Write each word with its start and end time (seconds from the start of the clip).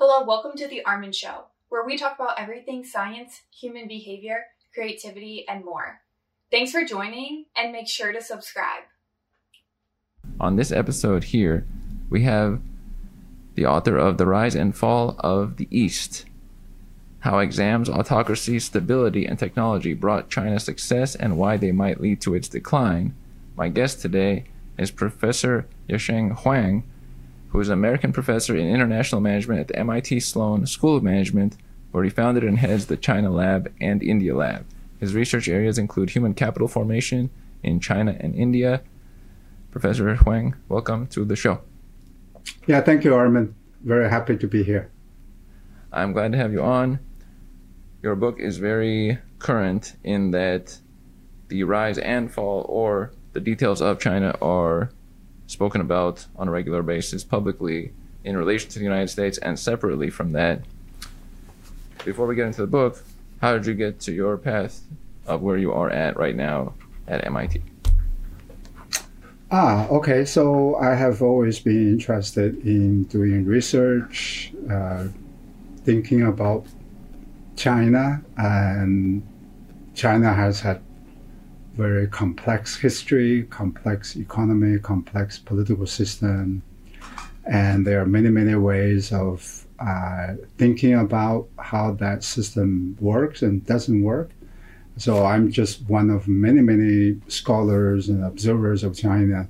Hello, 0.00 0.22
welcome 0.22 0.52
to 0.56 0.68
The 0.68 0.84
Armen 0.84 1.10
Show, 1.10 1.46
where 1.70 1.84
we 1.84 1.98
talk 1.98 2.14
about 2.14 2.38
everything 2.38 2.84
science, 2.84 3.42
human 3.50 3.88
behavior, 3.88 4.44
creativity, 4.72 5.44
and 5.48 5.64
more. 5.64 6.02
Thanks 6.52 6.70
for 6.70 6.84
joining, 6.84 7.46
and 7.56 7.72
make 7.72 7.88
sure 7.88 8.12
to 8.12 8.22
subscribe. 8.22 8.84
On 10.38 10.54
this 10.54 10.70
episode 10.70 11.24
here, 11.24 11.66
we 12.08 12.22
have 12.22 12.60
the 13.56 13.66
author 13.66 13.96
of 13.96 14.18
The 14.18 14.26
Rise 14.26 14.54
and 14.54 14.72
Fall 14.72 15.16
of 15.18 15.56
the 15.56 15.66
East 15.68 16.26
How 17.18 17.40
Exams, 17.40 17.88
Autocracy, 17.88 18.60
Stability, 18.60 19.26
and 19.26 19.36
Technology 19.36 19.94
Brought 19.94 20.30
China 20.30 20.60
Success 20.60 21.16
and 21.16 21.36
Why 21.36 21.56
They 21.56 21.72
Might 21.72 22.00
Lead 22.00 22.20
to 22.20 22.36
Its 22.36 22.46
Decline. 22.46 23.16
My 23.56 23.68
guest 23.68 24.00
today 24.00 24.44
is 24.78 24.92
Professor 24.92 25.66
Yasheng 25.88 26.38
Huang 26.38 26.84
who 27.48 27.60
is 27.60 27.68
an 27.68 27.74
American 27.74 28.12
professor 28.12 28.56
in 28.56 28.68
international 28.68 29.20
management 29.20 29.60
at 29.60 29.68
the 29.68 29.78
MIT 29.78 30.20
Sloan 30.20 30.66
School 30.66 30.96
of 30.96 31.02
Management, 31.02 31.56
where 31.92 32.04
he 32.04 32.10
founded 32.10 32.44
and 32.44 32.58
heads 32.58 32.86
the 32.86 32.96
China 32.96 33.30
Lab 33.30 33.72
and 33.80 34.02
India 34.02 34.34
Lab. 34.34 34.66
His 35.00 35.14
research 35.14 35.48
areas 35.48 35.78
include 35.78 36.10
human 36.10 36.34
capital 36.34 36.68
formation 36.68 37.30
in 37.62 37.80
China 37.80 38.16
and 38.20 38.34
India. 38.34 38.82
Professor 39.70 40.14
Huang, 40.16 40.56
welcome 40.68 41.06
to 41.08 41.24
the 41.24 41.36
show. 41.36 41.60
Yeah, 42.66 42.80
thank 42.80 43.04
you, 43.04 43.14
Armen. 43.14 43.54
Very 43.82 44.10
happy 44.10 44.36
to 44.36 44.46
be 44.46 44.62
here. 44.62 44.90
I'm 45.92 46.12
glad 46.12 46.32
to 46.32 46.38
have 46.38 46.52
you 46.52 46.62
on. 46.62 46.98
Your 48.02 48.14
book 48.14 48.38
is 48.38 48.58
very 48.58 49.18
current 49.38 49.96
in 50.04 50.32
that 50.32 50.78
the 51.48 51.64
rise 51.64 51.98
and 51.98 52.30
fall 52.30 52.66
or 52.68 53.12
the 53.32 53.40
details 53.40 53.80
of 53.80 53.98
China 53.98 54.36
are 54.42 54.90
spoken 55.48 55.80
about 55.80 56.26
on 56.36 56.46
a 56.46 56.50
regular 56.50 56.82
basis 56.82 57.24
publicly 57.24 57.92
in 58.22 58.36
relation 58.36 58.70
to 58.70 58.78
the 58.78 58.84
United 58.84 59.08
States 59.08 59.38
and 59.38 59.58
separately 59.58 60.10
from 60.10 60.32
that. 60.32 60.60
Before 62.04 62.26
we 62.26 62.36
get 62.36 62.46
into 62.46 62.60
the 62.60 62.68
book, 62.68 63.02
how 63.40 63.54
did 63.54 63.66
you 63.66 63.74
get 63.74 63.98
to 64.00 64.12
your 64.12 64.36
path 64.36 64.82
of 65.26 65.42
where 65.42 65.56
you 65.56 65.72
are 65.72 65.90
at 65.90 66.16
right 66.16 66.36
now 66.36 66.74
at 67.06 67.26
MIT? 67.26 67.62
Ah, 69.50 69.88
okay. 69.88 70.24
So 70.26 70.76
I 70.76 70.94
have 70.94 71.22
always 71.22 71.58
been 71.58 71.88
interested 71.88 72.58
in 72.66 73.04
doing 73.04 73.46
research, 73.46 74.52
uh, 74.70 75.08
thinking 75.84 76.22
about 76.22 76.66
China, 77.56 78.22
and 78.36 79.26
China 79.94 80.34
has 80.34 80.60
had 80.60 80.82
very 81.78 82.08
complex 82.08 82.76
history, 82.76 83.44
complex 83.44 84.16
economy, 84.16 84.80
complex 84.80 85.38
political 85.38 85.86
system. 85.86 86.60
And 87.46 87.86
there 87.86 88.02
are 88.02 88.06
many, 88.06 88.30
many 88.30 88.56
ways 88.56 89.12
of 89.12 89.64
uh, 89.78 90.34
thinking 90.58 90.94
about 90.94 91.48
how 91.56 91.92
that 91.92 92.24
system 92.24 92.96
works 93.00 93.42
and 93.42 93.64
doesn't 93.64 94.02
work. 94.02 94.30
So 94.96 95.24
I'm 95.24 95.52
just 95.52 95.88
one 95.88 96.10
of 96.10 96.26
many, 96.26 96.60
many 96.60 97.20
scholars 97.28 98.08
and 98.08 98.24
observers 98.24 98.82
of 98.82 98.96
China 98.96 99.48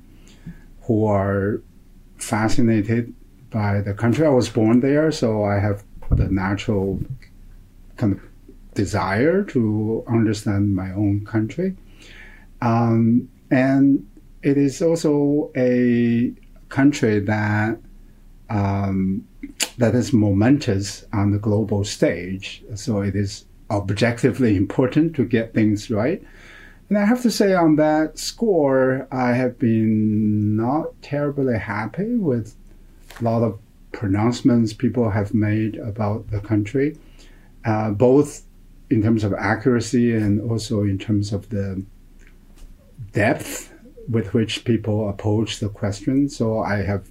who 0.83 1.05
are 1.05 1.61
fascinated 2.17 3.11
by 3.49 3.81
the 3.81 3.95
country. 3.95 4.27
I 4.27 4.29
was 4.29 4.49
born 4.49 4.81
there, 4.81 5.11
so 5.11 5.43
I 5.43 5.57
have 5.57 5.83
the 6.11 6.27
natural 6.27 6.99
kind 7.97 8.13
of 8.13 8.21
desire 8.75 9.43
to 9.45 10.03
understand 10.07 10.75
my 10.75 10.91
own 10.91 11.25
country. 11.25 11.75
Um, 12.61 13.29
and 13.51 14.05
it 14.43 14.57
is 14.57 14.81
also 14.81 15.51
a 15.55 16.33
country 16.69 17.19
that 17.19 17.79
um, 18.49 19.25
that 19.77 19.95
is 19.95 20.11
momentous 20.11 21.05
on 21.13 21.31
the 21.31 21.39
global 21.39 21.83
stage. 21.83 22.63
So 22.75 23.01
it 23.01 23.15
is 23.15 23.45
objectively 23.69 24.55
important 24.55 25.15
to 25.15 25.25
get 25.25 25.53
things 25.53 25.89
right. 25.89 26.21
And 26.89 26.97
I 26.97 27.05
have 27.05 27.21
to 27.21 27.31
say, 27.31 27.53
on 27.53 27.75
that 27.75 28.17
score, 28.17 29.07
I 29.11 29.33
have 29.33 29.59
been 29.59 30.55
not 30.55 30.99
terribly 31.03 31.57
happy 31.57 32.15
with 32.15 32.55
a 33.19 33.23
lot 33.23 33.43
of 33.43 33.59
pronouncements 33.91 34.73
people 34.73 35.11
have 35.11 35.33
made 35.33 35.75
about 35.77 36.31
the 36.31 36.39
country, 36.39 36.97
uh, 37.63 37.91
both 37.91 38.43
in 38.89 39.03
terms 39.03 39.23
of 39.23 39.33
accuracy 39.33 40.15
and 40.15 40.41
also 40.49 40.81
in 40.81 40.97
terms 40.97 41.31
of 41.31 41.49
the 41.49 41.83
depth 43.11 43.73
with 44.09 44.33
which 44.33 44.65
people 44.65 45.09
approach 45.09 45.59
the 45.59 45.69
question. 45.69 46.29
So 46.29 46.59
I 46.59 46.77
have 46.77 47.07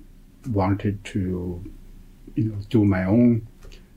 wanted 0.50 1.03
to, 1.04 1.64
you 2.34 2.44
know, 2.44 2.59
do 2.70 2.84
my 2.84 3.04
own 3.04 3.47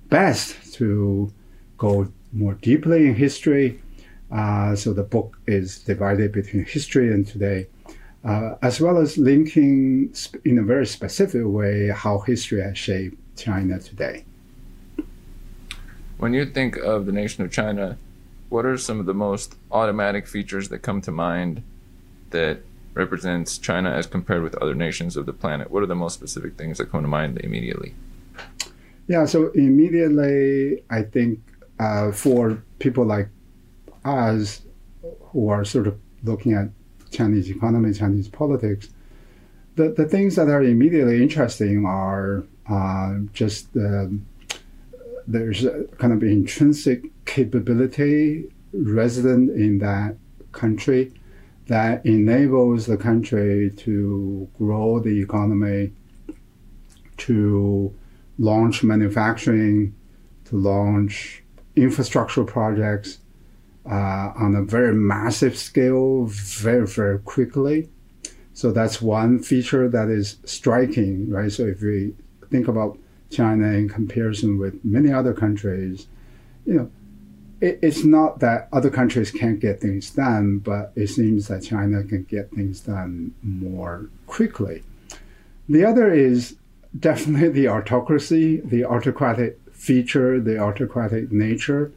best 0.10 0.74
to 0.74 1.32
go 1.78 2.12
more 2.34 2.54
deeply 2.56 3.08
in 3.08 3.16
history. 3.16 3.82
Uh, 4.32 4.76
so 4.76 4.94
the 4.94 5.04
book 5.04 5.38
is 5.48 5.80
divided 5.80 6.32
between 6.32 6.64
history 6.64 7.12
and 7.12 7.28
today, 7.28 7.68
uh, 8.24 8.56
as 8.62 8.80
well 8.80 8.98
as 8.98 9.18
linking 9.18 10.14
in 10.46 10.60
a 10.60 10.64
very 10.64 10.86
specific 10.86 11.42
way 11.44 11.90
how 11.90 12.20
history 12.20 12.62
has 12.62 12.78
shaped 12.78 13.18
China 13.36 13.80
today. 13.80 14.24
When 16.18 16.34
you 16.34 16.46
think 16.46 16.78
of 16.78 17.08
the 17.08 17.12
nation 17.12 17.44
of 17.44 17.52
China, 17.52 17.98
what 18.50 18.66
are 18.66 18.78
some 18.78 19.00
of 19.00 19.06
the 19.06 19.14
most 19.14 19.56
automatic 19.72 20.28
features 20.28 20.70
that 20.70 20.80
come 20.80 21.02
to 21.02 21.12
mind 21.12 21.64
that 22.32 22.62
represents 22.94 23.58
China 23.58 23.92
as 23.92 24.08
compared 24.08 24.44
with 24.44 24.56
other 24.56 24.76
nations 24.76 25.16
of 25.16 25.26
the 25.26 25.34
planet? 25.34 25.72
What 25.72 25.84
are 25.84 25.88
the 25.88 25.96
most 25.96 26.14
specific 26.14 26.58
things 26.58 26.78
that 26.78 26.92
come 26.92 27.02
to 27.02 27.08
mind 27.08 27.40
immediately? 27.40 27.94
Yeah, 29.08 29.26
so 29.26 29.50
immediately, 29.52 30.84
I 30.90 31.04
think 31.04 31.40
uh, 31.80 32.12
for 32.12 32.64
people 32.80 33.06
like 33.06 33.30
us 34.06 34.62
who 35.20 35.50
are 35.50 35.66
sort 35.66 35.88
of 35.88 36.00
looking 36.24 36.54
at 36.54 36.70
Chinese 37.12 37.50
economy, 37.50 37.94
Chinese 37.94 38.28
politics, 38.28 38.90
the, 39.76 39.90
the 39.90 40.06
things 40.06 40.36
that 40.36 40.48
are 40.48 40.64
immediately 40.64 41.22
interesting 41.22 41.86
are 41.86 42.44
uh, 42.70 43.16
just 43.34 43.68
um, 43.76 44.26
there's 45.28 45.64
a 45.66 45.84
kind 45.98 46.14
of 46.14 46.24
intrinsic 46.24 47.04
capability 47.26 48.46
resident 48.74 49.50
in 49.52 49.80
that 49.80 50.16
country 50.52 51.14
that 51.72 52.06
enables 52.06 52.86
the 52.86 52.98
country 52.98 53.72
to 53.78 54.46
grow 54.58 55.00
the 55.00 55.22
economy, 55.22 55.94
to 57.16 57.96
launch 58.38 58.84
manufacturing, 58.84 59.96
to 60.44 60.58
launch 60.58 61.42
infrastructure 61.78 62.44
projects 62.44 63.20
uh, 63.90 64.34
on 64.36 64.54
a 64.54 64.62
very 64.64 64.94
massive 64.94 65.58
scale, 65.58 66.26
very, 66.26 66.86
very 66.86 67.20
quickly. 67.20 67.88
So 68.54 68.74
that's 68.74 69.02
one 69.02 69.40
feature 69.40 69.88
that 69.88 70.10
is 70.10 70.40
striking, 70.44 71.30
right? 71.30 71.50
So 71.50 71.64
if 71.64 71.82
we 71.82 72.14
think 72.50 72.68
about 72.68 73.00
China 73.30 73.68
in 73.68 73.88
comparison 73.88 74.60
with 74.60 74.84
many 74.84 75.10
other 75.14 75.34
countries, 75.34 76.08
you 76.66 76.74
know, 76.74 76.92
it, 77.62 77.80
it's 77.82 78.04
not 78.04 78.40
that 78.40 78.68
other 78.74 78.90
countries 78.90 79.32
can't 79.32 79.60
get 79.60 79.80
things 79.80 80.10
done, 80.10 80.58
but 80.58 80.92
it 80.96 81.08
seems 81.08 81.48
that 81.48 81.64
China 81.64 82.04
can 82.04 82.24
get 82.24 82.52
things 82.52 82.82
done 82.82 83.34
more 83.44 84.10
quickly. 84.28 84.84
The 85.70 85.86
other 85.86 86.12
is 86.12 86.58
definitely 87.00 87.50
the 87.50 87.68
autocracy, 87.70 88.58
the 88.62 88.84
autocratic 88.84 89.60
feature, 89.72 90.40
the 90.40 90.58
autocratic 90.58 91.32
nature 91.32 91.92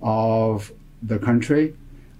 of 0.00 0.72
the 1.02 1.18
country. 1.18 1.76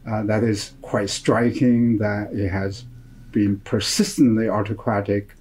Uh, 0.07 0.23
that 0.25 0.45
is 0.45 0.73
quite 0.83 1.09
striking 1.11 1.99
that 1.99 2.33
it 2.33 2.49
has 2.49 2.85
been 3.33 3.59
persistently 3.61 4.49
autocratic 4.49 5.35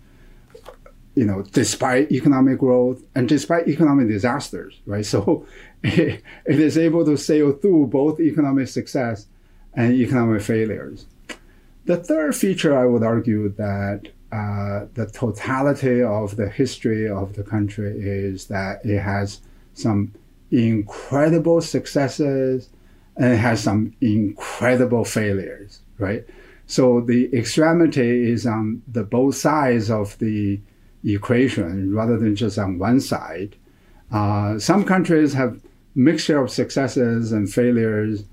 you 1.15 1.25
know, 1.25 1.43
despite 1.51 2.11
economic 2.11 2.57
growth 2.59 3.03
and 3.15 3.27
despite 3.27 3.67
economic 3.67 4.07
disasters, 4.07 4.79
right? 4.85 5.05
So 5.11 5.45
it, 5.83 6.23
is 6.45 6.77
able 6.77 7.03
to 7.05 7.17
sail 7.17 7.51
through 7.53 7.87
both 7.87 8.19
economic 8.19 8.67
success 8.67 9.27
and 9.73 9.93
economic 9.93 10.41
failures. 10.41 11.05
The 11.85 11.97
third 11.97 12.35
feature, 12.35 12.77
I 12.77 12.85
would 12.85 13.03
argue 13.03 13.49
that 13.49 14.09
uh, 14.31 14.85
the 14.93 15.07
totality 15.07 16.03
of 16.03 16.35
the 16.35 16.49
history 16.49 17.09
of 17.09 17.33
the 17.33 17.43
country 17.43 17.91
is 17.99 18.45
that 18.47 18.85
it 18.85 18.99
has 18.99 19.41
some 19.73 20.13
incredible 20.51 21.61
successes 21.61 22.69
and 23.17 23.33
it 23.33 23.37
has 23.37 23.63
some 23.63 23.93
incredible 24.01 25.03
failures, 25.03 25.81
right? 25.97 26.23
So 26.67 27.01
the 27.01 27.33
extremity 27.35 28.31
is 28.31 28.45
on 28.45 28.83
the 28.87 29.03
both 29.03 29.35
sides 29.35 29.89
of 29.89 30.17
the 30.19 30.59
equation 31.03 31.93
rather 31.93 32.17
than 32.17 32.35
just 32.35 32.57
on 32.57 32.77
one 32.77 33.01
side. 33.01 33.55
Uh, 34.11 34.59
some 34.59 34.85
countries 34.85 35.33
have 35.33 35.59
mixture 35.95 36.41
of 36.41 36.49
successes 36.51 37.31
and 37.31 37.51
failures. 37.51 38.23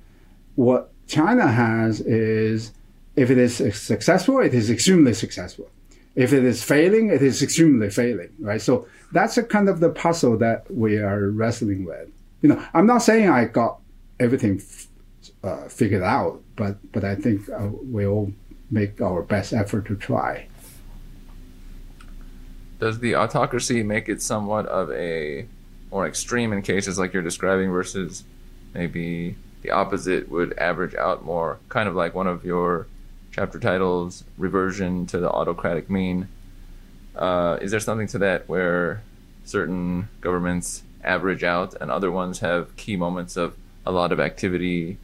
What 0.54 0.90
China 1.06 1.48
has 1.48 2.00
is 2.00 2.72
if 3.16 3.30
it 3.30 3.38
is 3.38 3.56
successful, 3.76 4.40
it 4.40 4.54
is 4.54 4.70
extremely 4.70 5.14
successful. 5.14 5.68
If 6.14 6.32
it 6.32 6.44
is 6.44 6.62
failing, 6.62 7.10
it 7.10 7.22
is 7.22 7.42
extremely 7.42 7.90
failing, 7.90 8.30
right? 8.40 8.60
So 8.60 8.86
that's 9.12 9.36
a 9.38 9.42
kind 9.42 9.68
of 9.68 9.80
the 9.80 9.90
puzzle 9.90 10.36
that 10.38 10.70
we 10.70 10.98
are 10.98 11.30
wrestling 11.30 11.84
with. 11.84 12.08
You 12.42 12.50
know, 12.50 12.64
I'm 12.74 12.86
not 12.86 12.98
saying 12.98 13.28
I 13.28 13.46
got 13.46 13.78
everything 14.20 14.62
uh, 15.42 15.68
figured 15.68 16.02
out, 16.02 16.42
but 16.56 16.76
but 16.92 17.04
I 17.04 17.14
think 17.14 17.48
uh, 17.50 17.68
we 17.90 18.06
all 18.06 18.32
make 18.70 19.00
our 19.00 19.22
best 19.22 19.52
effort 19.52 19.86
to 19.86 19.96
try. 19.96 20.46
Does 22.78 23.00
the 23.00 23.16
autocracy 23.16 23.82
make 23.82 24.08
it 24.08 24.22
somewhat 24.22 24.66
of 24.66 24.90
a 24.92 25.46
more 25.90 26.06
extreme 26.06 26.52
in 26.52 26.62
cases 26.62 26.98
like 26.98 27.12
you're 27.12 27.22
describing 27.22 27.70
versus 27.70 28.24
maybe 28.74 29.36
the 29.62 29.70
opposite 29.70 30.30
would 30.30 30.56
average 30.58 30.94
out 30.94 31.24
more, 31.24 31.58
kind 31.68 31.88
of 31.88 31.94
like 31.94 32.14
one 32.14 32.26
of 32.26 32.44
your 32.44 32.86
chapter 33.32 33.58
titles, 33.58 34.24
reversion 34.36 35.06
to 35.06 35.18
the 35.18 35.30
autocratic 35.30 35.88
mean. 35.90 36.28
Uh, 37.16 37.58
is 37.60 37.70
there 37.70 37.80
something 37.80 38.06
to 38.06 38.18
that 38.18 38.48
where 38.48 39.02
certain 39.44 40.08
governments 40.20 40.82
average 41.02 41.42
out 41.42 41.74
and 41.80 41.90
other 41.90 42.10
ones 42.10 42.40
have 42.40 42.76
key 42.76 42.96
moments 42.96 43.36
of 43.36 43.56
a 43.86 43.92
lot 43.92 44.12
of 44.12 44.20
activity 44.20 44.98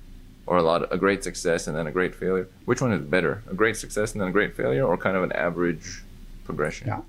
or 0.47 0.59
a 0.59 0.63
lot 0.63 0.83
of, 0.83 0.93
a 0.93 0.99
great 0.99 1.25
success 1.25 1.67
and 1.67 1.77
then 1.77 1.87
a 1.87 1.93
great 1.93 2.15
failure? 2.15 2.49
Which 2.65 2.81
one 2.81 2.93
is 2.93 3.01
better, 3.01 3.43
a 3.51 3.55
great 3.55 3.77
success 3.77 4.13
and 4.13 4.21
then 4.21 4.29
a 4.29 4.33
great 4.33 4.57
failure, 4.57 4.85
or 4.85 4.97
kind 4.97 5.17
of 5.17 5.23
an 5.23 5.33
average 5.33 6.03
progression? 6.45 6.89
Yeah. 6.89 7.01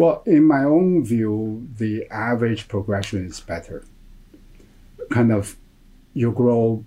Well, 0.00 0.22
in 0.24 0.44
my 0.44 0.64
own 0.64 1.04
view, 1.04 1.68
the 1.76 2.06
average 2.10 2.68
progression 2.68 3.26
is 3.26 3.38
better. 3.38 3.84
Kind 5.10 5.30
of, 5.30 5.56
you 6.14 6.32
grow 6.32 6.86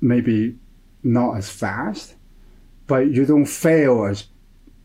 maybe 0.00 0.56
not 1.02 1.36
as 1.36 1.50
fast, 1.50 2.14
but 2.86 3.08
you 3.08 3.26
don't 3.26 3.46
fail 3.46 4.04
as 4.04 4.28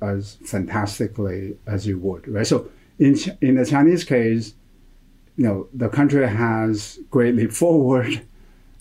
as 0.01 0.38
fantastically 0.45 1.57
as 1.68 1.86
you 1.86 2.00
would, 2.00 2.28
right? 2.28 2.48
So 2.48 2.72
in 2.98 3.16
in 3.39 3.54
the 3.54 3.66
Chinese 3.68 4.04
case, 4.04 4.56
you 5.36 5.44
know, 5.44 5.68
the 5.75 5.89
country 5.89 6.28
has 6.28 6.98
great 7.12 7.36
leap 7.36 7.51
forward. 7.51 8.19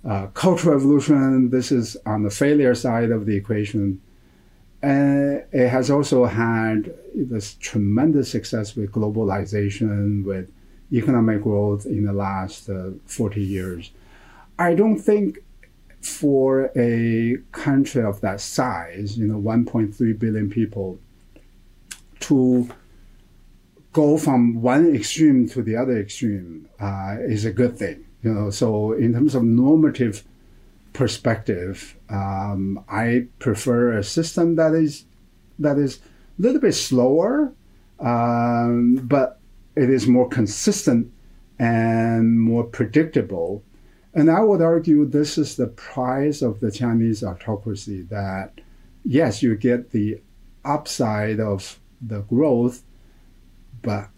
Uh, 0.03 0.29
cultural 0.29 0.77
evolution, 0.77 1.51
this 1.51 1.71
is 1.71 1.95
on 2.07 2.23
the 2.23 2.31
failure 2.31 2.75
side 2.75 3.11
of 3.11 3.27
the 3.27 3.37
equation. 3.37 4.01
And 4.87 5.43
it 5.51 5.69
has 5.69 5.91
also 5.91 6.27
had 6.27 6.95
this 7.13 7.55
tremendous 7.55 8.31
success 8.31 8.77
with 8.77 8.93
globalization, 8.93 10.25
with 10.25 10.53
economic 10.93 11.43
growth 11.43 11.87
in 11.87 12.05
the 12.05 12.13
last 12.13 12.71
uh, 12.71 12.91
40 13.07 13.43
years. 13.43 13.91
I 14.61 14.75
don't 14.75 14.97
think 14.97 15.41
for 16.01 16.71
a 16.77 17.37
country 17.51 18.05
of 18.05 18.21
that 18.21 18.41
size, 18.41 19.19
you 19.19 19.27
know, 19.27 19.41
1.3 19.41 20.19
billion 20.21 20.49
people, 20.49 21.01
to 22.21 22.71
go 23.93 24.17
from 24.17 24.63
one 24.63 24.95
extreme 24.95 25.49
to 25.49 25.63
the 25.63 25.75
other 25.75 25.99
extreme 25.99 26.69
uh, 26.79 27.17
is 27.23 27.45
a 27.45 27.51
good 27.51 27.77
thing. 27.77 28.05
You 28.23 28.33
know, 28.33 28.51
so 28.51 28.93
in 28.93 29.15
terms 29.15 29.35
of 29.35 29.43
normative 29.43 30.23
perspective, 30.97 31.95
um, 32.09 32.83
I 32.89 33.27
prefer 33.39 33.99
a 33.99 34.03
system 34.03 34.57
that 34.57 34.73
is 34.73 35.05
that 35.59 35.77
is 35.79 35.99
a 36.39 36.43
little 36.43 36.61
bit 36.61 36.73
slower, 36.73 37.53
um, 38.01 38.97
but 39.05 39.39
it 39.77 39.91
is 39.91 40.07
more 40.07 40.29
consistent 40.29 41.13
and 41.59 42.41
more 42.41 42.65
predictable. 42.65 43.63
And 44.15 44.31
I 44.31 44.41
would 44.41 44.63
argue 44.63 45.05
this 45.05 45.37
is 45.37 45.57
the 45.57 45.67
price 45.67 46.41
of 46.41 46.61
the 46.61 46.71
Chinese 46.71 47.23
autocracy 47.23 48.01
that, 48.03 48.63
yes, 49.05 49.43
you 49.43 49.55
get 49.55 49.91
the 49.91 50.23
upside 50.65 51.41
of 51.41 51.79
the 52.01 52.21
growth, 52.23 52.83
but 53.83 54.09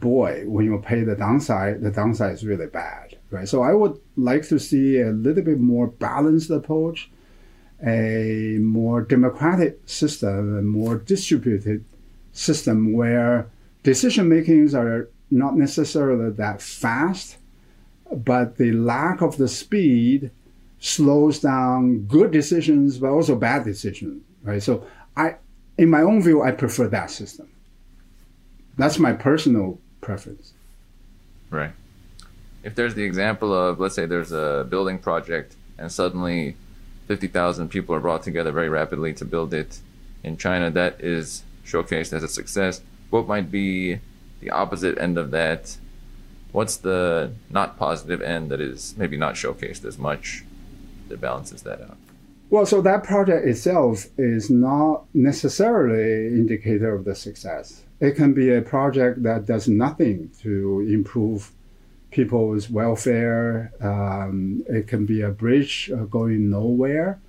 boy, 0.00 0.42
when 0.46 0.64
you 0.64 0.82
pay 0.84 1.04
the 1.04 1.14
downside, 1.14 1.80
the 1.80 1.90
downside 1.92 2.32
is 2.32 2.44
really 2.44 2.66
bad, 2.66 3.03
right? 3.30 3.48
So 3.48 3.62
I 3.62 3.72
would 3.72 3.98
like 4.16 4.46
to 4.48 4.58
see 4.58 5.00
a 5.00 5.10
little 5.10 5.42
bit 5.42 5.60
more 5.60 5.88
balanced 5.88 6.50
approach, 6.50 7.10
a 7.84 8.58
more 8.60 9.02
democratic 9.02 9.80
system, 9.86 10.58
a 10.58 10.62
more 10.62 10.96
distributed 10.96 11.84
system 12.32 12.92
where 12.92 13.48
decision 13.82 14.28
makings 14.28 14.74
are 14.74 15.08
not 15.30 15.56
necessarily 15.56 16.30
that 16.30 16.62
fast, 16.62 17.36
but 18.12 18.56
the 18.56 18.72
lack 18.72 19.20
of 19.20 19.36
the 19.36 19.48
speed 19.48 20.30
slows 20.78 21.40
down 21.40 22.00
good 22.00 22.30
decisions, 22.30 22.98
but 22.98 23.10
also 23.10 23.34
bad 23.34 23.64
decisions, 23.64 24.22
right? 24.42 24.62
So 24.62 24.86
I, 25.16 25.36
in 25.78 25.90
my 25.90 26.02
own 26.02 26.22
view, 26.22 26.42
I 26.42 26.50
prefer 26.50 26.88
that 26.88 27.10
system. 27.10 27.48
That's 28.76 28.98
my 28.98 29.12
personal 29.12 29.78
preference. 30.00 30.52
Right. 31.50 31.72
If 32.64 32.74
there's 32.74 32.94
the 32.94 33.04
example 33.04 33.52
of, 33.52 33.78
let's 33.78 33.94
say 33.94 34.06
there's 34.06 34.32
a 34.32 34.66
building 34.68 34.98
project 34.98 35.54
and 35.78 35.92
suddenly 35.92 36.56
50,000 37.08 37.68
people 37.68 37.94
are 37.94 38.00
brought 38.00 38.22
together 38.22 38.52
very 38.52 38.70
rapidly 38.70 39.12
to 39.14 39.24
build 39.26 39.52
it 39.52 39.80
in 40.22 40.38
China, 40.38 40.70
that 40.70 40.98
is 41.00 41.42
showcased 41.66 42.14
as 42.14 42.22
a 42.22 42.28
success. 42.28 42.80
What 43.10 43.28
might 43.28 43.50
be 43.50 44.00
the 44.40 44.50
opposite 44.50 44.96
end 44.98 45.18
of 45.18 45.30
that? 45.32 45.76
What's 46.52 46.78
the 46.78 47.32
not 47.50 47.78
positive 47.78 48.22
end 48.22 48.50
that 48.50 48.62
is 48.62 48.94
maybe 48.96 49.18
not 49.18 49.34
showcased 49.34 49.84
as 49.84 49.98
much 49.98 50.44
that 51.08 51.20
balances 51.20 51.62
that 51.62 51.82
out? 51.82 51.98
Well, 52.48 52.64
so 52.64 52.80
that 52.80 53.04
project 53.04 53.46
itself 53.46 54.06
is 54.16 54.48
not 54.48 55.04
necessarily 55.12 56.28
indicator 56.28 56.94
of 56.94 57.04
the 57.04 57.14
success. 57.14 57.82
It 58.00 58.12
can 58.12 58.32
be 58.32 58.54
a 58.54 58.62
project 58.62 59.22
that 59.24 59.44
does 59.44 59.68
nothing 59.68 60.30
to 60.42 60.80
improve 60.88 61.50
people's 62.14 62.70
welfare. 62.70 63.72
Um, 63.80 64.64
it 64.68 64.86
can 64.86 65.04
be 65.04 65.20
a 65.20 65.30
bridge 65.30 65.90
uh, 65.92 66.04
going 66.04 66.48
nowhere. 66.48 67.20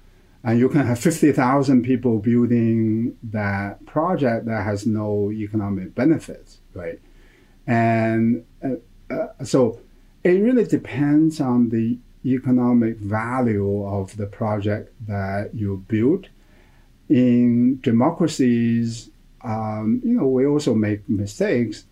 And 0.44 0.60
you 0.60 0.70
can 0.70 0.86
have 0.86 1.00
50,000 1.00 1.82
people 1.84 2.20
building 2.20 3.18
that 3.24 3.84
project 3.88 4.46
that 4.46 4.64
has 4.64 4.86
no 4.86 5.32
economic 5.32 5.96
benefits, 5.96 6.60
right? 6.76 7.00
And 7.66 8.46
uh, 8.64 8.76
uh, 9.12 9.44
so 9.44 9.80
it 10.24 10.40
really 10.42 10.66
depends 10.66 11.42
on 11.42 11.70
the 11.70 11.98
economic 12.24 12.98
value 12.98 13.84
of 13.86 14.16
the 14.18 14.28
project 14.28 14.94
that 15.08 15.50
you 15.56 15.84
build. 15.88 16.30
In 17.10 17.80
democracies, 17.82 19.10
um, 19.44 20.02
you 20.04 20.14
know, 20.14 20.28
we 20.28 20.46
also 20.46 20.76
make 20.76 21.08
mistakes. 21.10 21.86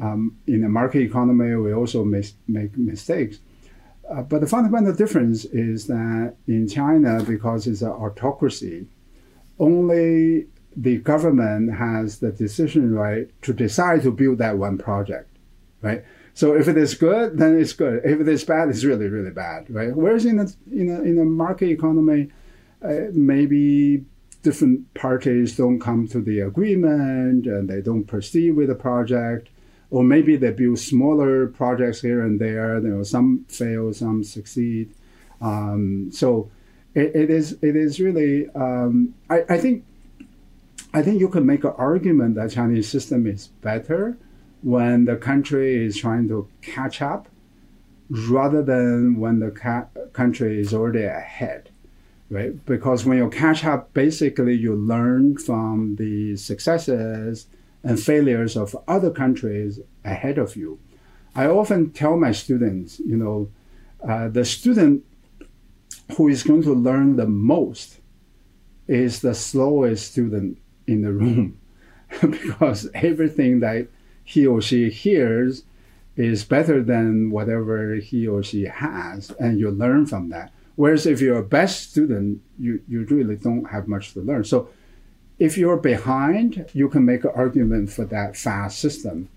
Um, 0.00 0.38
in 0.46 0.64
a 0.64 0.68
market 0.68 1.02
economy, 1.02 1.54
we 1.56 1.74
also 1.74 2.04
mis- 2.04 2.34
make 2.48 2.76
mistakes. 2.76 3.38
Uh, 4.10 4.22
but 4.22 4.40
the 4.40 4.46
fundamental 4.46 4.94
difference 4.94 5.44
is 5.44 5.86
that 5.86 6.34
in 6.46 6.68
China, 6.68 7.22
because 7.22 7.66
it's 7.66 7.82
an 7.82 7.90
autocracy, 7.90 8.86
only 9.58 10.46
the 10.76 10.98
government 10.98 11.74
has 11.74 12.18
the 12.18 12.32
decision 12.32 12.94
right 12.94 13.28
to 13.42 13.52
decide 13.52 14.02
to 14.02 14.10
build 14.10 14.38
that 14.38 14.58
one 14.58 14.78
project, 14.78 15.28
right? 15.82 16.04
So 16.34 16.54
if 16.54 16.66
it 16.66 16.78
is 16.78 16.94
good, 16.94 17.38
then 17.38 17.58
it's 17.58 17.74
good. 17.74 18.00
If 18.04 18.20
it 18.20 18.28
is 18.28 18.44
bad, 18.44 18.70
it's 18.70 18.84
really, 18.84 19.08
really 19.08 19.30
bad, 19.30 19.68
right? 19.68 19.94
Whereas 19.94 20.24
in 20.24 20.38
a 20.38 20.46
in 20.70 20.88
a, 20.88 21.02
in 21.02 21.18
a 21.18 21.24
market 21.24 21.68
economy, 21.68 22.30
uh, 22.82 23.10
maybe 23.12 24.04
different 24.42 24.92
parties 24.94 25.56
don't 25.56 25.78
come 25.78 26.08
to 26.08 26.20
the 26.20 26.40
agreement 26.40 27.46
and 27.46 27.68
they 27.68 27.80
don't 27.80 28.04
proceed 28.04 28.52
with 28.52 28.68
the 28.68 28.74
project, 28.74 29.48
or 29.92 30.02
maybe 30.02 30.36
they 30.36 30.50
build 30.50 30.78
smaller 30.78 31.48
projects 31.48 32.00
here 32.00 32.22
and 32.22 32.40
there. 32.40 32.78
You 32.78 32.88
know, 32.88 33.02
some 33.02 33.44
fail, 33.48 33.92
some 33.92 34.24
succeed. 34.24 34.94
Um, 35.42 36.10
so 36.10 36.50
it, 36.94 37.14
it 37.14 37.30
is 37.30 37.52
it 37.62 37.76
is 37.76 38.00
really 38.00 38.48
um, 38.54 39.14
I, 39.28 39.44
I 39.50 39.58
think 39.58 39.84
I 40.94 41.02
think 41.02 41.20
you 41.20 41.28
can 41.28 41.44
make 41.44 41.64
an 41.64 41.74
argument 41.76 42.36
that 42.36 42.52
Chinese 42.52 42.88
system 42.88 43.26
is 43.26 43.48
better 43.60 44.16
when 44.62 45.04
the 45.04 45.16
country 45.16 45.84
is 45.84 45.98
trying 45.98 46.26
to 46.28 46.48
catch 46.62 47.02
up 47.02 47.28
rather 48.08 48.62
than 48.62 49.18
when 49.18 49.40
the 49.40 49.50
ca- 49.50 49.88
country 50.12 50.58
is 50.58 50.72
already 50.72 51.04
ahead 51.04 51.68
right? 52.30 52.64
Because 52.64 53.04
when 53.04 53.18
you 53.18 53.28
catch 53.28 53.62
up, 53.62 53.92
basically 53.92 54.54
you 54.54 54.74
learn 54.74 55.36
from 55.36 55.96
the 55.96 56.34
successes 56.36 57.46
and 57.82 58.00
failures 58.00 58.56
of 58.56 58.76
other 58.86 59.10
countries 59.10 59.80
ahead 60.04 60.38
of 60.38 60.56
you. 60.56 60.78
I 61.34 61.46
often 61.46 61.90
tell 61.90 62.16
my 62.16 62.32
students, 62.32 63.00
you 63.00 63.16
know, 63.16 63.50
uh, 64.06 64.28
the 64.28 64.44
student 64.44 65.04
who 66.16 66.28
is 66.28 66.42
going 66.42 66.62
to 66.62 66.74
learn 66.74 67.16
the 67.16 67.26
most 67.26 67.98
is 68.86 69.20
the 69.20 69.34
slowest 69.34 70.12
student 70.12 70.58
in 70.86 71.02
the 71.02 71.12
room 71.12 71.58
because 72.20 72.88
everything 72.94 73.60
that 73.60 73.88
he 74.24 74.46
or 74.46 74.60
she 74.60 74.90
hears 74.90 75.64
is 76.16 76.44
better 76.44 76.82
than 76.82 77.30
whatever 77.30 77.94
he 77.94 78.26
or 78.26 78.42
she 78.42 78.64
has, 78.64 79.30
and 79.40 79.58
you 79.58 79.70
learn 79.70 80.04
from 80.04 80.28
that. 80.28 80.52
Whereas 80.76 81.06
if 81.06 81.20
you're 81.20 81.38
a 81.38 81.42
best 81.42 81.90
student, 81.90 82.42
you, 82.58 82.82
you 82.88 83.04
really 83.04 83.36
don't 83.36 83.64
have 83.70 83.88
much 83.88 84.12
to 84.12 84.20
learn. 84.20 84.44
So 84.44 84.68
if 85.42 85.58
you're 85.58 85.76
behind, 85.76 86.70
you 86.72 86.88
can 86.88 87.04
make 87.04 87.24
an 87.24 87.32
argument 87.34 87.90
for 87.90 88.04
that 88.04 88.36
fast 88.36 88.78
system. 88.78 89.28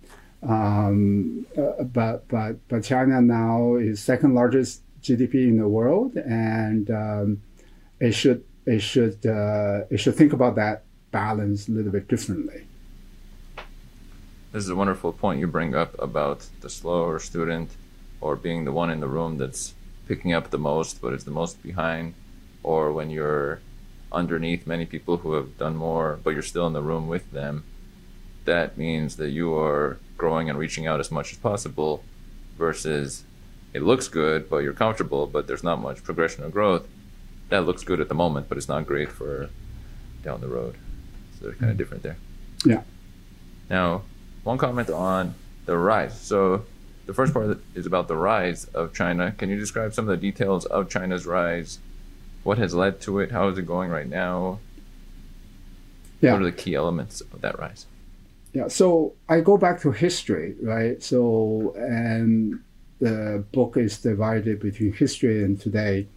Um, 0.44 1.48
uh, 1.58 1.84
but 1.84 2.28
but 2.28 2.54
but 2.68 2.84
China 2.84 3.20
now 3.22 3.76
is 3.78 4.04
second 4.04 4.36
largest 4.36 4.84
GDP 5.02 5.34
in 5.52 5.58
the 5.58 5.68
world, 5.68 6.16
and 6.16 6.92
um, 6.92 7.42
it 8.00 8.14
should 8.14 8.44
it 8.68 8.82
should 8.82 9.26
uh, 9.26 9.86
it 9.90 9.98
should 9.98 10.16
think 10.16 10.32
about 10.32 10.54
that 10.58 10.84
balance 11.10 11.68
a 11.68 11.72
little 11.72 11.92
bit 11.92 12.08
differently. 12.08 12.68
This 14.52 14.64
is 14.64 14.70
a 14.70 14.76
wonderful 14.76 15.12
point 15.12 15.40
you 15.40 15.48
bring 15.48 15.74
up 15.74 15.96
about 15.98 16.46
the 16.62 16.70
slower 16.70 17.18
student 17.18 17.72
or 18.22 18.36
being 18.36 18.64
the 18.64 18.72
one 18.72 18.92
in 18.92 19.00
the 19.00 19.08
room 19.08 19.40
that's 19.40 19.74
picking 20.08 20.34
up 20.34 20.52
the 20.52 20.60
most 20.60 21.02
but 21.02 21.14
is 21.14 21.24
the 21.24 21.38
most 21.42 21.64
behind, 21.64 22.14
or 22.62 22.94
when 22.94 23.10
you're 23.10 23.60
underneath 24.12 24.68
many 24.68 24.86
people 24.86 25.18
who 25.18 25.34
have 25.34 25.58
done 25.58 25.76
more 25.76 26.20
but 26.24 26.32
you're 26.32 26.42
still 26.42 26.68
in 26.68 26.74
the 26.74 26.82
room 26.82 27.08
with 27.08 27.32
them. 27.32 27.64
That 28.46 28.78
means 28.78 29.16
that 29.18 29.30
you 29.30 29.56
are 29.56 29.98
growing 30.18 30.50
and 30.50 30.58
reaching 30.58 30.88
out 30.88 31.00
as 31.00 31.12
much 31.12 31.32
as 31.32 31.38
possible 31.38 32.04
versus 32.58 33.24
it 33.74 33.82
looks 33.82 34.08
good 34.08 34.50
but 34.50 34.58
you're 34.58 34.74
comfortable 34.74 35.28
but 35.28 35.48
there's 35.48 35.64
not 35.64 35.82
much 35.82 36.04
progression 36.04 36.44
or 36.44 36.50
growth. 36.50 36.88
That 37.50 37.66
looks 37.66 37.84
good 37.84 38.00
at 38.00 38.10
the 38.10 38.16
moment 38.16 38.50
but 38.50 38.58
it's 38.58 38.70
not 38.70 38.88
great 38.88 39.12
for 39.12 39.50
down 40.24 40.42
the 40.42 40.48
road. 40.48 40.76
So 41.38 41.46
they're 41.46 41.54
kind 41.54 41.72
of 41.72 41.76
hmm. 41.76 41.78
different 41.78 42.04
there. 42.04 42.18
Yeah. 42.66 42.82
Now, 43.70 44.04
one 44.44 44.58
comment 44.58 44.90
on 44.90 45.36
the 45.66 45.78
rise. 45.78 46.20
So 46.20 46.66
the 47.06 47.14
first 47.14 47.34
part 47.34 47.60
is 47.74 47.86
about 47.86 48.08
the 48.08 48.16
rise 48.16 48.66
of 48.66 48.94
China. 48.94 49.32
Can 49.32 49.50
you 49.50 49.58
describe 49.58 49.94
some 49.94 50.10
of 50.10 50.20
the 50.20 50.32
details 50.32 50.66
of 50.66 50.90
China's 50.90 51.26
rise? 51.26 51.80
What 52.46 52.60
has 52.60 52.76
led 52.76 53.02
to 53.02 53.20
it? 53.22 53.32
How 53.32 53.48
is 53.48 53.58
it 53.58 53.66
going 53.66 53.90
right 53.90 54.08
now? 54.08 54.60
Yeah. 56.22 56.34
What 56.34 56.44
are 56.44 56.46
the 56.46 56.52
key 56.52 56.76
elements 56.76 57.22
of 57.22 57.42
that 57.42 57.58
rise? 57.58 57.88
Yeah, 58.54 58.68
so 58.68 59.16
I 59.28 59.42
go 59.42 59.58
back 59.58 59.82
to 59.82 59.92
history, 59.92 60.56
right? 60.62 61.02
So, 61.02 61.74
and 61.76 62.60
the 63.00 63.44
book 63.52 63.78
is 63.78 63.98
divided 63.98 64.60
between 64.60 64.94
history 64.94 65.44
and 65.44 65.60
today. 65.60 66.08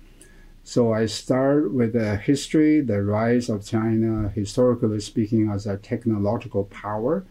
So 0.64 0.92
I 0.92 1.06
start 1.06 1.72
with 1.72 1.94
the 1.94 2.16
history, 2.16 2.82
the 2.82 3.02
rise 3.02 3.48
of 3.48 3.64
China, 3.64 4.28
historically 4.28 5.00
speaking, 5.00 5.50
as 5.50 5.66
a 5.66 5.78
technological 5.78 6.64
power. 6.64 7.24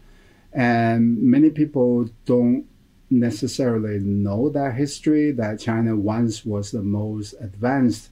And 0.52 1.22
many 1.22 1.50
people 1.50 2.10
don't 2.24 2.66
necessarily 3.10 4.00
know 4.00 4.48
that 4.48 4.74
history, 4.74 5.30
that 5.30 5.60
China 5.60 5.94
once 5.94 6.44
was 6.44 6.72
the 6.72 6.82
most 6.82 7.34
advanced 7.40 8.10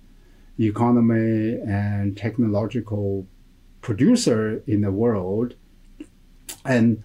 economy 0.59 1.61
and 1.67 2.17
technological 2.17 3.27
producer 3.81 4.63
in 4.67 4.81
the 4.81 4.91
world. 4.91 5.55
And 6.65 7.03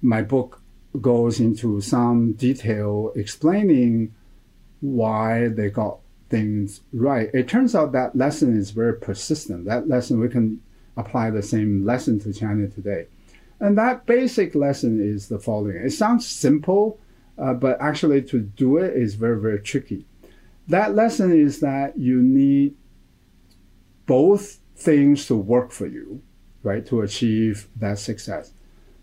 my 0.00 0.22
book 0.22 0.62
goes 1.00 1.40
into 1.40 1.80
some 1.80 2.32
detail 2.32 3.12
explaining 3.14 4.14
why 4.80 5.48
they 5.48 5.70
got 5.70 5.98
things 6.28 6.80
right. 6.92 7.30
It 7.34 7.48
turns 7.48 7.74
out 7.74 7.92
that 7.92 8.16
lesson 8.16 8.56
is 8.56 8.70
very 8.70 8.94
persistent. 8.94 9.64
That 9.64 9.88
lesson, 9.88 10.20
we 10.20 10.28
can 10.28 10.62
apply 10.96 11.30
the 11.30 11.42
same 11.42 11.84
lesson 11.84 12.20
to 12.20 12.32
China 12.32 12.68
today. 12.68 13.06
And 13.60 13.76
that 13.76 14.06
basic 14.06 14.54
lesson 14.54 15.00
is 15.00 15.28
the 15.28 15.38
following. 15.38 15.76
It 15.76 15.90
sounds 15.90 16.26
simple, 16.26 16.98
uh, 17.36 17.54
but 17.54 17.80
actually 17.80 18.22
to 18.22 18.40
do 18.40 18.76
it 18.76 18.96
is 18.96 19.14
very, 19.14 19.40
very 19.40 19.60
tricky. 19.60 20.06
That 20.68 20.94
lesson 20.94 21.32
is 21.32 21.60
that 21.60 21.98
you 21.98 22.22
need 22.22 22.74
both 24.06 24.58
things 24.76 25.26
to 25.26 25.34
work 25.34 25.72
for 25.72 25.86
you, 25.86 26.22
right, 26.62 26.84
to 26.86 27.00
achieve 27.00 27.68
that 27.76 27.98
success. 27.98 28.52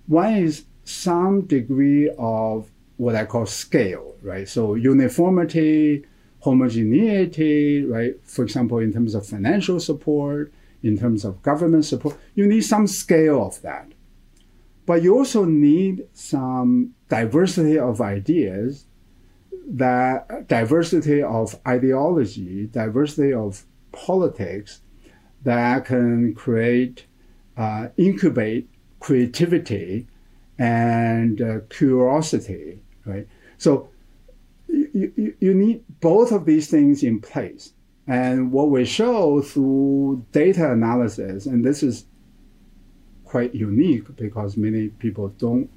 One 0.08 0.36
is 0.36 0.66
some 0.84 1.42
degree 1.42 2.10
of 2.18 2.70
what 2.98 3.16
I 3.16 3.26
call 3.26 3.46
scale, 3.46 4.16
right? 4.22 4.48
So 4.48 4.76
uniformity, 4.76 6.06
homogeneity, 6.42 7.84
right? 7.84 8.14
For 8.24 8.44
example, 8.44 8.80
in 8.80 8.94
terms 8.94 9.16
of 9.16 9.26
financial 9.26 9.80
support, 9.80 10.54
in 10.84 10.98
terms 10.98 11.26
of 11.26 11.42
government 11.42 11.86
support, 11.86 12.16
you 12.36 12.46
need 12.46 12.62
some 12.62 12.86
scale 12.86 13.44
of 13.46 13.62
that. 13.64 13.92
But 14.86 15.02
you 15.02 15.18
also 15.18 15.46
need 15.46 16.08
some 16.14 16.94
diversity 17.10 17.80
of 17.80 18.02
ideas, 18.02 18.86
that 19.68 20.48
diversity 20.48 21.22
of 21.24 21.60
ideology, 21.68 22.68
diversity 22.68 23.34
of 23.34 23.66
politics 23.92 24.82
that 25.44 25.86
can 25.86 26.34
create, 26.34 27.06
uh, 27.58 27.88
incubate 27.98 28.70
creativity 29.00 30.08
and 30.58 31.42
uh, 31.42 31.60
curiosity, 31.70 32.82
right? 33.06 33.28
So 33.58 33.90
you, 34.68 35.14
you, 35.16 35.36
you 35.40 35.54
need 35.54 35.84
both 36.00 36.32
of 36.32 36.46
these 36.46 36.70
things 36.70 37.04
in 37.04 37.22
place. 37.22 37.74
And 38.08 38.52
what 38.52 38.70
we 38.70 38.86
show 38.86 39.42
through 39.42 40.26
data 40.32 40.72
analysis, 40.72 41.46
and 41.46 41.66
this 41.66 41.82
is 41.82 42.06
quite 43.24 43.56
unique 43.56 44.16
because 44.16 44.56
many 44.56 44.90
people 44.90 45.30
don't 45.30 45.70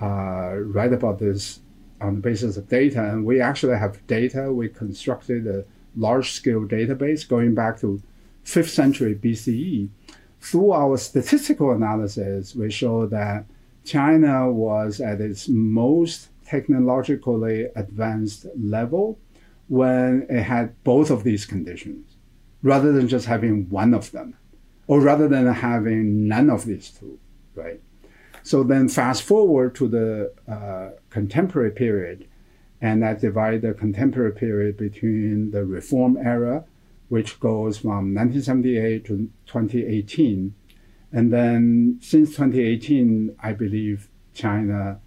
uh, 0.00 0.56
write 0.56 0.92
about 0.92 1.18
this 1.18 1.60
on 2.00 2.14
the 2.16 2.20
basis 2.20 2.56
of 2.56 2.68
data. 2.68 3.02
And 3.02 3.24
we 3.24 3.40
actually 3.40 3.76
have 3.76 4.06
data. 4.06 4.52
We 4.52 4.68
constructed 4.68 5.46
a 5.46 5.64
large 5.96 6.32
scale 6.32 6.64
database 6.66 7.28
going 7.28 7.54
back 7.54 7.80
to 7.80 8.02
5th 8.44 8.68
century 8.68 9.14
BCE. 9.14 9.88
Through 10.40 10.72
our 10.72 10.96
statistical 10.96 11.72
analysis, 11.72 12.54
we 12.54 12.70
show 12.70 13.06
that 13.06 13.44
China 13.84 14.50
was 14.50 15.00
at 15.00 15.20
its 15.20 15.48
most 15.48 16.28
technologically 16.46 17.66
advanced 17.76 18.46
level 18.58 19.18
when 19.68 20.26
it 20.28 20.42
had 20.42 20.82
both 20.82 21.10
of 21.10 21.22
these 21.22 21.46
conditions, 21.46 22.16
rather 22.62 22.92
than 22.92 23.06
just 23.06 23.26
having 23.26 23.68
one 23.70 23.94
of 23.94 24.10
them, 24.10 24.36
or 24.86 25.00
rather 25.00 25.28
than 25.28 25.46
having 25.46 26.26
none 26.26 26.50
of 26.50 26.64
these 26.64 26.90
two, 26.90 27.18
right? 27.54 27.80
So 28.42 28.62
then 28.62 28.88
fast 28.88 29.22
forward 29.22 29.74
to 29.76 29.88
the 29.88 30.32
uh, 30.48 30.90
contemporary 31.10 31.70
period, 31.70 32.26
and 32.80 33.04
I 33.04 33.14
divide 33.14 33.62
the 33.62 33.74
contemporary 33.74 34.32
period 34.32 34.76
between 34.76 35.50
the 35.50 35.64
reform 35.64 36.16
era, 36.16 36.64
which 37.08 37.40
goes 37.40 37.78
from 37.78 38.14
1978 38.14 39.04
to 39.06 39.30
2018. 39.46 40.54
And 41.12 41.32
then 41.32 41.98
since 42.00 42.30
2018, 42.30 43.36
I 43.42 43.52
believe 43.52 44.08
China 44.32 45.00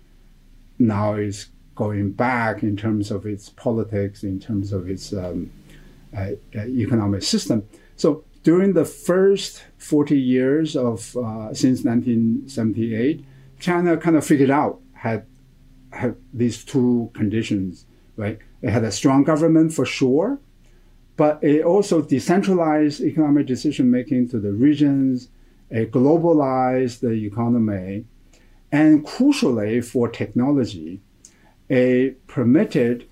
now 0.78 1.16
is 1.16 1.50
going 1.76 2.12
back 2.12 2.62
in 2.62 2.78
terms 2.78 3.10
of 3.10 3.26
its 3.26 3.50
politics, 3.50 4.24
in 4.24 4.40
terms 4.40 4.72
of 4.72 4.90
its 4.90 5.14
um, 5.14 5.52
uh, 6.16 6.32
uh, 6.56 6.66
economic 6.68 7.24
system. 7.24 7.68
So 7.96 8.26
during 8.44 8.74
the 8.74 8.86
first 8.86 9.64
40 9.78 10.20
years 10.20 10.76
of 10.76 11.16
uh, 11.18 11.54
since 11.54 11.84
1978, 11.84 13.26
China 13.60 13.98
kind 13.98 14.18
of 14.18 14.26
figured 14.26 14.52
out 14.52 14.82
had 14.94 15.26
had 15.92 16.16
these 16.34 16.64
two 16.64 17.10
conditions, 17.14 17.86
right? 18.18 18.40
It 18.62 18.70
had 18.70 18.84
a 18.84 18.92
strong 18.92 19.24
government 19.24 19.74
for 19.74 19.86
sure, 19.86 20.40
but 21.16 21.42
it 21.44 21.64
also 21.64 22.02
decentralized 22.02 23.02
economic 23.02 23.48
decision 23.48 23.90
making 23.90 24.30
to 24.30 24.40
the 24.40 24.52
regions. 24.52 25.30
It 25.70 25.92
globalized 25.92 27.00
the 27.00 27.12
economy, 27.12 28.06
and 28.72 29.06
crucially 29.06 29.84
for 29.84 30.08
technology, 30.10 31.02
it 31.70 32.28
permitted 32.28 33.08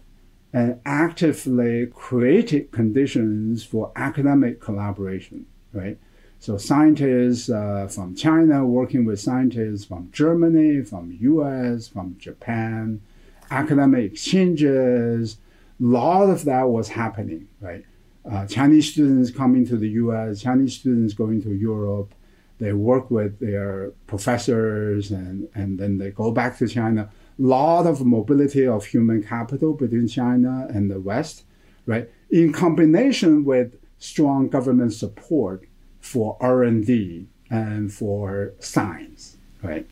and 0.53 0.79
actively 0.85 1.87
created 1.87 2.71
conditions 2.71 3.63
for 3.63 3.91
academic 3.95 4.59
collaboration, 4.59 5.45
right? 5.73 5.97
So 6.39 6.57
scientists 6.57 7.49
uh, 7.49 7.87
from 7.87 8.15
China 8.15 8.65
working 8.65 9.05
with 9.05 9.19
scientists 9.19 9.85
from 9.85 10.09
Germany, 10.11 10.81
from 10.81 11.15
US, 11.19 11.87
from 11.87 12.17
Japan, 12.17 13.01
academic 13.49 14.11
exchanges, 14.13 15.37
a 15.79 15.83
lot 15.83 16.29
of 16.29 16.45
that 16.45 16.63
was 16.63 16.89
happening, 16.89 17.47
right? 17.59 17.85
Uh, 18.29 18.45
Chinese 18.45 18.91
students 18.91 19.31
coming 19.31 19.65
to 19.67 19.77
the 19.77 19.89
US, 19.89 20.41
Chinese 20.41 20.75
students 20.75 21.13
going 21.13 21.41
to 21.43 21.53
Europe, 21.53 22.13
they 22.59 22.73
work 22.73 23.09
with 23.09 23.39
their 23.39 23.91
professors 24.05 25.11
and, 25.11 25.47
and 25.55 25.79
then 25.79 25.97
they 25.97 26.11
go 26.11 26.31
back 26.31 26.57
to 26.57 26.67
China 26.67 27.09
lot 27.41 27.87
of 27.87 28.05
mobility 28.05 28.67
of 28.67 28.85
human 28.85 29.23
capital 29.23 29.73
between 29.73 30.07
China 30.07 30.67
and 30.69 30.91
the 30.91 30.99
West, 30.99 31.43
right? 31.85 32.09
In 32.29 32.53
combination 32.53 33.43
with 33.43 33.75
strong 33.97 34.47
government 34.47 34.93
support 34.93 35.67
for 35.99 36.37
R&D 36.39 37.27
and 37.49 37.91
for 37.91 38.53
science, 38.59 39.37
right? 39.61 39.87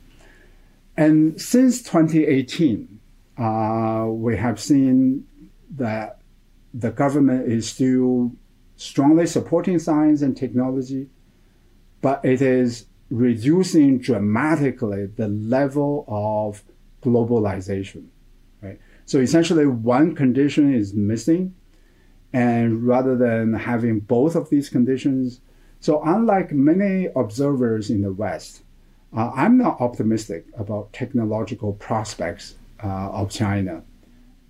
And 0.95 1.39
since 1.39 1.81
2018, 1.83 2.99
uh, 3.37 4.07
we 4.09 4.35
have 4.37 4.59
seen 4.59 5.25
that 5.75 6.19
the 6.73 6.91
government 6.91 7.51
is 7.51 7.67
still 7.69 8.31
strongly 8.75 9.25
supporting 9.25 9.79
science 9.79 10.21
and 10.21 10.35
technology, 10.35 11.09
but 12.01 12.23
it 12.23 12.41
is 12.41 12.85
reducing 13.09 13.99
dramatically 13.99 15.07
the 15.07 15.27
level 15.27 16.05
of 16.07 16.63
globalization, 17.01 18.07
right? 18.61 18.79
So 19.05 19.19
essentially, 19.19 19.65
one 19.65 20.15
condition 20.15 20.73
is 20.73 20.93
missing, 20.93 21.55
and 22.31 22.83
rather 22.83 23.17
than 23.17 23.53
having 23.53 23.99
both 24.01 24.35
of 24.35 24.49
these 24.49 24.69
conditions, 24.69 25.41
so 25.79 26.01
unlike 26.03 26.51
many 26.51 27.07
observers 27.15 27.89
in 27.89 28.01
the 28.01 28.11
West, 28.11 28.61
uh, 29.15 29.31
I'm 29.33 29.57
not 29.57 29.81
optimistic 29.81 30.45
about 30.57 30.93
technological 30.93 31.73
prospects 31.73 32.55
uh, 32.83 33.09
of 33.09 33.31
China 33.31 33.83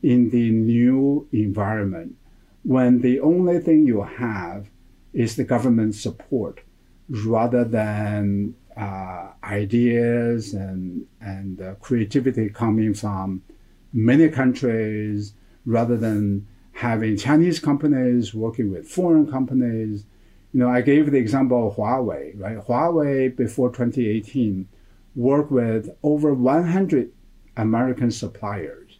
in 0.03 0.29
the 0.29 0.49
new 0.49 1.27
environment 1.31 2.15
when 2.63 3.01
the 3.01 3.19
only 3.19 3.59
thing 3.59 3.85
you 3.85 4.01
have 4.01 4.69
is 5.13 5.35
the 5.35 5.43
government 5.43 5.95
support 5.95 6.61
rather 7.09 7.63
than 7.63 8.55
uh, 8.79 9.31
ideas 9.43 10.53
and, 10.53 11.05
and 11.19 11.61
uh, 11.61 11.75
creativity 11.75 12.49
coming 12.49 12.93
from 12.93 13.43
many 13.91 14.29
countries 14.29 15.33
rather 15.65 15.97
than 15.97 16.47
having 16.71 17.17
Chinese 17.17 17.59
companies 17.59 18.33
working 18.33 18.71
with 18.71 18.87
foreign 18.87 19.29
companies. 19.29 20.05
You 20.53 20.61
know, 20.61 20.69
I 20.69 20.79
gave 20.81 21.11
the 21.11 21.17
example 21.17 21.67
of 21.67 21.75
Huawei, 21.75 22.39
right? 22.39 22.57
Huawei 22.57 23.35
before 23.35 23.67
2018 23.67 24.67
worked 25.13 25.51
with 25.51 25.89
over 26.01 26.33
100 26.33 27.11
American 27.57 28.11
suppliers. 28.11 28.99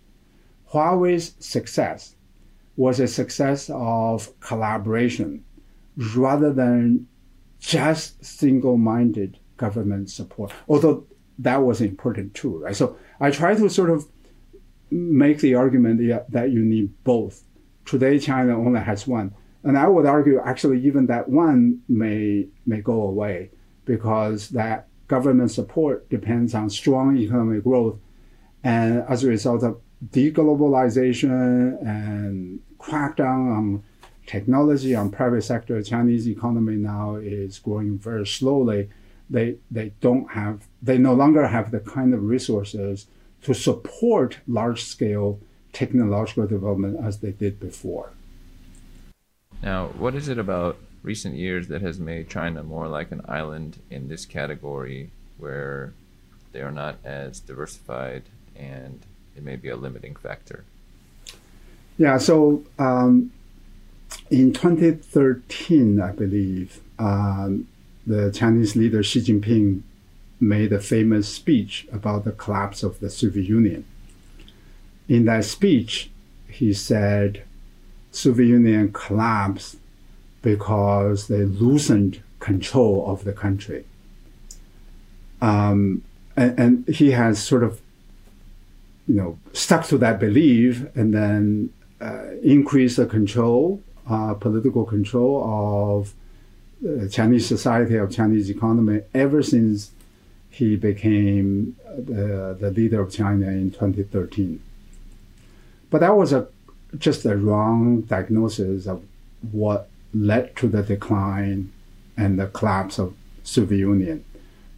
Huawei's 0.74 1.36
success 1.40 2.16
was 2.76 3.00
a 3.00 3.08
success 3.08 3.70
of 3.74 4.38
collaboration 4.42 5.46
rather 6.16 6.52
than 6.52 7.08
just 7.60 8.24
single-minded 8.24 9.40
government 9.60 10.10
support. 10.10 10.52
Although 10.68 11.06
that 11.38 11.58
was 11.58 11.82
important 11.82 12.34
too, 12.34 12.58
right? 12.58 12.76
So 12.76 12.98
I 13.20 13.30
try 13.30 13.54
to 13.56 13.70
sort 13.70 13.92
of 13.92 14.08
make 14.90 15.40
the 15.40 15.54
argument 15.54 16.02
that 16.32 16.52
you 16.52 16.62
need 16.62 16.88
both. 17.04 17.44
Today, 17.86 18.18
China 18.20 18.58
only 18.58 18.80
has 18.80 19.08
one, 19.08 19.34
and 19.64 19.78
I 19.78 19.88
would 19.88 20.06
argue 20.06 20.40
actually 20.40 20.80
even 20.88 21.08
that 21.08 21.30
one 21.30 21.82
may 21.88 22.48
may 22.66 22.82
go 22.82 23.02
away 23.04 23.52
because 23.86 24.50
that 24.50 24.88
government 25.08 25.52
support 25.52 26.10
depends 26.10 26.54
on 26.54 26.70
strong 26.70 27.18
economic 27.18 27.64
growth, 27.64 27.98
and 28.64 29.04
as 29.08 29.24
a 29.24 29.28
result 29.28 29.64
of 29.64 29.80
deglobalization 30.12 31.78
and 31.82 32.60
crackdown 32.80 33.58
on 33.58 33.84
technology 34.26 34.96
on 34.96 35.10
private 35.10 35.44
sector, 35.44 35.82
Chinese 35.82 36.28
economy 36.28 36.76
now 36.76 37.16
is 37.16 37.60
growing 37.60 37.98
very 37.98 38.28
slowly. 38.28 38.90
They 39.30 39.56
they 39.70 39.94
don't 40.02 40.32
have 40.32 40.68
they 40.82 40.98
no 40.98 41.14
longer 41.14 41.48
have 41.48 41.72
the 41.72 41.80
kind 41.80 42.14
of 42.14 42.24
resources 42.24 43.08
to 43.44 43.54
support 43.54 44.40
large 44.48 44.84
scale 44.84 45.40
technological 45.72 46.48
development 46.48 47.00
as 47.04 47.20
they 47.20 47.32
did 47.32 47.60
before. 47.60 48.12
Now, 49.62 49.88
what 49.88 50.16
is 50.16 50.30
it 50.30 50.38
about 50.38 50.78
recent 51.04 51.36
years 51.36 51.68
that 51.68 51.82
has 51.82 52.00
made 52.00 52.30
China 52.30 52.64
more 52.64 52.88
like 52.88 53.12
an 53.12 53.22
island 53.28 53.78
in 53.90 54.08
this 54.08 54.26
category 54.26 55.12
where 55.38 55.94
they 56.52 56.62
are 56.62 56.72
not 56.72 56.98
as 57.04 57.40
diversified 57.40 58.24
and 58.56 59.06
it 59.36 59.44
may 59.44 59.56
be 59.56 59.70
a 59.70 59.76
limiting 59.76 60.16
factor? 60.16 60.66
Yeah, 61.98 62.18
so 62.18 62.64
um, 62.78 63.32
in 64.32 64.54
2013, 64.54 66.02
I 66.02 66.12
believe, 66.12 66.80
um, 66.98 67.68
the 68.06 68.32
Chinese 68.32 68.76
leader 68.76 69.04
Xi 69.04 69.22
Jinping 69.22 69.82
made 70.40 70.72
a 70.72 70.80
famous 70.80 71.28
speech 71.28 71.88
about 71.92 72.24
the 72.24 72.32
collapse 72.32 72.84
of 72.84 73.00
the 73.00 73.10
Soviet 73.10 73.48
Union. 73.48 73.86
In 75.08 75.26
that 75.26 75.46
speech, 75.46 76.10
he 76.48 76.74
said 76.74 77.44
Soviet 78.12 78.48
Union 78.48 78.92
collapsed 78.94 79.78
because 80.42 81.28
they 81.28 81.44
loosened 81.44 82.22
control 82.40 83.06
of 83.12 83.26
the 83.26 83.34
country. 83.34 83.86
Um, 85.42 86.04
and, 86.36 86.60
and, 86.60 86.88
he 86.88 87.12
has 87.12 87.42
sort 87.42 87.64
of, 87.64 87.82
you 89.08 89.16
know, 89.16 89.38
stuck 89.54 89.86
to 89.88 89.98
that 89.98 90.20
belief 90.20 90.86
and 90.96 91.14
then 91.14 91.74
uh, 92.02 92.32
increased 92.44 92.98
the 92.98 93.06
control, 93.06 93.82
uh, 94.10 94.34
political 94.34 94.86
control 94.86 95.44
of 95.44 96.14
Chinese 97.12 97.46
society, 97.46 97.96
of 97.96 98.12
Chinese 98.12 98.50
economy 98.50 99.02
ever 99.14 99.44
since 99.44 99.92
he 100.50 100.76
became 100.76 101.76
the, 101.98 102.58
the 102.60 102.72
leader 102.72 103.02
of 103.02 103.12
China 103.12 103.48
in 103.48 103.72
2013. 103.72 104.62
But 105.90 106.02
that 106.02 106.16
was 106.16 106.34
a, 106.34 106.48
just 106.98 107.26
a 107.26 107.36
wrong 107.36 108.02
diagnosis 108.02 108.88
of 108.88 109.04
what 109.52 109.90
led 110.14 110.56
to 110.58 110.68
the 110.68 110.82
decline 110.82 111.72
and 112.18 112.40
the 112.40 112.48
collapse 112.48 112.98
of 112.98 113.14
Soviet 113.44 113.80
Union. 113.80 114.24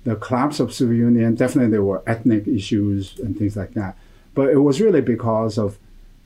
The 0.04 0.16
collapse 0.16 0.60
of 0.60 0.74
Soviet 0.74 0.98
Union, 0.98 1.36
definitely 1.36 1.72
there 1.72 1.84
were 1.84 2.04
ethnic 2.08 2.48
issues 2.48 3.18
and 3.20 3.38
things 3.38 3.56
like 3.56 3.74
that. 3.74 3.98
But 4.34 4.50
it 4.50 4.60
was 4.60 4.82
really 4.82 5.02
because 5.02 5.58
of 5.58 5.78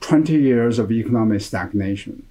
20 0.02 0.34
years 0.34 0.80
of 0.80 0.92
economic 0.92 1.42
stagnation 1.42 2.26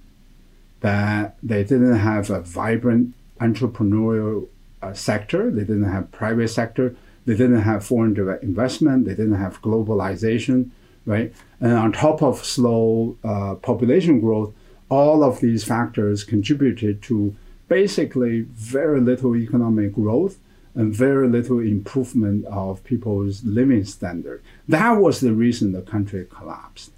that 0.81 1.37
they 1.43 1.63
didn't 1.63 1.97
have 1.97 2.29
a 2.29 2.41
vibrant 2.41 3.13
entrepreneurial 3.39 4.47
uh, 4.81 4.93
sector, 4.93 5.51
they 5.51 5.61
didn't 5.61 5.91
have 5.91 6.11
private 6.11 6.49
sector, 6.49 6.95
they 7.25 7.33
didn't 7.33 7.61
have 7.61 7.85
foreign 7.85 8.13
direct 8.13 8.43
investment, 8.43 9.05
they 9.05 9.15
didn't 9.15 9.35
have 9.35 9.61
globalization, 9.61 10.69
right? 11.05 11.33
And 11.59 11.73
on 11.73 11.91
top 11.91 12.21
of 12.21 12.45
slow 12.45 13.17
uh, 13.23 13.55
population 13.55 14.19
growth, 14.19 14.53
all 14.89 15.23
of 15.23 15.41
these 15.41 15.63
factors 15.63 16.23
contributed 16.23 17.01
to 17.03 17.35
basically 17.67 18.41
very 18.41 19.01
little 19.01 19.35
economic 19.35 19.93
growth 19.93 20.37
and 20.75 20.93
very 20.93 21.27
little 21.27 21.59
improvement 21.59 22.45
of 22.45 22.83
people's 22.83 23.43
living 23.43 23.85
standard. 23.85 24.43
That 24.67 24.91
was 24.91 25.21
the 25.21 25.33
reason 25.33 25.71
the 25.71 25.81
country 25.81 26.27
collapsed. 26.29 26.91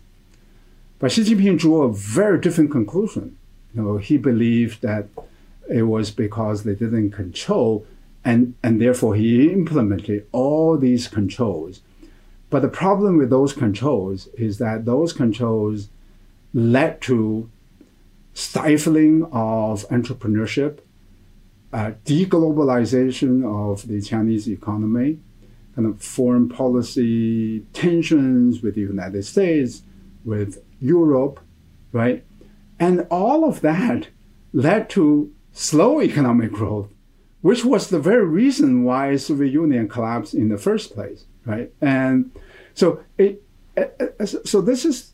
But 1.00 1.12
Xi 1.12 1.24
Jinping 1.24 1.60
drew 1.60 1.84
a 1.84 1.94
very 1.94 2.40
different 2.40 2.72
conclusion. 2.72 3.38
You 3.74 3.84
know, 3.84 3.98
he 3.98 4.18
believed 4.18 4.82
that 4.82 5.06
it 5.70 5.84
was 5.84 6.12
because 6.12 6.64
they 6.64 6.76
didn't 6.76 7.12
control, 7.12 7.86
and, 8.24 8.56
and 8.64 8.82
therefore 8.82 9.16
he 9.16 9.52
implemented 9.52 10.28
all 10.32 10.78
these 10.78 11.08
controls. 11.08 11.82
But 12.50 12.62
the 12.62 12.70
problem 12.70 13.18
with 13.18 13.30
those 13.30 13.54
controls 13.54 14.28
is 14.38 14.58
that 14.58 14.86
those 14.86 15.14
controls 15.14 15.90
led 16.54 17.02
to 17.02 17.50
stifling 18.34 19.24
of 19.32 19.88
entrepreneurship, 19.90 20.80
uh, 21.74 21.92
deglobalization 22.06 23.44
of 23.44 23.88
the 23.88 24.02
Chinese 24.02 24.48
economy, 24.48 25.20
kind 25.76 25.88
of 25.88 26.02
foreign 26.02 26.48
policy 26.48 27.60
tensions 27.74 28.62
with 28.62 28.76
the 28.76 28.82
United 28.82 29.24
States, 29.26 29.84
with 30.24 30.64
Europe, 30.80 31.40
right? 31.92 32.24
And 32.80 33.06
all 33.10 33.44
of 33.44 33.62
that 33.62 34.08
led 34.54 34.90
to 34.92 35.34
slow 35.58 36.00
economic 36.00 36.52
growth, 36.52 36.94
which 37.42 37.66
was 37.66 37.90
the 37.90 38.00
very 38.00 38.26
reason 38.26 38.84
why 38.84 39.16
Soviet 39.16 39.52
Union 39.52 39.90
collapsed 39.90 40.36
in 40.36 40.50
the 40.50 40.58
first 40.58 40.94
place, 40.94 41.26
right? 41.46 41.74
And 41.82 42.32
so 42.76 43.04
it, 43.18 43.44
so 44.24 44.62
this 44.62 44.86
is, 44.86 45.14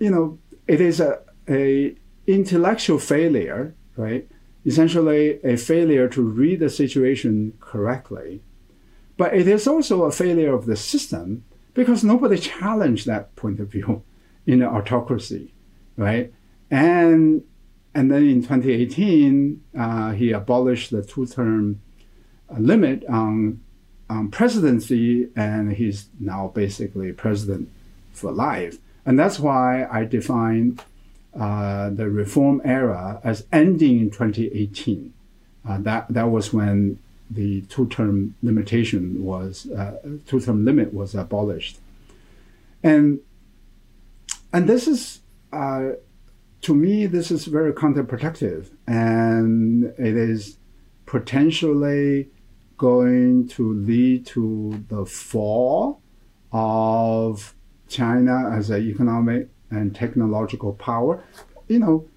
you 0.00 0.10
know, 0.10 0.38
it 0.66 0.80
is 0.80 0.98
a, 0.98 1.20
a 1.48 1.94
intellectual 2.26 2.98
failure, 2.98 3.74
right? 3.96 4.28
Essentially, 4.66 5.38
a 5.44 5.56
failure 5.56 6.08
to 6.08 6.20
read 6.22 6.58
the 6.58 6.68
situation 6.68 7.54
correctly. 7.60 8.42
But 9.16 9.34
it 9.34 9.46
is 9.46 9.68
also 9.68 10.02
a 10.02 10.10
failure 10.10 10.52
of 10.52 10.66
the 10.66 10.76
system 10.76 11.44
because 11.74 12.02
nobody 12.02 12.38
challenged 12.38 13.06
that 13.06 13.34
point 13.36 13.60
of 13.60 13.68
view 13.68 14.02
in 14.46 14.58
the 14.60 14.66
autocracy, 14.66 15.54
right? 15.96 16.32
And 16.72 17.44
and 17.94 18.10
then 18.10 18.28
in 18.28 18.42
2018, 18.42 19.62
uh, 19.78 20.12
he 20.12 20.32
abolished 20.32 20.90
the 20.90 21.02
two-term 21.02 21.80
uh, 22.50 22.58
limit 22.58 23.04
on, 23.06 23.60
on 24.08 24.30
presidency, 24.30 25.28
and 25.34 25.72
he's 25.72 26.08
now 26.20 26.52
basically 26.54 27.12
president 27.12 27.70
for 28.12 28.30
life. 28.30 28.78
And 29.06 29.18
that's 29.18 29.38
why 29.38 29.86
I 29.86 30.04
define 30.04 30.78
uh, 31.38 31.90
the 31.90 32.08
reform 32.10 32.60
era 32.64 33.20
as 33.24 33.46
ending 33.52 34.00
in 34.00 34.10
2018. 34.10 35.12
Uh, 35.66 35.78
that 35.78 36.06
that 36.08 36.30
was 36.30 36.52
when 36.52 36.98
the 37.30 37.60
two-term 37.62 38.34
limitation 38.42 39.22
was 39.24 39.68
uh, 39.70 39.98
two-term 40.26 40.64
limit 40.64 40.94
was 40.94 41.14
abolished, 41.14 41.78
and 42.82 43.20
and 44.52 44.68
this 44.68 44.88
is 44.88 45.20
uh, 45.52 45.90
to 46.62 46.74
me 46.74 47.06
this 47.06 47.30
is 47.30 47.46
very 47.46 47.72
counterproductive, 47.72 48.70
and 48.86 49.84
it 49.98 50.16
is 50.16 50.58
potentially 51.06 52.28
going 52.76 53.48
to 53.48 53.72
lead 53.72 54.26
to 54.26 54.84
the 54.88 55.04
fall 55.04 56.00
of 56.52 57.54
China 57.88 58.50
as 58.52 58.70
an 58.70 58.82
economic 58.82 59.48
and 59.70 59.94
technological 59.94 60.72
power. 60.74 61.22
You 61.66 61.78
know, 61.80 62.08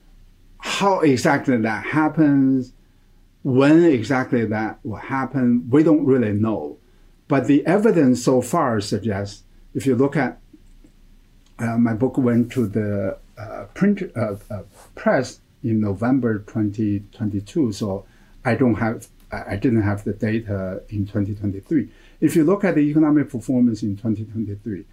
how 0.59 0.99
exactly 0.99 1.57
that 1.57 1.85
happens, 1.85 2.73
when 3.43 3.83
exactly 3.83 4.45
that 4.45 4.79
will 4.83 4.97
happen, 4.97 5.67
we 5.69 5.83
don't 5.83 6.05
really 6.05 6.33
know. 6.33 6.77
But 7.27 7.47
the 7.47 7.65
evidence 7.65 8.23
so 8.23 8.41
far 8.41 8.81
suggests, 8.81 9.43
if 9.73 9.85
you 9.85 9.95
look 9.95 10.15
at 10.15 10.39
uh, 11.59 11.77
my 11.77 11.93
book 11.93 12.17
went 12.17 12.51
to 12.53 12.67
the 12.67 13.17
print 13.73 14.03
uh, 14.15 14.35
uh 14.49 14.63
press 14.95 15.39
in 15.63 15.79
November 15.79 16.39
2022, 16.39 17.71
so 17.71 18.05
I 18.43 18.55
don't 18.55 18.75
have 18.75 19.07
I 19.31 19.55
didn't 19.55 19.83
have 19.83 20.03
the 20.03 20.13
data 20.13 20.83
in 20.89 21.05
2023. 21.05 21.89
If 22.19 22.35
you 22.35 22.43
look 22.43 22.63
at 22.63 22.75
the 22.75 22.81
economic 22.81 23.29
performance 23.29 23.81
in 23.81 23.95
2023, 23.95 24.85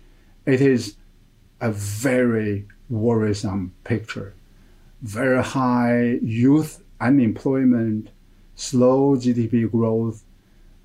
it 0.46 0.60
is 0.60 0.96
a 1.60 1.72
very 1.72 2.66
worrisome 2.88 3.74
picture. 3.84 4.34
Very 5.02 5.42
high 5.42 6.18
youth 6.22 6.82
unemployment, 7.00 8.10
slow 8.54 9.16
GDP 9.16 9.70
growth, 9.70 10.22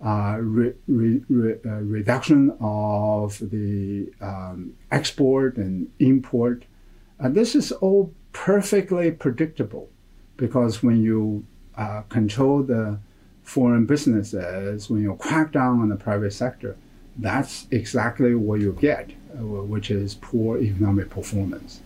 uh, 0.03 0.37
re, 0.39 0.73
re, 0.87 1.21
re, 1.29 1.55
uh, 1.65 1.69
reduction 1.79 2.55
of 2.59 3.39
the 3.39 4.11
um, 4.21 4.73
export 4.91 5.57
and 5.57 5.89
import. 5.99 6.65
Uh, 7.19 7.29
this 7.29 7.55
is 7.55 7.71
all 7.71 8.13
perfectly 8.31 9.11
predictable 9.11 9.89
because 10.37 10.81
when 10.81 11.01
you 11.01 11.45
uh, 11.77 12.01
control 12.09 12.63
the 12.63 12.99
foreign 13.43 13.85
businesses, 13.85 14.89
when 14.89 15.01
you 15.01 15.15
crack 15.15 15.51
down 15.51 15.81
on 15.81 15.89
the 15.89 15.95
private 15.95 16.33
sector, 16.33 16.75
that's 17.17 17.67
exactly 17.71 18.33
what 18.33 18.59
you 18.59 18.75
get, 18.79 19.11
uh, 19.37 19.43
which 19.43 19.91
is 19.91 20.15
poor 20.15 20.57
economic 20.57 21.09
performance. 21.09 21.81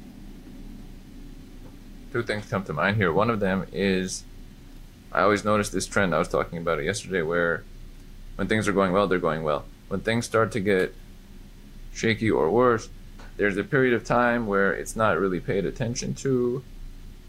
Two 2.13 2.23
things 2.23 2.45
come 2.47 2.63
to 2.63 2.73
mind 2.73 2.95
here. 2.95 3.11
One 3.11 3.29
of 3.29 3.39
them 3.39 3.67
is 3.71 4.23
I 5.11 5.21
always 5.21 5.43
notice 5.43 5.69
this 5.69 5.85
trend. 5.85 6.13
I 6.13 6.19
was 6.19 6.27
talking 6.27 6.57
about 6.57 6.79
it 6.79 6.85
yesterday 6.85 7.21
where 7.21 7.63
when 8.35 8.47
things 8.47 8.67
are 8.67 8.73
going 8.73 8.93
well, 8.93 9.07
they're 9.07 9.19
going 9.19 9.43
well. 9.43 9.65
When 9.87 10.01
things 10.01 10.25
start 10.25 10.51
to 10.53 10.59
get 10.59 10.93
shaky 11.93 12.29
or 12.29 12.49
worse, 12.49 12.89
there's 13.37 13.57
a 13.57 13.63
period 13.63 13.93
of 13.93 14.03
time 14.03 14.47
where 14.47 14.73
it's 14.73 14.95
not 14.95 15.19
really 15.19 15.39
paid 15.39 15.65
attention 15.65 16.13
to 16.15 16.63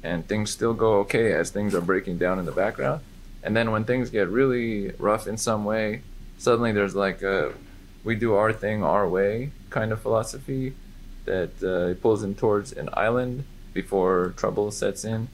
and 0.02 0.26
things 0.26 0.50
still 0.50 0.74
go 0.74 1.00
okay 1.00 1.32
as 1.32 1.50
things 1.50 1.74
are 1.74 1.80
breaking 1.80 2.18
down 2.18 2.38
in 2.38 2.46
the 2.46 2.52
background. 2.52 3.02
And 3.42 3.56
then 3.56 3.70
when 3.70 3.84
things 3.84 4.10
get 4.10 4.28
really 4.28 4.90
rough 4.98 5.26
in 5.26 5.36
some 5.36 5.64
way, 5.64 6.02
suddenly 6.38 6.72
there's 6.72 6.94
like 6.94 7.22
a 7.22 7.52
we 8.04 8.14
do 8.14 8.34
our 8.34 8.52
thing 8.52 8.82
our 8.82 9.08
way 9.08 9.50
kind 9.70 9.92
of 9.92 10.00
philosophy 10.00 10.74
that 11.24 11.62
uh, 11.62 12.00
pulls 12.00 12.22
them 12.22 12.34
towards 12.34 12.72
an 12.72 12.88
island 12.94 13.44
before 13.74 14.34
trouble 14.36 14.70
sets 14.70 15.04
in. 15.04 15.28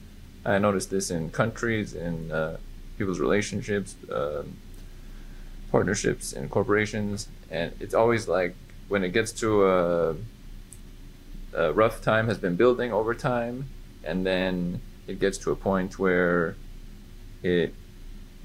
I 0.45 0.57
noticed 0.57 0.91
this 0.91 1.09
in 1.09 1.29
countries, 1.29 1.93
in 1.93 2.31
uh, 2.31 2.57
people's 2.97 3.19
relationships, 3.19 3.95
uh, 4.11 4.43
partnerships, 5.71 6.33
and 6.33 6.49
corporations, 6.49 7.29
and 7.49 7.71
it's 7.79 7.93
always 7.93 8.27
like 8.27 8.55
when 8.87 9.03
it 9.03 9.09
gets 9.09 9.31
to 9.31 9.65
a, 9.65 10.15
a 11.55 11.73
rough 11.73 12.01
time 12.01 12.27
has 12.27 12.37
been 12.37 12.55
building 12.55 12.91
over 12.91 13.13
time, 13.13 13.69
and 14.03 14.25
then 14.25 14.81
it 15.07 15.19
gets 15.19 15.37
to 15.39 15.51
a 15.51 15.55
point 15.55 15.97
where 15.97 16.55
it 17.43 17.73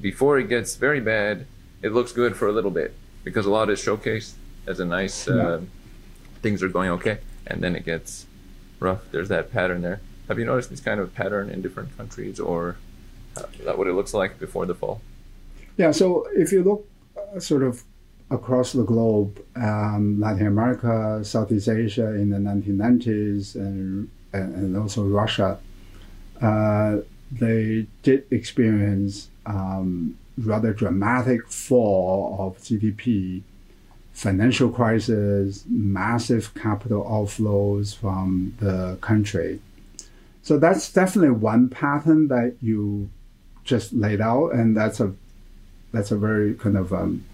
before 0.00 0.38
it 0.38 0.48
gets 0.48 0.76
very 0.76 1.00
bad, 1.00 1.46
it 1.82 1.92
looks 1.92 2.12
good 2.12 2.36
for 2.36 2.48
a 2.48 2.52
little 2.52 2.70
bit 2.70 2.94
because 3.24 3.44
a 3.44 3.50
lot 3.50 3.68
is 3.68 3.80
showcased 3.80 4.32
as 4.66 4.80
a 4.80 4.84
nice 4.84 5.28
uh, 5.28 5.60
things 6.42 6.62
are 6.62 6.68
going 6.68 6.90
okay, 6.90 7.18
and 7.46 7.62
then 7.62 7.76
it 7.76 7.84
gets 7.84 8.26
rough. 8.78 9.02
There's 9.10 9.28
that 9.28 9.52
pattern 9.52 9.82
there. 9.82 10.00
Have 10.28 10.38
you 10.38 10.44
noticed 10.44 10.70
this 10.70 10.80
kind 10.80 11.00
of 11.00 11.14
pattern 11.14 11.50
in 11.50 11.60
different 11.60 11.96
countries, 11.96 12.38
or 12.38 12.76
uh, 13.36 13.42
is 13.58 13.64
that 13.64 13.76
what 13.76 13.86
it 13.88 13.94
looks 13.94 14.14
like 14.14 14.38
before 14.38 14.64
the 14.66 14.74
fall? 14.74 15.00
Yeah. 15.76 15.90
So 15.90 16.26
if 16.34 16.52
you 16.52 16.62
look 16.62 16.88
uh, 17.16 17.40
sort 17.40 17.62
of 17.62 17.82
across 18.30 18.72
the 18.72 18.84
globe, 18.84 19.44
um, 19.56 20.20
Latin 20.20 20.46
America, 20.46 21.20
Southeast 21.24 21.68
Asia 21.68 22.14
in 22.14 22.30
the 22.30 22.38
1990s, 22.38 23.54
and 23.56 24.08
and 24.32 24.76
also 24.76 25.02
Russia, 25.02 25.58
uh, 26.40 26.98
they 27.32 27.86
did 28.02 28.24
experience 28.30 29.28
um, 29.46 30.16
rather 30.38 30.72
dramatic 30.72 31.48
fall 31.48 32.36
of 32.38 32.58
GDP, 32.58 33.42
financial 34.12 34.70
crisis, 34.70 35.64
massive 35.68 36.54
capital 36.54 37.04
outflows 37.04 37.94
from 37.94 38.54
the 38.60 38.96
country. 39.00 39.60
So 40.42 40.58
that's 40.58 40.92
definitely 40.92 41.30
one 41.30 41.68
pattern 41.68 42.28
that 42.28 42.56
you 42.62 43.10
just 43.64 43.92
laid 43.92 44.20
out, 44.20 44.50
and 44.50 44.76
that's 44.76 45.00
a 45.00 45.12
that's 45.92 46.12
a 46.12 46.16
very 46.16 46.54
kind 46.54 46.76
of 46.76 46.92
um, 46.92 47.24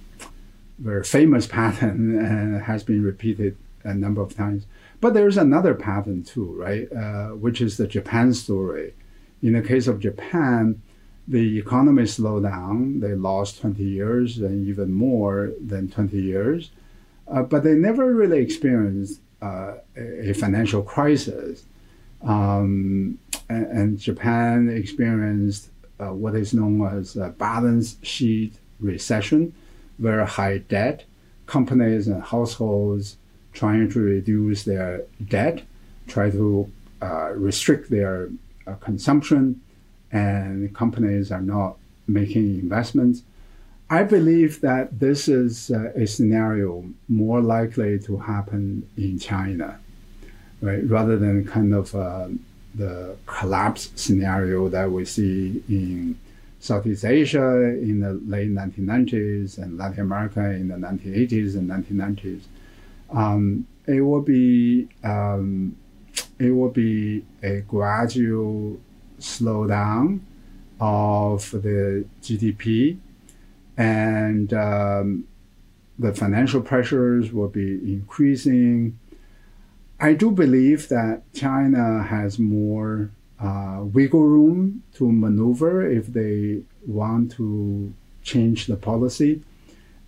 very 0.79 1.05
famous 1.05 1.47
pattern 1.47 2.61
has 2.67 2.83
been 2.83 3.03
repeated 3.03 3.57
a 3.85 3.95
number 3.95 4.21
of 4.21 4.37
times. 4.37 4.67
But 5.01 5.15
there's 5.15 5.37
another 5.37 5.75
pattern 5.75 6.25
too, 6.25 6.53
right? 6.59 6.91
Uh, 6.93 7.29
which 7.31 7.61
is 7.61 7.77
the 7.77 7.87
Japan 7.87 8.35
story. 8.35 8.95
In 9.43 9.53
the 9.53 9.63
case 9.63 9.87
of 9.87 10.01
Japan, 10.01 10.83
the 11.29 11.59
economy 11.59 12.07
slowed 12.07 12.45
down. 12.45 13.01
They 13.01 13.15
lost 13.15 13.61
20 13.61 13.83
years 13.83 14.39
and 14.39 14.67
even 14.67 14.93
more 14.93 15.53
than 15.65 15.89
20 15.89 16.17
years. 16.21 16.71
Uh, 17.29 17.43
but 17.43 17.65
they 17.65 17.75
never 17.75 18.15
really 18.15 18.39
experienced 18.39 19.21
uh, 19.43 19.75
a 19.97 20.33
financial 20.33 20.83
crisis. 20.83 21.65
Um, 22.23 23.19
and, 23.49 23.67
and, 23.67 23.99
Japan 23.99 24.69
experienced 24.71 25.69
uh, 26.01 26.13
what 26.13 26.35
is 26.35 26.55
known 26.55 26.81
as 26.87 27.17
a 27.17 27.29
balance 27.29 27.97
sheet 28.03 28.55
recession, 28.81 29.53
very 29.99 30.27
high 30.27 30.59
debt. 30.59 31.05
Companies 31.47 32.09
and 32.09 32.23
households 32.23 33.17
trying 33.53 33.91
to 33.91 34.01
reduce 34.01 34.65
their 34.65 35.03
debt, 35.29 35.63
try 36.07 36.31
to 36.31 36.71
uh, 37.03 37.31
restrict 37.33 37.91
their 37.91 38.29
uh, 38.67 38.75
consumption, 38.75 39.61
and 40.13 40.75
companies 40.75 41.33
are 41.33 41.41
not 41.41 41.77
making 42.07 42.59
investments. 42.59 43.23
I 43.89 44.03
believe 44.03 44.61
that 44.63 44.99
this 44.99 45.29
is 45.29 45.71
uh, 45.71 45.93
a 45.95 46.07
scenario 46.07 46.85
more 47.09 47.41
likely 47.41 47.99
to 48.01 48.17
happen 48.19 48.89
in 48.97 49.19
China, 49.19 49.79
right? 50.61 50.83
Rather 50.89 51.17
than 51.17 51.45
kind 51.47 51.73
of 51.73 51.95
uh, 51.95 52.29
the 52.75 53.17
collapse 53.27 53.91
scenario 53.95 54.69
that 54.69 54.91
we 54.91 55.05
see 55.05 55.63
in 55.69 56.19
Southeast 56.59 57.05
Asia 57.05 57.63
in 57.63 58.01
the 58.01 58.15
late 58.27 58.51
1990s 58.51 59.59
and 59.59 59.77
Latin 59.77 60.01
America 60.01 60.41
in 60.51 60.69
the 60.69 60.75
1980s 60.75 61.55
and 61.55 61.69
1990s. 61.71 62.43
Um, 63.11 63.67
it 63.87 64.01
will 64.01 64.23
be 64.23 64.89
um, 65.05 65.77
it 66.39 66.51
will 66.51 66.71
be 66.71 67.25
a 67.43 67.61
gradual 67.61 68.81
slowdown 69.19 70.21
of 70.81 71.51
the 71.51 72.05
GDP, 72.23 72.99
and 73.77 74.53
um, 74.53 75.27
the 75.99 76.13
financial 76.13 76.61
pressures 76.61 77.33
will 77.33 77.49
be 77.49 77.75
increasing. 77.93 78.99
I 79.99 80.13
do 80.13 80.31
believe 80.31 80.89
that 80.89 81.23
China 81.33 82.03
has 82.03 82.39
more 82.39 83.11
uh, 83.41 83.81
wiggle 83.83 84.25
room 84.25 84.83
to 84.95 85.11
maneuver 85.11 85.89
if 85.89 86.07
they 86.07 86.63
want 86.87 87.33
to 87.33 87.93
change 88.23 88.67
the 88.67 88.77
policy, 88.77 89.43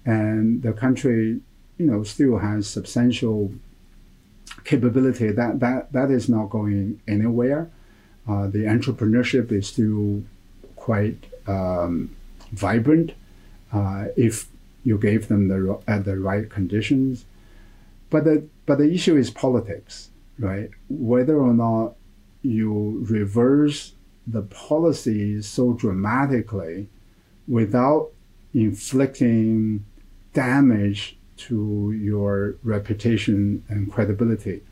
and 0.05 0.63
the 0.63 0.73
country, 0.73 1.41
you 1.77 1.87
know, 1.87 2.03
still 2.03 2.39
has 2.39 2.67
substantial 2.67 3.53
capability 4.65 5.31
that 5.31 5.61
that 5.61 5.93
that 5.93 6.11
is 6.11 6.29
not 6.29 6.51
going 6.51 7.01
anywhere. 7.07 7.71
Uh, 8.29 8.47
the 8.47 8.65
entrepreneurship 8.65 9.51
is 9.53 9.67
still 9.67 10.23
quite 10.77 11.25
um, 11.47 12.15
vibrant 12.53 13.13
uh, 13.73 14.07
if 14.17 14.49
you 14.85 14.99
gave 14.99 15.29
them 15.29 15.49
the 15.49 15.79
at 15.87 16.05
the 16.05 16.19
right 16.19 16.49
conditions. 16.51 17.25
But 18.11 18.25
the 18.25 18.47
but 18.67 18.79
the 18.79 18.91
issue 18.91 19.17
is 19.17 19.31
politics, 19.31 20.11
right? 20.39 20.71
Whether 20.89 21.37
or 21.37 21.53
not 21.53 21.95
you 22.43 23.05
reverse 23.09 23.95
the 24.27 24.43
policies 24.43 25.47
so 25.49 25.73
dramatically 25.73 26.89
without 27.47 28.11
inflicting 28.55 29.85
damage 30.33 31.19
to 31.37 31.93
your 31.93 32.57
reputation 32.63 33.65
and 33.69 33.91
credibility. 33.91 34.63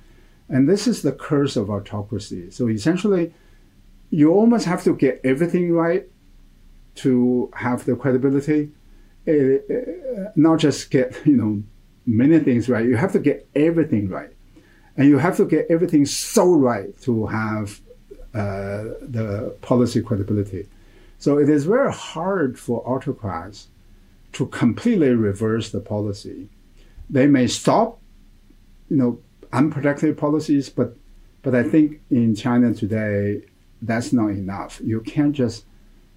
And 0.48 0.68
this 0.68 0.86
is 0.86 1.02
the 1.02 1.12
curse 1.12 1.56
of 1.56 1.70
autocracy. 1.70 2.50
So 2.50 2.68
essentially, 2.68 3.32
you 4.10 4.32
almost 4.32 4.66
have 4.66 4.84
to 4.84 4.94
get 4.94 5.20
everything 5.24 5.72
right 5.72 6.06
to 6.96 7.50
have 7.54 7.84
the 7.84 7.96
credibility. 7.96 8.70
uh, 9.28 10.30
not 10.36 10.58
just 10.58 10.90
get 10.90 11.16
you 11.26 11.36
know 11.36 11.62
many 12.06 12.38
things 12.38 12.68
right. 12.68 12.86
You 12.86 12.96
have 12.96 13.12
to 13.12 13.18
get 13.18 13.48
everything 13.54 14.08
right, 14.08 14.32
and 14.96 15.08
you 15.08 15.18
have 15.18 15.36
to 15.36 15.44
get 15.44 15.66
everything 15.68 16.06
so 16.06 16.54
right 16.54 16.98
to 17.02 17.26
have 17.26 17.80
uh, 18.34 18.94
the 19.00 19.56
policy 19.62 20.02
credibility. 20.02 20.68
So 21.18 21.38
it 21.38 21.48
is 21.48 21.64
very 21.64 21.92
hard 21.92 22.58
for 22.58 22.86
autocrats 22.86 23.68
to 24.32 24.46
completely 24.46 25.10
reverse 25.10 25.70
the 25.70 25.80
policy. 25.80 26.48
They 27.08 27.26
may 27.26 27.46
stop, 27.46 27.98
you 28.90 28.96
know, 28.96 29.20
unproductive 29.52 30.16
policies, 30.16 30.68
but 30.68 30.96
but 31.42 31.54
I 31.54 31.62
think 31.62 32.00
in 32.10 32.34
China 32.34 32.74
today, 32.74 33.42
that's 33.80 34.12
not 34.12 34.30
enough. 34.30 34.80
You 34.84 35.00
can't 35.00 35.32
just 35.32 35.64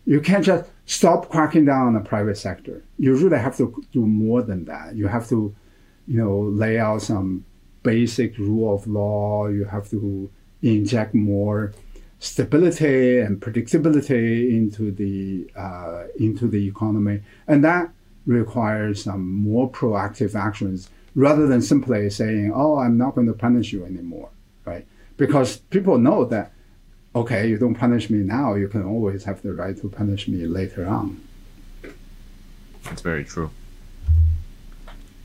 you 0.06 0.20
can't 0.22 0.44
just 0.44 0.70
stop 0.86 1.30
cracking 1.30 1.66
down 1.66 1.88
on 1.88 1.94
the 1.94 2.00
private 2.00 2.38
sector. 2.38 2.84
You 2.98 3.16
really 3.16 3.38
have 3.38 3.56
to 3.58 3.84
do 3.92 4.06
more 4.06 4.42
than 4.42 4.66
that. 4.66 4.96
You 4.96 5.08
have 5.08 5.30
to, 5.30 5.56
you 6.08 6.18
know, 6.18 6.40
lay 6.40 6.80
out 6.80 7.04
some 7.04 7.46
basic 7.84 8.38
rule 8.38 8.74
of 8.74 8.88
law. 8.88 9.48
You 9.48 9.66
have 9.66 9.90
to 9.92 10.30
inject 10.62 11.14
more 11.14 11.74
stability 12.20 13.20
and 13.20 13.42
predictability 13.42 14.52
into 14.52 14.92
the 14.92 15.50
uh, 15.56 16.04
into 16.20 16.48
the 16.48 16.68
economy, 16.68 17.22
and 17.48 17.64
that 17.64 17.92
requires 18.26 19.04
some 19.04 19.32
more 19.32 19.72
proactive 19.72 20.36
actions 20.36 20.90
rather 21.16 21.48
than 21.48 21.62
simply 21.62 22.10
saying, 22.10 22.52
"Oh, 22.54 22.78
I'm 22.78 22.98
not 22.98 23.16
going 23.16 23.28
to 23.28 23.34
punish 23.34 23.72
you 23.74 23.86
anymore," 23.86 24.30
right? 24.66 24.86
Because 25.18 25.58
people 25.58 25.98
know 25.98 26.26
that, 26.26 26.54
okay, 27.16 27.50
you 27.50 27.58
don't 27.58 27.76
punish 27.76 28.10
me 28.10 28.20
now, 28.20 28.56
you 28.56 28.68
can 28.68 28.84
always 28.84 29.24
have 29.26 29.42
the 29.42 29.54
right 29.54 29.76
to 29.82 29.90
punish 29.90 30.28
me 30.28 30.46
later 30.46 30.88
on. 30.88 31.22
That's 32.84 33.02
very 33.02 33.26
true. 33.26 33.52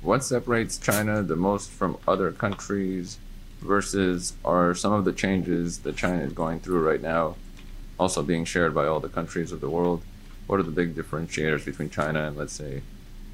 What 0.05 0.23
separates 0.23 0.77
China 0.77 1.23
the 1.23 1.35
most 1.35 1.71
from 1.71 1.97
other 2.07 2.31
countries 2.31 3.19
versus 3.63 4.35
are 4.45 4.75
some 4.75 4.93
of 4.93 5.07
the 5.07 5.15
changes 5.15 5.79
that 5.79 5.97
China 5.97 6.23
is 6.23 6.35
going 6.35 6.61
through 6.61 6.87
right 6.87 7.01
now 7.01 7.37
also 7.99 8.23
being 8.23 8.45
shared 8.45 8.75
by 8.75 8.85
all 8.85 9.01
the 9.01 9.09
countries 9.09 9.51
of 9.51 9.63
the 9.63 9.71
world? 9.71 10.03
What 10.47 10.61
are 10.61 10.63
the 10.63 10.71
big 10.71 10.95
differentiators 10.95 11.65
between 11.65 11.89
China 11.89 12.27
and, 12.29 12.37
let's 12.37 12.53
say, 12.53 12.83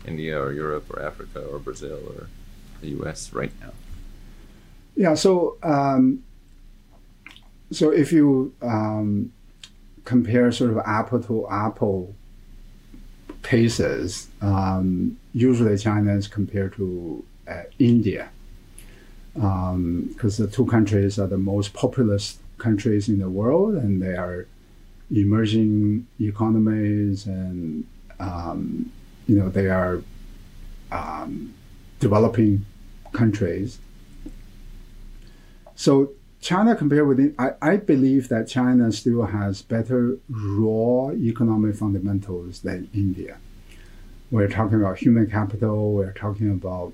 India 0.06 0.40
or 0.40 0.52
Europe 0.52 0.88
or 0.94 1.02
Africa 1.02 1.44
or 1.44 1.58
Brazil 1.58 1.98
or 2.06 2.28
the 2.80 2.90
US 3.00 3.32
right 3.32 3.52
now? 3.60 3.72
Yeah, 4.94 5.14
so 5.14 5.56
um, 5.64 6.22
so 7.72 7.90
if 7.90 8.12
you 8.12 8.54
um, 8.62 9.32
compare 10.04 10.52
sort 10.52 10.70
of 10.70 10.78
apple 10.78 11.20
to 11.24 11.48
apple 11.48 12.14
cases, 13.50 14.28
um, 14.40 15.18
usually 15.34 15.76
China 15.76 16.14
is 16.14 16.28
compared 16.28 16.72
to 16.76 17.24
uh, 17.48 17.64
India. 17.80 18.30
Because 19.34 20.40
um, 20.40 20.46
the 20.46 20.48
two 20.56 20.66
countries 20.66 21.18
are 21.18 21.26
the 21.26 21.42
most 21.52 21.72
populous 21.74 22.38
countries 22.58 23.08
in 23.08 23.18
the 23.18 23.28
world 23.28 23.74
and 23.74 24.00
they 24.00 24.14
are 24.14 24.46
emerging 25.10 26.06
economies 26.20 27.26
and 27.26 27.84
um, 28.20 28.92
you 29.26 29.36
know 29.38 29.48
they 29.48 29.68
are 29.68 30.00
um, 30.92 31.52
developing 31.98 32.64
countries. 33.12 33.78
So 35.74 36.10
china 36.40 36.74
compared 36.74 37.06
with 37.06 37.20
it, 37.20 37.34
I, 37.38 37.52
I 37.60 37.76
believe 37.76 38.28
that 38.28 38.48
china 38.48 38.92
still 38.92 39.24
has 39.24 39.62
better 39.62 40.16
raw 40.28 41.10
economic 41.12 41.76
fundamentals 41.76 42.60
than 42.60 42.88
india 42.94 43.38
we're 44.30 44.48
talking 44.48 44.80
about 44.80 44.98
human 44.98 45.30
capital 45.30 45.92
we're 45.92 46.12
talking 46.12 46.50
about 46.50 46.92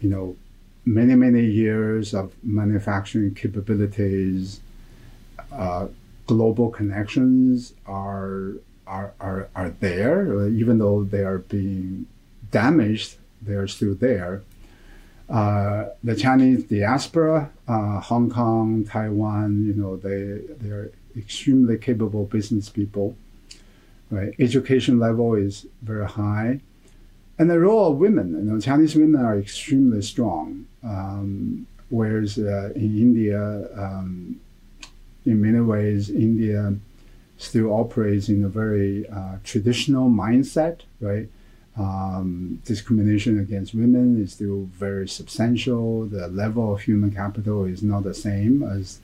you 0.00 0.08
know 0.08 0.36
many, 0.84 1.14
many 1.14 1.44
years 1.44 2.14
of 2.14 2.32
manufacturing 2.42 3.34
capabilities, 3.34 4.60
uh, 5.52 5.88
global 6.26 6.70
connections 6.70 7.72
are, 7.86 8.52
are, 8.86 9.14
are, 9.20 9.48
are 9.54 9.70
there, 9.80 10.48
even 10.48 10.78
though 10.78 11.04
they 11.04 11.22
are 11.22 11.38
being 11.38 12.06
damaged, 12.50 13.16
they're 13.40 13.68
still 13.68 13.94
there. 13.94 14.42
Uh, 15.28 15.86
the 16.02 16.14
Chinese 16.14 16.64
diaspora, 16.64 17.50
uh, 17.66 18.00
Hong 18.00 18.30
Kong, 18.30 18.84
Taiwan, 18.84 19.66
you 19.66 19.74
know, 19.74 19.96
they, 19.96 20.40
they're 20.58 20.90
extremely 21.16 21.78
capable 21.78 22.24
business 22.26 22.68
people. 22.68 23.16
Right? 24.10 24.34
Education 24.38 24.98
level 24.98 25.34
is 25.34 25.66
very 25.82 26.06
high. 26.06 26.60
And 27.38 27.50
the 27.50 27.58
role 27.58 27.92
of 27.92 27.98
women, 27.98 28.32
you 28.32 28.52
know, 28.52 28.60
Chinese 28.60 28.94
women 28.94 29.24
are 29.24 29.38
extremely 29.38 30.02
strong. 30.02 30.66
Um, 30.84 31.66
whereas 31.88 32.38
uh, 32.38 32.70
in 32.76 32.98
India, 32.98 33.68
um, 33.76 34.40
in 35.24 35.40
many 35.40 35.60
ways, 35.60 36.10
India 36.10 36.74
still 37.38 37.72
operates 37.72 38.28
in 38.28 38.44
a 38.44 38.48
very 38.48 39.08
uh, 39.08 39.36
traditional 39.42 40.08
mindset, 40.08 40.80
right? 41.00 41.28
Um, 41.76 42.62
discrimination 42.64 43.40
against 43.40 43.74
women 43.74 44.22
is 44.22 44.34
still 44.34 44.68
very 44.72 45.08
substantial. 45.08 46.06
The 46.06 46.28
level 46.28 46.72
of 46.72 46.82
human 46.82 47.12
capital 47.12 47.64
is 47.64 47.82
not 47.82 48.04
the 48.04 48.14
same 48.14 48.62
as 48.62 49.00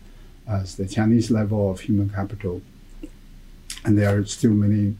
as 0.47 0.77
the 0.77 0.87
Chinese 0.87 1.31
level 1.31 1.71
of 1.71 1.81
human 1.81 2.11
capital, 2.11 2.63
and 3.85 3.99
there 3.99 4.17
are 4.17 4.25
still 4.25 4.53
many 4.53 4.97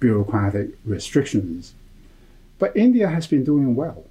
bureaucratic 0.00 0.70
restrictions. 0.84 1.74
But 2.58 2.76
India 2.76 3.08
has 3.08 3.26
been 3.26 3.44
doing 3.44 3.74
well, 3.74 4.04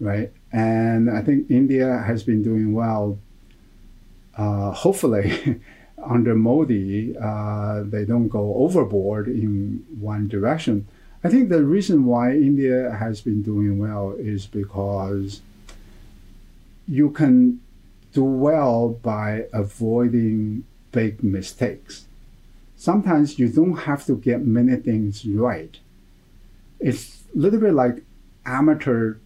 right? 0.00 0.32
And 0.52 1.10
I 1.10 1.22
think 1.22 1.50
India 1.50 2.02
has 2.06 2.22
been 2.22 2.42
doing 2.42 2.72
well. 2.72 3.18
Uh, 4.36 4.70
hopefully, 4.72 5.60
under 6.04 6.34
Modi, 6.34 7.16
uh, 7.16 7.82
they 7.84 8.04
don't 8.04 8.28
go 8.28 8.54
overboard 8.56 9.28
in 9.28 9.84
one 9.98 10.28
direction. 10.28 10.86
I 11.24 11.28
think 11.28 11.48
the 11.48 11.64
reason 11.64 12.04
why 12.04 12.32
India 12.32 12.90
has 12.92 13.20
been 13.20 13.42
doing 13.42 13.78
well 13.78 14.14
is 14.18 14.46
because 14.46 15.40
you 16.86 17.10
can 17.10 17.60
do 18.12 18.22
well 18.24 18.90
by 18.90 19.46
avoiding 19.52 20.64
big 20.92 21.22
mistakes. 21.22 22.06
Sometimes 22.76 23.38
you 23.38 23.48
don't 23.48 23.76
have 23.76 24.06
to 24.06 24.16
get 24.16 24.46
many 24.46 24.76
things 24.76 25.26
right. 25.26 25.76
It's 26.78 27.24
a 27.34 27.38
little 27.38 27.60
bit 27.60 27.74
like 27.74 28.04
amateur 28.46 29.16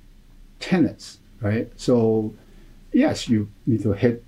tennis, 0.59 1.19
right? 1.41 1.71
So, 1.77 2.35
yes, 2.93 3.29
you 3.29 3.51
need 3.67 3.83
to 3.83 3.93
hit 3.93 4.25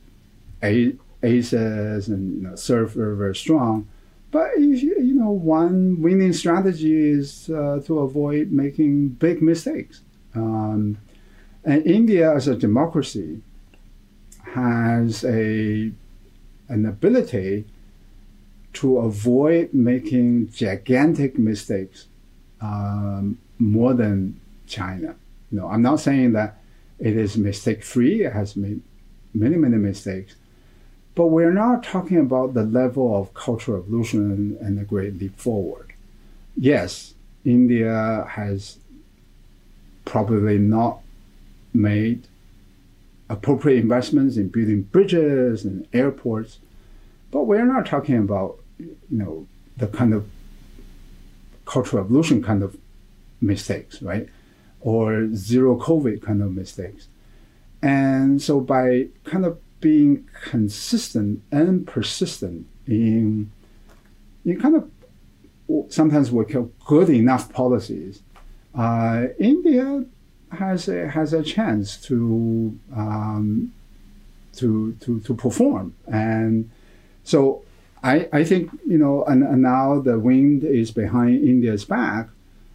aces 0.63 2.09
and 2.09 2.37
you 2.37 2.49
know, 2.49 2.57
serve 2.57 2.93
very, 2.93 3.17
very 3.17 3.35
strong. 3.35 3.89
But 4.35 4.59
you 4.59 5.15
know, 5.15 5.31
one 5.31 6.03
winning 6.03 6.33
strategy 6.33 7.11
is 7.13 7.49
uh, 7.49 7.81
to 7.87 8.01
avoid 8.01 8.51
making 8.51 9.11
big 9.11 9.41
mistakes. 9.41 10.01
Um, 10.35 10.99
and 11.65 11.87
India, 11.87 12.35
as 12.35 12.49
a 12.49 12.57
democracy, 12.57 13.43
has 14.43 15.25
a 15.25 15.93
an 16.69 16.85
ability 16.85 17.67
to 18.73 18.99
avoid 18.99 19.73
making 19.73 20.51
gigantic 20.51 21.39
mistakes 21.39 22.09
um, 22.61 23.39
more 23.61 23.95
than 23.95 24.41
China. 24.67 25.15
No, 25.53 25.69
I'm 25.69 25.83
not 25.83 26.01
saying 26.01 26.33
that 26.33 26.59
it 26.99 27.17
is 27.17 27.37
mistake 27.37 27.85
free. 27.85 28.25
It 28.25 28.33
has 28.33 28.57
made 28.57 28.81
many, 29.33 29.55
many 29.55 29.77
mistakes. 29.77 30.35
But 31.15 31.27
we're 31.27 31.53
not 31.53 31.85
talking 31.85 32.19
about 32.19 32.55
the 32.55 32.65
level 32.65 33.17
of 33.17 33.35
cultural 33.35 33.83
evolution 33.83 34.57
and 34.61 34.79
the 34.79 34.85
great 34.85 35.19
leap 35.19 35.39
forward. 35.39 35.93
Yes, 36.57 37.15
India 37.45 38.27
has 38.31 38.79
probably 40.05 40.59
not 40.59 41.01
made 41.73 42.27
appropriate 43.29 43.79
investments 43.79 44.37
in 44.37 44.49
building 44.49 44.83
bridges 44.83 45.65
and 45.65 45.87
airports, 45.93 46.59
but 47.31 47.45
we're 47.45 47.65
not 47.65 47.87
talking 47.87 48.19
about 48.19 48.59
you 48.79 48.97
know 49.11 49.47
the 49.77 49.87
kind 49.87 50.13
of 50.13 50.29
cultural 51.65 52.05
evolution 52.05 52.43
kind 52.43 52.63
of 52.63 52.77
mistakes, 53.41 54.03
right? 54.03 54.29
or 54.85 55.29
zero 55.35 55.77
COVID 55.77 56.23
kind 56.23 56.43
of 56.43 56.53
mistakes. 56.53 57.09
And 57.83 58.41
so 58.41 58.61
by 58.61 59.09
kind 59.25 59.45
of 59.45 59.59
being 59.85 60.27
consistent 60.51 61.43
and 61.53 61.87
persistent 61.87 62.67
in, 62.87 63.51
in 64.47 64.59
kind 64.59 64.77
of 64.77 64.91
sometimes 65.93 66.33
we 66.33 66.43
call 66.47 66.71
good 66.87 67.11
enough 67.11 67.53
policies, 67.53 68.23
uh, 68.75 69.27
India 69.39 70.03
has 70.53 70.89
a, 70.89 71.09
has 71.11 71.35
a 71.35 71.43
chance 71.43 71.99
to, 71.99 72.17
um, 72.97 73.75
to, 74.57 74.95
to, 75.01 75.21
to 75.21 75.35
perform. 75.35 75.95
And 76.07 76.71
so 77.23 77.63
I, 78.03 78.27
I 78.33 78.43
think, 78.43 78.71
you 78.87 78.97
know, 78.97 79.23
and, 79.25 79.43
and 79.43 79.61
now 79.61 80.01
the 80.01 80.19
wind 80.19 80.65
is 80.65 80.91
behind 80.93 81.45
India's 81.45 81.85
back 81.85 82.29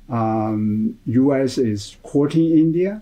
Um, 0.09 0.97
U.S. 1.05 1.57
is 1.57 1.97
courting 2.01 2.49
India. 2.65 3.01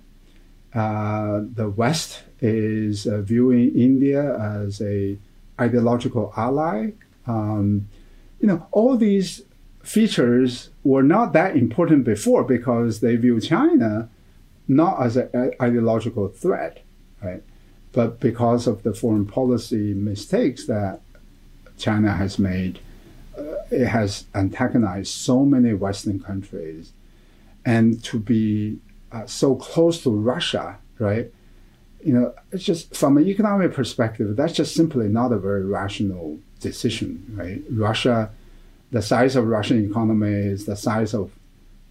Uh, 0.74 1.42
the 1.54 1.70
West 1.70 2.24
is 2.42 3.08
uh, 3.08 3.22
viewing 3.22 3.74
India 3.76 4.38
as 4.40 4.82
a 4.82 5.18
ideological 5.60 6.34
ally. 6.38 6.92
Um, 7.26 7.88
you 8.40 8.48
know, 8.48 8.68
all 8.72 8.96
these 8.98 9.44
features 9.82 10.70
were 10.84 11.04
not 11.04 11.34
that 11.34 11.56
important 11.56 12.04
before 12.04 12.44
because 12.44 13.00
they 13.00 13.16
view 13.16 13.40
China 13.40 14.10
not 14.68 15.02
as 15.02 15.16
an 15.16 15.54
ideological 15.62 16.28
threat, 16.28 16.84
right? 17.24 17.42
But 17.94 18.20
because 18.20 18.68
of 18.68 18.84
the 18.84 18.94
foreign 18.94 19.26
policy 19.26 19.94
mistakes 19.94 20.66
that 20.68 21.00
China 21.78 22.14
has 22.14 22.38
made, 22.38 22.80
uh, 23.38 23.42
it 23.72 23.88
has 23.88 24.26
antagonized 24.36 25.12
so 25.12 25.46
many 25.46 25.74
Western 25.74 26.20
countries. 26.20 26.92
And 27.66 28.04
to 28.04 28.20
be 28.20 28.80
uh, 29.12 29.26
so 29.26 29.56
close 29.56 30.04
to 30.04 30.10
Russia, 30.10 30.78
right? 31.00 31.32
You 32.04 32.14
know, 32.14 32.34
it's 32.52 32.64
just 32.64 32.96
from 32.96 33.18
an 33.18 33.28
economic 33.28 33.74
perspective, 33.74 34.36
that's 34.36 34.54
just 34.54 34.76
simply 34.76 35.08
not 35.08 35.32
a 35.32 35.38
very 35.38 35.66
rational 35.66 36.40
decision, 36.60 37.24
right? 37.36 37.62
Russia, 37.72 38.30
the 38.92 39.02
size 39.02 39.36
of 39.36 39.48
Russian 39.48 39.90
economy 39.90 40.32
is 40.32 40.66
the 40.66 40.76
size 40.76 41.14
of 41.14 41.32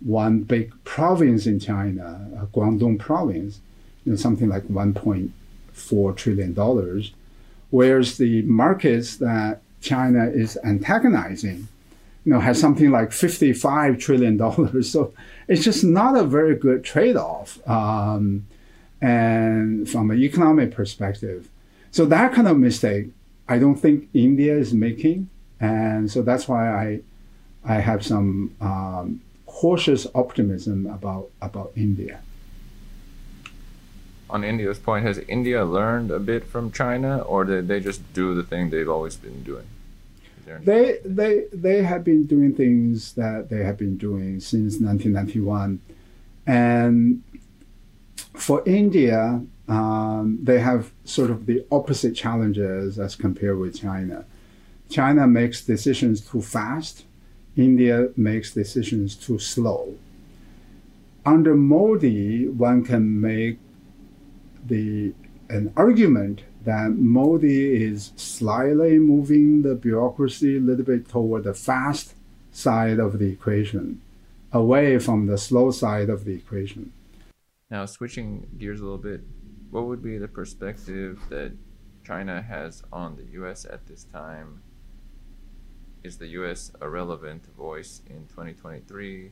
one 0.01 0.41
big 0.41 0.73
province 0.85 1.47
in 1.47 1.59
China, 1.59 2.29
uh, 2.39 2.47
Guangdong 2.47 2.99
province, 2.99 3.61
you 4.05 4.13
know, 4.13 4.17
something 4.17 4.49
like 4.49 4.65
1.4 4.65 6.17
trillion 6.17 6.55
dollars, 6.55 7.13
whereas 7.71 8.19
the 8.19 8.43
markets 8.43 9.17
that 9.17 9.63
China 9.81 10.27
is 10.27 10.59
antagonizing, 10.65 11.69
you 12.27 12.33
know, 12.33 12.41
has 12.41 12.61
something 12.61 12.91
like 12.91 13.13
55 13.13 13.99
trillion 13.99 14.37
dollars. 14.37 14.91
So 14.97 15.15
it's 15.47 15.63
just 15.63 15.85
not 15.85 16.17
a 16.17 16.25
very 16.25 16.57
good 16.57 16.83
trade-off. 16.83 17.59
Um, 17.69 18.47
and 19.01 19.89
from 19.89 20.11
an 20.11 20.19
economic 20.19 20.73
perspective, 20.73 21.49
so 21.93 22.05
that 22.07 22.33
kind 22.33 22.49
of 22.49 22.59
mistake, 22.59 23.07
I 23.49 23.59
don't 23.59 23.77
think 23.77 24.09
India 24.13 24.57
is 24.57 24.75
making, 24.75 25.29
and 25.61 26.11
so 26.11 26.23
that's 26.23 26.49
why 26.49 26.69
I, 26.69 27.01
I 27.65 27.75
have 27.75 28.05
some 28.05 28.57
um, 28.61 29.21
cautious 29.47 30.07
optimism 30.15 30.87
about 30.87 31.31
about 31.41 31.73
India. 31.77 32.21
On 34.29 34.43
India's 34.43 34.79
point, 34.79 35.05
has 35.05 35.19
India 35.29 35.65
learned 35.65 36.11
a 36.11 36.19
bit 36.19 36.45
from 36.45 36.73
China, 36.73 37.19
or 37.19 37.45
did 37.45 37.69
they 37.69 37.79
just 37.81 38.01
do 38.15 38.35
the 38.35 38.43
thing 38.43 38.71
they've 38.71 38.89
always 38.89 39.17
been 39.17 39.45
doing? 39.45 39.67
They 40.63 40.99
they 41.05 41.47
they 41.53 41.83
have 41.83 42.05
been 42.05 42.27
doing 42.27 42.55
things 42.55 43.15
that 43.15 43.51
they 43.51 43.65
have 43.65 43.77
been 43.77 43.97
doing 43.97 44.41
since 44.41 44.81
1991, 44.81 45.81
and 46.47 47.23
for 48.35 48.63
India, 48.67 49.43
um, 49.69 50.39
they 50.43 50.61
have 50.61 50.93
sort 51.05 51.31
of 51.31 51.47
the 51.47 51.65
opposite 51.73 52.15
challenges 52.15 52.99
as 52.99 53.17
compared 53.17 53.59
with 53.59 53.79
China. 53.79 54.25
China 54.89 55.27
makes 55.27 55.65
decisions 55.65 56.21
too 56.21 56.43
fast. 56.43 57.05
India 57.57 58.09
makes 58.17 58.53
decisions 58.53 59.17
too 59.17 59.39
slow. 59.39 59.95
Under 61.25 61.57
Modi, 61.57 62.47
one 62.47 62.85
can 62.85 63.21
make 63.21 63.59
the 64.65 65.13
an 65.49 65.73
argument 65.77 66.43
that 66.67 66.91
Modi 66.91 67.85
is 67.85 68.13
slightly 68.17 68.99
moving 68.99 69.63
the 69.63 69.77
bureaucracy 69.77 70.57
a 70.57 70.61
little 70.61 70.85
bit 70.85 71.09
toward 71.09 71.45
the 71.45 71.55
fast 71.55 72.15
side 72.51 72.99
of 72.99 73.21
the 73.21 73.31
equation, 73.31 74.03
away 74.53 74.99
from 74.99 75.27
the 75.27 75.39
slow 75.39 75.71
side 75.71 76.11
of 76.11 76.25
the 76.25 76.35
equation. 76.35 76.93
Now, 77.71 77.87
switching 77.87 78.49
gears 78.59 78.81
a 78.81 78.83
little 78.83 78.99
bit, 78.99 79.21
what 79.71 79.87
would 79.87 80.03
be 80.03 80.19
the 80.19 80.27
perspective 80.27 81.21
that 81.29 81.53
China 82.05 82.43
has 82.43 82.83
on 82.93 83.15
the 83.15 83.27
U.S. 83.39 83.65
at 83.65 83.87
this 83.87 84.03
time? 84.03 84.61
Is 86.03 86.19
the 86.19 86.29
U.S. 86.39 86.73
a 86.81 86.89
relevant 86.89 87.47
voice 87.57 88.03
in 88.11 88.27
2023 88.27 89.31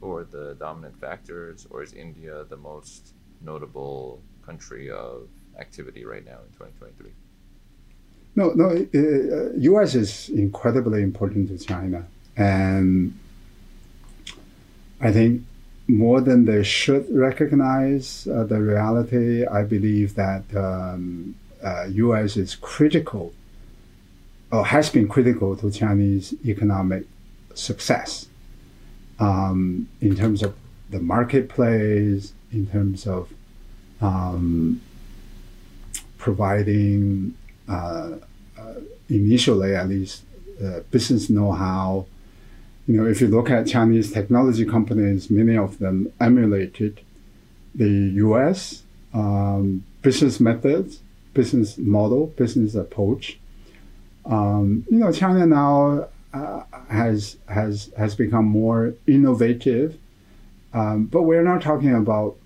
or 0.00 0.24
the 0.24 0.56
dominant 0.58 0.98
factors, 0.98 1.66
or 1.70 1.82
is 1.82 1.92
India 1.92 2.44
the 2.48 2.56
most 2.56 3.14
notable 3.42 4.22
country 4.42 4.90
of 4.90 5.28
activity 5.58 6.04
right 6.04 6.24
now 6.24 6.38
in 6.46 6.52
2023? 6.52 7.12
No, 8.34 8.52
no. 8.54 8.68
Uh, 8.70 9.52
U.S. 9.58 9.94
is 9.94 10.28
incredibly 10.30 11.02
important 11.02 11.48
to 11.48 11.58
China, 11.64 12.06
and 12.36 13.18
I 15.00 15.12
think 15.12 15.42
more 15.86 16.20
than 16.20 16.46
they 16.46 16.62
should 16.62 17.06
recognize 17.14 18.26
uh, 18.26 18.44
the 18.44 18.60
reality. 18.60 19.44
I 19.44 19.62
believe 19.64 20.14
that 20.14 20.44
um, 20.56 21.34
uh, 21.62 21.84
U.S. 21.90 22.36
is 22.38 22.54
critical, 22.54 23.34
or 24.50 24.64
has 24.66 24.88
been 24.88 25.08
critical 25.08 25.54
to 25.56 25.70
Chinese 25.70 26.34
economic 26.46 27.04
success 27.54 28.28
um, 29.18 29.88
in 30.00 30.16
terms 30.16 30.42
of 30.42 30.54
the 30.88 31.00
marketplace, 31.00 32.32
in 32.50 32.66
terms 32.66 33.06
of 33.06 33.30
um, 34.00 34.80
providing 36.22 37.34
uh, 37.68 38.12
uh, 38.56 38.74
initially 39.10 39.74
at 39.74 39.88
least 39.88 40.22
uh, 40.64 40.78
business 40.92 41.28
know-how. 41.28 42.06
You 42.86 42.94
know, 42.96 43.06
if 43.06 43.20
you 43.20 43.26
look 43.26 43.50
at 43.50 43.66
Chinese 43.66 44.12
technology 44.12 44.64
companies, 44.64 45.30
many 45.30 45.56
of 45.56 45.80
them 45.80 46.12
emulated 46.20 47.00
the 47.74 47.90
U.S. 48.26 48.84
Um, 49.12 49.84
business 50.02 50.38
methods, 50.38 51.00
business 51.34 51.76
model, 51.76 52.28
business 52.28 52.76
approach. 52.76 53.38
Um, 54.24 54.84
you 54.88 54.98
know, 54.98 55.10
China 55.10 55.44
now 55.44 56.06
uh, 56.32 56.62
has 56.88 57.36
has 57.48 57.90
has 57.98 58.14
become 58.14 58.44
more 58.44 58.94
innovative, 59.08 59.98
um, 60.72 61.06
but 61.06 61.22
we're 61.22 61.42
not 61.42 61.62
talking 61.62 61.94
about 61.94 62.36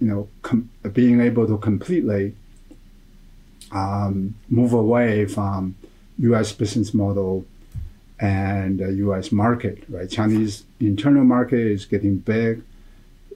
you 0.00 0.06
know 0.06 0.28
com- 0.42 0.70
being 0.92 1.20
able 1.20 1.46
to 1.48 1.58
completely 1.58 2.34
um, 3.72 4.34
move 4.48 4.72
away 4.72 5.26
from 5.26 5.76
U.S. 6.18 6.52
business 6.52 6.94
model 6.94 7.44
and 8.18 8.80
U.S. 8.80 9.32
market. 9.32 9.84
Right, 9.88 10.10
Chinese 10.10 10.64
internal 10.80 11.24
market 11.24 11.60
is 11.60 11.84
getting 11.84 12.18
big, 12.18 12.62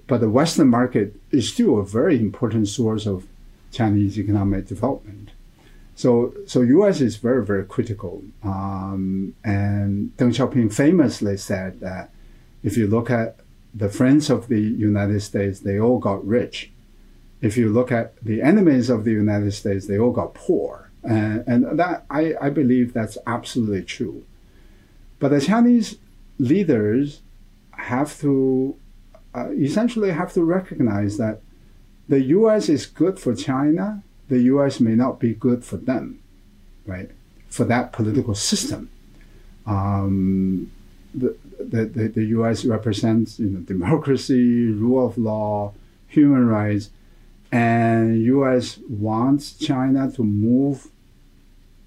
but 0.06 0.20
the 0.20 0.30
Western 0.30 0.68
market 0.68 1.14
is 1.30 1.52
still 1.52 1.78
a 1.78 1.84
very 1.84 2.18
important 2.18 2.68
source 2.68 3.06
of 3.06 3.26
Chinese 3.72 4.18
economic 4.18 4.66
development. 4.66 5.30
So, 5.94 6.32
so 6.46 6.62
U.S. 6.62 7.00
is 7.02 7.16
very, 7.16 7.44
very 7.44 7.64
critical. 7.64 8.22
Um, 8.42 9.34
and 9.44 10.16
Deng 10.16 10.30
Xiaoping 10.30 10.72
famously 10.72 11.36
said 11.36 11.80
that 11.80 12.10
if 12.62 12.76
you 12.76 12.86
look 12.86 13.10
at 13.10 13.36
the 13.74 13.90
friends 13.90 14.30
of 14.30 14.48
the 14.48 14.60
United 14.60 15.20
States, 15.20 15.60
they 15.60 15.78
all 15.78 15.98
got 15.98 16.26
rich 16.26 16.70
if 17.40 17.56
you 17.56 17.70
look 17.70 17.90
at 17.90 18.22
the 18.22 18.42
enemies 18.42 18.90
of 18.90 19.04
the 19.04 19.12
United 19.12 19.52
States, 19.52 19.86
they 19.86 19.98
all 19.98 20.12
got 20.12 20.34
poor. 20.34 20.90
And, 21.02 21.44
and 21.46 21.78
that 21.78 22.04
I, 22.10 22.34
I 22.40 22.50
believe 22.50 22.92
that's 22.92 23.16
absolutely 23.26 23.82
true. 23.82 24.24
But 25.18 25.30
the 25.30 25.40
Chinese 25.40 25.96
leaders 26.38 27.22
have 27.72 28.18
to 28.20 28.76
uh, 29.34 29.50
essentially 29.52 30.10
have 30.10 30.32
to 30.34 30.42
recognize 30.42 31.16
that 31.16 31.40
the 32.08 32.20
U.S. 32.20 32.68
is 32.68 32.84
good 32.86 33.18
for 33.18 33.34
China. 33.34 34.02
The 34.28 34.40
U.S. 34.42 34.80
may 34.80 34.94
not 34.94 35.18
be 35.18 35.34
good 35.34 35.64
for 35.64 35.76
them, 35.76 36.20
right? 36.86 37.10
For 37.48 37.64
that 37.64 37.92
political 37.92 38.34
system. 38.34 38.90
Um, 39.66 40.70
the, 41.14 41.36
the, 41.58 41.84
the 42.14 42.24
U.S. 42.26 42.64
represents 42.64 43.38
you 43.38 43.46
know, 43.46 43.60
democracy, 43.74 44.66
rule 44.66 45.06
of 45.06 45.16
law, 45.16 45.72
human 46.08 46.46
rights 46.46 46.90
and 47.52 48.22
U.S. 48.22 48.78
wants 48.88 49.52
China 49.54 50.10
to 50.12 50.22
move 50.22 50.88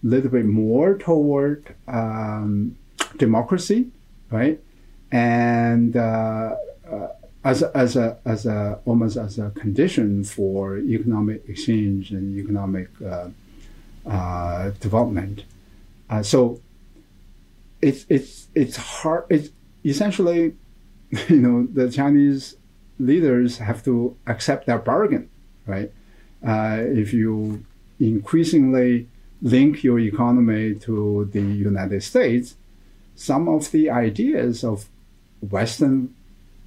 a 0.03 0.07
little 0.07 0.29
bit 0.29 0.45
more 0.45 0.97
toward 0.97 1.75
um, 1.87 2.77
democracy, 3.17 3.89
right? 4.29 4.59
And 5.11 5.95
uh, 5.95 6.55
uh, 6.89 7.07
as 7.45 7.61
a, 7.61 7.77
as 7.77 7.95
a 7.95 8.17
as 8.25 8.45
a 8.45 8.79
almost 8.85 9.15
as 9.15 9.39
a 9.39 9.51
condition 9.51 10.23
for 10.23 10.77
economic 10.77 11.47
exchange 11.47 12.11
and 12.11 12.37
economic 12.37 12.89
uh, 13.01 13.29
uh 14.05 14.71
development. 14.81 15.45
Uh, 16.09 16.23
so 16.23 16.59
it's 17.81 18.05
it's 18.09 18.47
it's 18.53 18.75
hard. 18.75 19.25
It's 19.29 19.49
essentially, 19.85 20.55
you 21.29 21.37
know, 21.37 21.67
the 21.71 21.89
Chinese 21.89 22.57
leaders 22.99 23.59
have 23.59 23.83
to 23.85 24.17
accept 24.27 24.65
that 24.67 24.83
bargain 24.83 25.29
right? 25.65 25.91
Uh, 26.45 26.77
if 26.81 27.13
you 27.13 27.63
increasingly 27.99 29.07
link 29.41 29.83
your 29.83 29.99
economy 29.99 30.75
to 30.75 31.29
the 31.31 31.41
United 31.41 32.03
States, 32.03 32.55
some 33.15 33.47
of 33.47 33.71
the 33.71 33.89
ideas 33.89 34.63
of 34.63 34.89
Western 35.49 36.13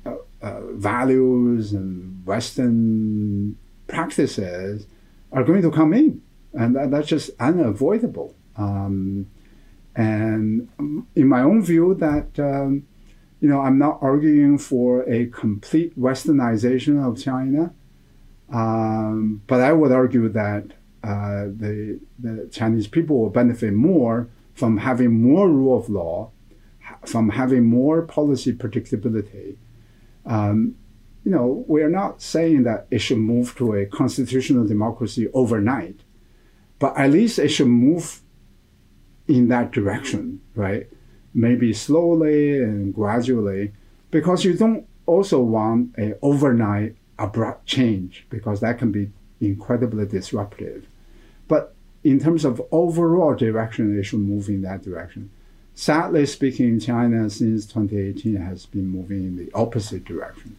uh, 0.04 0.14
uh, 0.42 0.60
values 0.72 1.72
and 1.72 2.24
Western 2.26 3.56
practices 3.86 4.86
are 5.32 5.42
going 5.42 5.62
to 5.62 5.70
come 5.70 5.92
in, 5.92 6.22
and 6.52 6.76
that, 6.76 6.90
that's 6.90 7.08
just 7.08 7.30
unavoidable. 7.40 8.34
Um, 8.56 9.26
and 9.94 10.68
in 11.14 11.26
my 11.26 11.40
own 11.40 11.62
view, 11.62 11.94
that 11.94 12.38
um, 12.38 12.86
you 13.40 13.48
know, 13.48 13.60
I'm 13.60 13.78
not 13.78 13.98
arguing 14.02 14.58
for 14.58 15.02
a 15.08 15.26
complete 15.26 15.98
Westernization 15.98 17.06
of 17.06 17.22
China, 17.22 17.72
um, 18.52 19.42
but 19.46 19.60
I 19.60 19.72
would 19.72 19.92
argue 19.92 20.28
that 20.28 20.64
uh, 21.02 21.44
the 21.46 22.00
the 22.18 22.48
Chinese 22.52 22.86
people 22.86 23.18
will 23.18 23.30
benefit 23.30 23.72
more 23.72 24.28
from 24.54 24.78
having 24.78 25.20
more 25.20 25.48
rule 25.48 25.78
of 25.78 25.88
law, 25.88 26.30
from 27.04 27.30
having 27.30 27.64
more 27.64 28.02
policy 28.02 28.52
predictability. 28.52 29.56
Um, 30.24 30.76
you 31.24 31.32
know, 31.32 31.64
we're 31.66 31.90
not 31.90 32.22
saying 32.22 32.62
that 32.64 32.86
it 32.90 32.98
should 32.98 33.18
move 33.18 33.56
to 33.56 33.74
a 33.74 33.86
constitutional 33.86 34.66
democracy 34.66 35.28
overnight, 35.34 36.00
but 36.78 36.96
at 36.96 37.10
least 37.10 37.38
it 37.38 37.48
should 37.48 37.66
move 37.66 38.20
in 39.26 39.48
that 39.48 39.72
direction, 39.72 40.40
right? 40.54 40.88
Maybe 41.34 41.72
slowly 41.72 42.62
and 42.62 42.94
gradually, 42.94 43.72
because 44.10 44.44
you 44.44 44.54
don't 44.54 44.86
also 45.04 45.40
want 45.40 45.96
an 45.96 46.14
overnight 46.22 46.96
abrupt 47.18 47.66
change 47.66 48.26
because 48.30 48.60
that 48.60 48.78
can 48.78 48.92
be 48.92 49.10
incredibly 49.40 50.06
disruptive. 50.06 50.86
But 51.48 51.74
in 52.04 52.20
terms 52.20 52.44
of 52.44 52.62
overall 52.70 53.34
direction, 53.34 53.98
it 53.98 54.04
should 54.04 54.20
move 54.20 54.48
in 54.48 54.62
that 54.62 54.82
direction. 54.82 55.30
Sadly 55.74 56.24
speaking, 56.26 56.80
China 56.80 57.28
since 57.28 57.66
2018 57.66 58.36
has 58.36 58.66
been 58.66 58.88
moving 58.88 59.24
in 59.24 59.36
the 59.36 59.50
opposite 59.52 60.04
direction. 60.04 60.56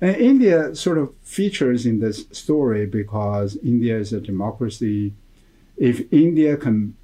And 0.00 0.16
India 0.16 0.74
sort 0.74 0.98
of 0.98 1.14
features 1.22 1.86
in 1.86 2.00
this 2.00 2.26
story 2.32 2.86
because 2.86 3.56
India 3.62 3.98
is 3.98 4.12
a 4.12 4.20
democracy. 4.20 5.12
If 5.76 6.12
India 6.12 6.56
can 6.56 6.96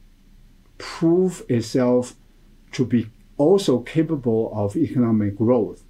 prove 0.79 1.45
itself 1.49 2.15
to 2.73 2.85
be 2.85 3.09
also 3.37 3.81
capable 3.81 4.51
of 4.55 4.77
economic 4.77 5.37
growth, 5.37 5.85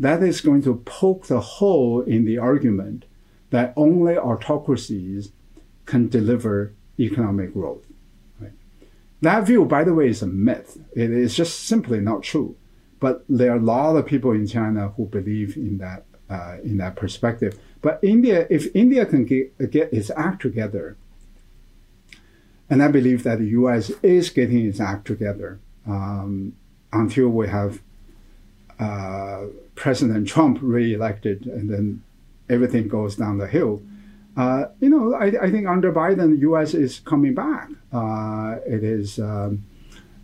that 0.00 0.22
is 0.22 0.40
going 0.40 0.62
to 0.62 0.76
poke 0.86 1.26
the 1.26 1.40
hole 1.40 2.00
in 2.00 2.24
the 2.24 2.38
argument 2.38 3.04
that 3.50 3.74
only 3.76 4.16
autocracies 4.16 5.30
can 5.84 6.08
deliver 6.08 6.72
economic 6.98 7.52
growth. 7.52 7.84
That 9.22 9.46
view, 9.46 9.66
by 9.66 9.84
the 9.84 9.92
way, 9.92 10.08
is 10.08 10.22
a 10.22 10.26
myth. 10.26 10.78
It 10.96 11.10
is 11.10 11.36
just 11.36 11.60
simply 11.60 12.00
not 12.00 12.22
true. 12.22 12.56
But 13.00 13.24
there 13.28 13.52
are 13.52 13.56
a 13.56 13.60
lot 13.60 13.96
of 13.96 14.06
people 14.06 14.32
in 14.32 14.46
China 14.46 14.88
who 14.96 15.04
believe 15.06 15.56
in 15.56 15.78
that 15.78 16.04
uh, 16.30 16.58
in 16.62 16.78
that 16.78 16.96
perspective. 16.96 17.58
But 17.82 17.98
India, 18.02 18.46
if 18.48 18.74
India 18.74 19.04
can 19.04 19.24
get, 19.24 19.70
get 19.70 19.92
its 19.92 20.10
act 20.16 20.40
together, 20.40 20.96
and 22.70 22.82
I 22.82 22.88
believe 22.88 23.24
that 23.24 23.40
the 23.40 23.48
U.S. 23.48 23.90
is 24.02 24.30
getting 24.30 24.64
its 24.64 24.80
act 24.80 25.06
together 25.06 25.58
um, 25.86 26.54
until 26.92 27.28
we 27.28 27.48
have 27.48 27.82
uh, 28.78 29.46
President 29.80 30.28
Trump 30.28 30.58
reelected, 30.60 31.46
and 31.46 31.70
then 31.70 32.02
everything 32.50 32.86
goes 32.86 33.16
down 33.16 33.38
the 33.38 33.46
hill. 33.46 33.80
Uh, 34.36 34.66
you 34.78 34.90
know, 34.90 35.14
I, 35.14 35.28
I, 35.44 35.50
think 35.50 35.66
under 35.66 35.90
Biden, 35.90 36.32
the 36.34 36.40
U.S. 36.50 36.74
is 36.74 37.00
coming 37.00 37.32
back. 37.34 37.70
Uh, 37.90 38.56
it 38.66 38.84
is 38.84 39.18
um, 39.18 39.64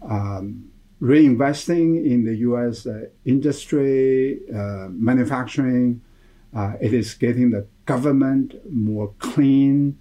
um, 0.03 0.71
reinvesting 1.01 2.05
in 2.05 2.27
the 2.27 2.37
U.S. 2.49 2.87
Uh, 2.87 3.07
industry, 3.25 4.41
uh, 4.55 4.89
manufacturing. 4.91 6.03
Uh, 6.55 6.75
it 6.79 6.93
is 6.93 7.15
getting 7.15 7.51
the 7.51 7.67
government 7.87 8.55
more 8.71 9.15
clean. 9.21 9.97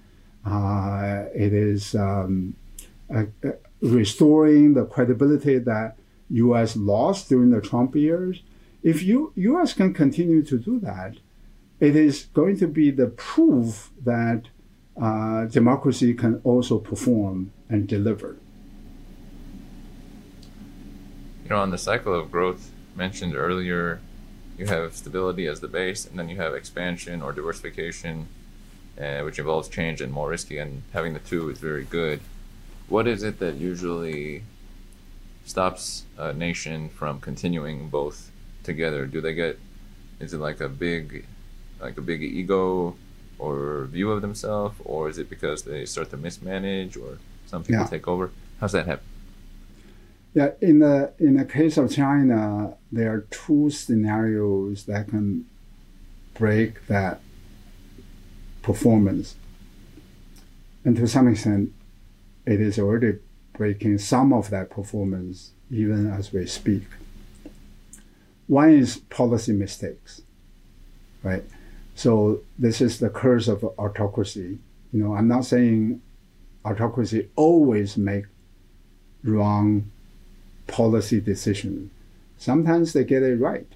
Uh, 0.46 1.24
it 1.34 1.54
is 1.54 1.96
um, 1.96 2.58
restoring 3.80 4.74
the 4.74 4.84
credibility 4.84 5.60
that 5.60 5.96
U.S. 6.32 6.76
lost 6.76 7.30
during 7.30 7.52
the 7.52 7.62
Trump 7.62 7.96
years. 7.96 8.42
If 8.86 9.02
you 9.02 9.34
U.S. 9.36 9.74
can 9.74 9.96
continue 9.96 10.44
to 10.44 10.60
do 10.60 10.80
that, 10.82 11.16
it 11.80 11.96
is 11.96 12.26
going 12.36 12.60
to 12.60 12.68
be 12.68 12.92
the 12.92 13.08
proof 13.08 13.90
that 14.04 14.44
uh, 15.02 15.46
democracy 15.46 16.14
can 16.14 16.40
also 16.44 16.78
perform 16.78 17.52
and 17.68 17.88
deliver. 17.88 18.38
You 21.44 21.50
know, 21.50 21.58
on 21.58 21.72
the 21.72 21.80
cycle 21.80 22.14
of 22.14 22.32
growth 22.32 22.70
mentioned 22.96 23.36
earlier, 23.36 24.02
you 24.56 24.68
have 24.68 24.96
stability 24.96 25.48
as 25.48 25.62
the 25.62 25.68
base, 25.68 26.06
and 26.06 26.20
then 26.20 26.30
you 26.30 26.38
have 26.38 26.54
expansion 26.54 27.24
or 27.24 27.34
diversification, 27.34 28.28
uh, 29.02 29.22
which 29.22 29.40
involves 29.40 29.68
change 29.68 30.00
and 30.00 30.14
more 30.14 30.30
risky, 30.30 30.60
and 30.60 30.84
having 30.94 31.14
the 31.14 31.20
two 31.20 31.50
is 31.50 31.58
very 31.58 31.86
good. 31.86 32.20
What 32.88 33.08
is 33.08 33.24
it 33.24 33.40
that 33.40 33.56
usually 33.56 34.44
stops 35.44 36.04
a 36.20 36.34
nation 36.34 36.90
from 36.90 37.20
continuing 37.20 37.90
both 37.90 38.30
together? 38.66 39.06
Do 39.06 39.22
they 39.22 39.34
get, 39.34 39.58
is 40.20 40.34
it 40.34 40.40
like 40.40 40.60
a 40.60 40.70
big 40.70 41.26
like 41.80 41.98
a 41.98 42.02
big 42.02 42.24
ego 42.24 42.96
or 43.38 43.86
view 43.86 44.12
of 44.12 44.22
themselves, 44.22 44.76
or 44.84 45.10
is 45.10 45.18
it 45.18 45.30
because 45.30 45.64
they 45.64 45.86
start 45.86 46.10
to 46.10 46.18
mismanage 46.18 46.98
or 46.98 47.18
something 47.46 47.76
yeah. 47.76 47.86
take 47.86 48.08
over? 48.08 48.32
How's 48.60 48.72
that 48.72 48.86
happen? 48.86 49.06
Yeah, 50.34 50.52
in 50.62 50.80
the 50.80 51.14
in 51.20 51.38
the 51.38 51.46
case 51.46 51.78
of 51.78 51.92
China, 51.92 52.74
there 52.92 53.14
are 53.14 53.22
two 53.30 53.70
scenarios 53.70 54.86
that 54.86 55.08
can 55.10 55.46
break 56.34 56.88
that 56.88 57.22
performance, 58.62 59.36
and 60.84 60.96
to 60.98 61.08
some 61.08 61.28
extent, 61.28 61.72
it 62.46 62.60
is 62.60 62.78
already 62.80 63.20
breaking 63.54 63.98
some 63.98 64.34
of 64.34 64.50
that 64.50 64.70
performance 64.70 65.52
even 65.72 66.12
as 66.12 66.34
we 66.34 66.46
speak. 66.46 66.84
One 68.48 68.72
is 68.72 68.98
policy 68.98 69.54
mistakes, 69.54 70.22
right? 71.24 71.44
So 71.96 72.42
this 72.60 72.82
is 72.82 73.00
the 73.00 73.10
curse 73.10 73.48
of 73.48 73.64
autocracy. 73.64 74.60
You 74.92 75.04
know, 75.04 75.16
I'm 75.16 75.28
not 75.28 75.46
saying 75.46 76.02
autocracy 76.64 77.30
always 77.36 77.98
make 77.98 78.26
wrong 79.24 79.90
policy 80.68 81.20
decisions. 81.20 81.92
Sometimes 82.38 82.94
they 82.94 83.04
get 83.04 83.24
it 83.24 83.40
right. 83.40 83.68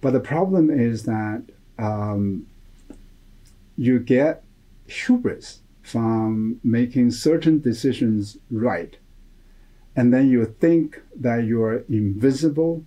But 0.00 0.12
the 0.12 0.20
problem 0.20 0.70
is 0.70 1.04
that 1.04 1.42
um, 1.78 2.46
you 3.76 3.98
get 3.98 4.44
hubris 4.86 5.60
from 5.82 6.60
making 6.62 7.10
certain 7.10 7.60
decisions 7.60 8.36
right. 8.50 8.96
And 9.96 10.12
then 10.12 10.28
you 10.28 10.44
think 10.44 11.00
that 11.16 11.44
you're 11.44 11.78
invisible, 11.88 12.84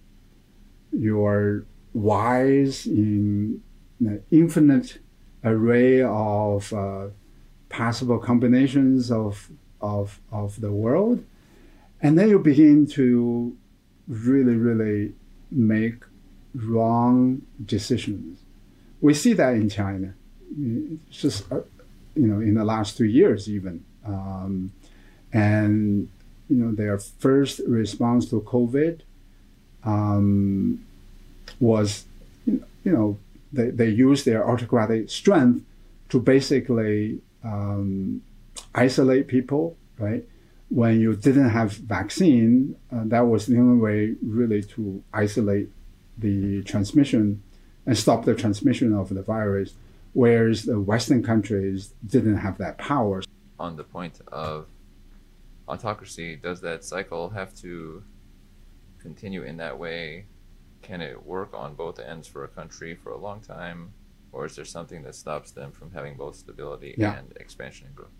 you're 0.93 1.65
wise 1.93 2.85
in 2.87 3.61
an 3.99 4.23
infinite 4.31 4.99
array 5.43 6.01
of 6.01 6.71
uh, 6.73 7.07
possible 7.69 8.17
combinations 8.17 9.11
of, 9.11 9.49
of, 9.81 10.19
of 10.31 10.59
the 10.61 10.71
world. 10.71 11.23
And 12.01 12.17
then 12.17 12.29
you 12.29 12.39
begin 12.39 12.87
to 12.87 13.55
really, 14.07 14.55
really 14.55 15.13
make 15.51 16.03
wrong 16.53 17.41
decisions. 17.63 18.39
We 19.01 19.13
see 19.13 19.33
that 19.33 19.53
in 19.55 19.69
China. 19.69 20.13
It's 20.59 21.21
just, 21.21 21.51
uh, 21.51 21.61
you 22.15 22.27
know, 22.27 22.39
in 22.39 22.55
the 22.55 22.63
last 22.63 22.97
two 22.97 23.05
years 23.05 23.49
even. 23.49 23.83
Um, 24.05 24.71
and, 25.31 26.09
you 26.49 26.57
know, 26.57 26.73
their 26.73 26.99
first 26.99 27.59
response 27.67 28.29
to 28.29 28.41
COVID 28.41 29.01
um, 29.85 30.83
was, 31.59 32.05
you 32.45 32.61
know, 32.85 33.17
they, 33.51 33.69
they 33.69 33.89
used 33.89 34.25
their 34.25 34.47
autocratic 34.47 35.09
strength 35.09 35.63
to 36.09 36.19
basically 36.19 37.19
um, 37.43 38.21
isolate 38.75 39.27
people, 39.27 39.75
right? 39.97 40.23
When 40.69 40.99
you 40.99 41.15
didn't 41.15 41.49
have 41.49 41.73
vaccine, 41.73 42.75
uh, 42.91 43.03
that 43.05 43.21
was 43.21 43.45
the 43.45 43.57
only 43.57 43.79
way 43.79 44.15
really 44.21 44.63
to 44.63 45.03
isolate 45.13 45.69
the 46.17 46.63
transmission 46.63 47.41
and 47.85 47.97
stop 47.97 48.25
the 48.25 48.33
transmission 48.33 48.93
of 48.93 49.09
the 49.09 49.21
virus, 49.21 49.73
whereas 50.13 50.63
the 50.63 50.79
Western 50.79 51.21
countries 51.21 51.93
didn't 52.05 52.37
have 52.37 52.57
that 52.57 52.77
power. 52.77 53.21
On 53.59 53.75
the 53.75 53.83
point 53.83 54.21
of 54.27 54.67
autocracy, 55.67 56.35
does 56.35 56.61
that 56.61 56.83
cycle 56.83 57.29
have 57.29 57.53
to 57.55 58.03
continue 59.03 59.43
in 59.43 59.57
that 59.57 59.77
way 59.77 60.25
can 60.83 61.01
it 61.01 61.25
work 61.25 61.53
on 61.53 61.73
both 61.73 61.97
ends 61.97 62.27
for 62.27 62.43
a 62.43 62.47
country 62.47 62.93
for 62.93 63.11
a 63.11 63.17
long 63.17 63.39
time, 63.39 63.93
or 64.31 64.45
is 64.45 64.55
there 64.55 64.65
something 64.65 65.01
that 65.03 65.15
stops 65.15 65.51
them 65.51 65.71
from 65.71 65.91
having 65.91 66.15
both 66.15 66.35
stability 66.35 66.93
yeah. 66.97 67.17
and 67.17 67.31
expansion 67.37 67.87
and 67.87 67.95
growth? 67.95 68.11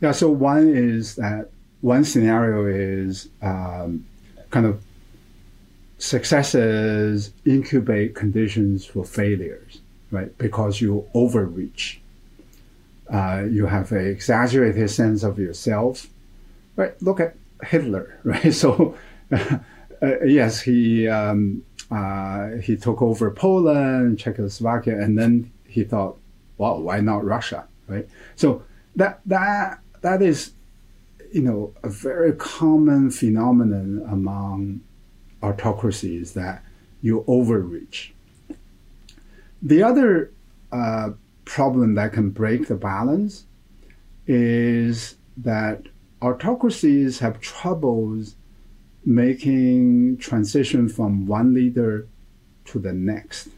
Yeah. 0.00 0.12
So 0.12 0.30
one 0.30 0.68
is 0.68 1.14
that 1.16 1.50
one 1.82 2.04
scenario 2.04 2.64
is 2.66 3.28
um, 3.42 4.06
kind 4.50 4.66
of 4.66 4.82
successes 5.98 7.32
incubate 7.44 8.14
conditions 8.14 8.84
for 8.84 9.04
failures, 9.04 9.80
right? 10.10 10.36
Because 10.38 10.80
you 10.80 11.06
overreach. 11.14 12.00
Uh, 13.12 13.44
you 13.50 13.66
have 13.66 13.92
an 13.92 14.06
exaggerated 14.06 14.88
sense 14.90 15.22
of 15.22 15.38
yourself, 15.38 16.06
right? 16.76 17.00
Look 17.02 17.20
at 17.20 17.36
Hitler, 17.62 18.18
right? 18.24 18.54
So, 18.54 18.96
uh, 20.02 20.20
yes, 20.24 20.60
he 20.60 21.06
um, 21.08 21.62
uh, 21.90 22.56
he 22.56 22.76
took 22.76 23.00
over 23.00 23.30
Poland, 23.30 24.18
Czechoslovakia, 24.18 25.00
and 25.00 25.18
then 25.18 25.52
he 25.66 25.84
thought, 25.84 26.18
well, 26.58 26.82
why 26.82 27.00
not 27.00 27.24
Russia, 27.24 27.66
right? 27.86 28.08
So 28.34 28.62
that 28.96 29.20
that 29.26 29.80
that 30.00 30.22
is, 30.22 30.52
you 31.32 31.42
know, 31.42 31.72
a 31.82 31.88
very 31.88 32.32
common 32.32 33.10
phenomenon 33.10 34.04
among 34.10 34.80
autocracies 35.42 36.32
that 36.34 36.62
you 37.00 37.24
overreach. 37.26 38.12
The 39.60 39.82
other 39.82 40.32
uh, 40.72 41.10
problem 41.44 41.94
that 41.94 42.12
can 42.12 42.30
break 42.30 42.68
the 42.68 42.74
balance 42.74 43.44
is 44.26 45.16
that 45.36 45.82
autocracies 46.20 47.18
have 47.20 47.40
troubles 47.40 48.36
making 49.04 50.16
transition 50.18 50.88
from 50.88 51.26
one 51.26 51.54
leader 51.54 52.08
to 52.66 52.78
the 52.78 52.92
next. 52.92 53.48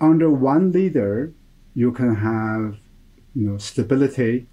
Under 0.00 0.30
one 0.30 0.72
leader, 0.72 1.32
you 1.74 1.92
can 1.92 2.16
have 2.16 2.78
you 3.34 3.48
know 3.48 3.58
stability, 3.58 4.46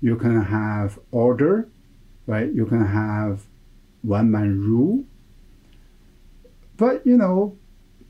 you 0.00 0.16
can 0.16 0.42
have 0.42 0.98
order, 1.10 1.68
right? 2.26 2.52
You 2.52 2.66
can 2.66 2.84
have 2.86 3.46
one 4.02 4.30
man 4.30 4.60
rule. 4.60 5.04
But 6.76 7.06
you 7.06 7.16
know, 7.16 7.56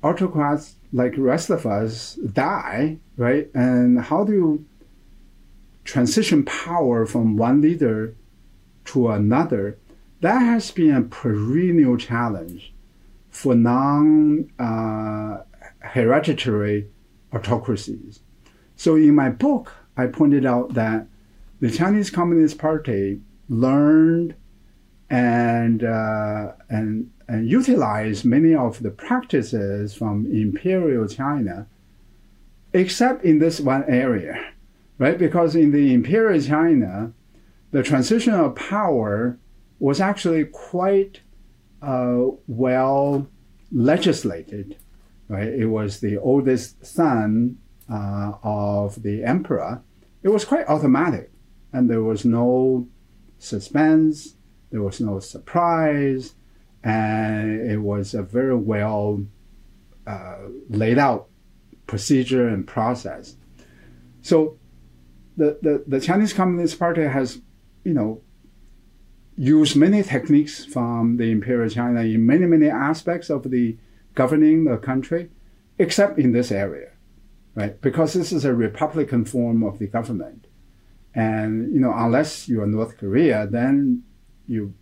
autocrats 0.02 0.76
like 0.92 1.14
rest 1.16 1.50
of 1.50 1.66
us 1.66 2.14
die, 2.14 2.98
right? 3.16 3.50
And 3.54 4.00
how 4.00 4.24
do 4.24 4.32
you 4.32 4.64
transition 5.84 6.44
power 6.44 7.06
from 7.06 7.36
one 7.36 7.60
leader 7.60 8.14
to 8.86 9.08
another? 9.08 9.78
That 10.22 10.38
has 10.38 10.70
been 10.70 10.94
a 10.94 11.02
perennial 11.02 11.96
challenge 11.96 12.72
for 13.28 13.56
non 13.56 14.52
uh, 14.56 15.38
hereditary 15.80 16.86
autocracies. 17.32 18.20
So 18.76 18.94
in 18.94 19.16
my 19.16 19.30
book, 19.30 19.72
I 19.96 20.06
pointed 20.06 20.46
out 20.46 20.74
that 20.74 21.08
the 21.58 21.72
Chinese 21.72 22.08
Communist 22.08 22.56
Party 22.56 23.20
learned 23.48 24.36
and 25.10 25.82
uh, 25.82 26.52
and 26.68 27.10
and 27.26 27.50
utilized 27.50 28.24
many 28.24 28.54
of 28.54 28.80
the 28.80 28.92
practices 28.92 29.92
from 29.92 30.26
imperial 30.26 31.08
China, 31.08 31.66
except 32.72 33.24
in 33.24 33.40
this 33.40 33.58
one 33.58 33.82
area, 33.88 34.52
right? 34.98 35.18
Because 35.18 35.56
in 35.56 35.72
the 35.72 35.92
imperial 35.92 36.40
China, 36.40 37.12
the 37.72 37.82
transition 37.82 38.34
of 38.34 38.54
power 38.54 39.36
was 39.82 40.00
actually 40.00 40.44
quite 40.44 41.20
uh, 41.82 42.22
well 42.46 43.26
legislated, 43.72 44.76
right? 45.28 45.48
It 45.48 45.66
was 45.66 46.00
the 46.00 46.18
oldest 46.18 46.86
son 46.86 47.58
uh, 47.90 48.32
of 48.42 49.02
the 49.02 49.24
emperor. 49.24 49.82
It 50.22 50.28
was 50.28 50.44
quite 50.44 50.68
automatic, 50.68 51.30
and 51.72 51.90
there 51.90 52.02
was 52.02 52.24
no 52.24 52.88
suspense 53.38 54.36
there 54.72 54.82
was 54.82 55.00
no 55.00 55.20
surprise, 55.20 56.34
and 56.82 57.60
it 57.70 57.76
was 57.76 58.14
a 58.14 58.22
very 58.22 58.56
well 58.56 59.24
uh, 60.06 60.38
laid 60.70 60.98
out 60.98 61.28
procedure 61.86 62.48
and 62.48 62.66
process. 62.66 63.36
So 64.22 64.58
the, 65.36 65.58
the, 65.60 65.84
the 65.86 66.00
Chinese 66.00 66.32
Communist 66.32 66.78
Party 66.78 67.02
has, 67.02 67.42
you 67.84 67.92
know, 67.92 68.22
used 69.36 69.76
many 69.76 70.02
techniques 70.02 70.64
from 70.64 71.16
the 71.16 71.30
Imperial 71.30 71.70
China 71.70 72.00
in 72.02 72.26
many, 72.26 72.46
many 72.46 72.68
aspects 72.68 73.30
of 73.30 73.50
the 73.50 73.76
governing 74.14 74.64
the 74.64 74.76
country, 74.76 75.30
except 75.78 76.18
in 76.18 76.32
this 76.32 76.52
area, 76.52 76.90
right? 77.54 77.80
Because 77.80 78.12
this 78.12 78.32
is 78.32 78.44
a 78.44 78.54
republican 78.54 79.24
form 79.24 79.62
of 79.62 79.78
the 79.78 79.86
government. 79.86 80.46
And, 81.14 81.72
you 81.74 81.80
know, 81.80 81.92
unless 81.94 82.48
you 82.48 82.62
are 82.62 82.66
North 82.66 82.98
Korea, 82.98 83.46
then 83.46 84.02
you 84.46 84.74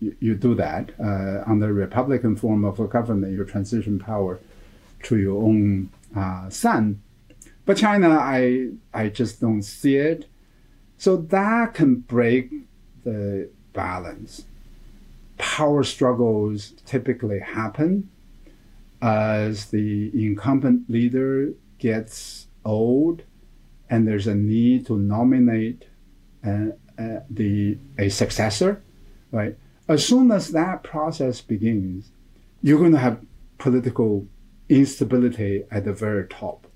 you, 0.00 0.16
you 0.20 0.34
do 0.34 0.54
that 0.56 0.90
uh, 1.00 1.42
under 1.46 1.72
Republican 1.72 2.36
form 2.36 2.64
of 2.64 2.78
a 2.80 2.86
government, 2.86 3.32
you 3.32 3.44
transition 3.44 3.98
power 3.98 4.40
to 5.04 5.16
your 5.16 5.42
own 5.42 5.88
uh, 6.16 6.50
son. 6.50 7.00
But 7.64 7.78
China, 7.78 8.10
I 8.10 8.70
I 8.92 9.08
just 9.08 9.40
don't 9.40 9.62
see 9.62 9.96
it. 9.96 10.26
So 10.98 11.16
that 11.16 11.74
can 11.74 11.96
break 11.96 12.50
the 13.04 13.50
balance. 13.74 14.46
Power 15.36 15.84
struggles 15.84 16.72
typically 16.86 17.40
happen 17.40 18.08
as 19.02 19.66
the 19.66 20.10
incumbent 20.14 20.88
leader 20.88 21.52
gets 21.78 22.46
old 22.64 23.22
and 23.90 24.08
there's 24.08 24.26
a 24.26 24.34
need 24.34 24.86
to 24.86 24.96
nominate 24.96 25.84
uh, 26.46 26.68
uh, 26.98 27.20
the 27.28 27.76
a 27.98 28.08
successor 28.08 28.82
right? 29.34 29.56
As 29.88 30.06
soon 30.06 30.30
as 30.30 30.52
that 30.52 30.82
process 30.82 31.40
begins, 31.40 32.10
you're 32.62 32.78
going 32.78 32.92
to 32.92 32.98
have 32.98 33.20
political 33.58 34.26
instability 34.68 35.64
at 35.70 35.84
the 35.84 35.92
very 35.92 36.26
top. 36.28 36.66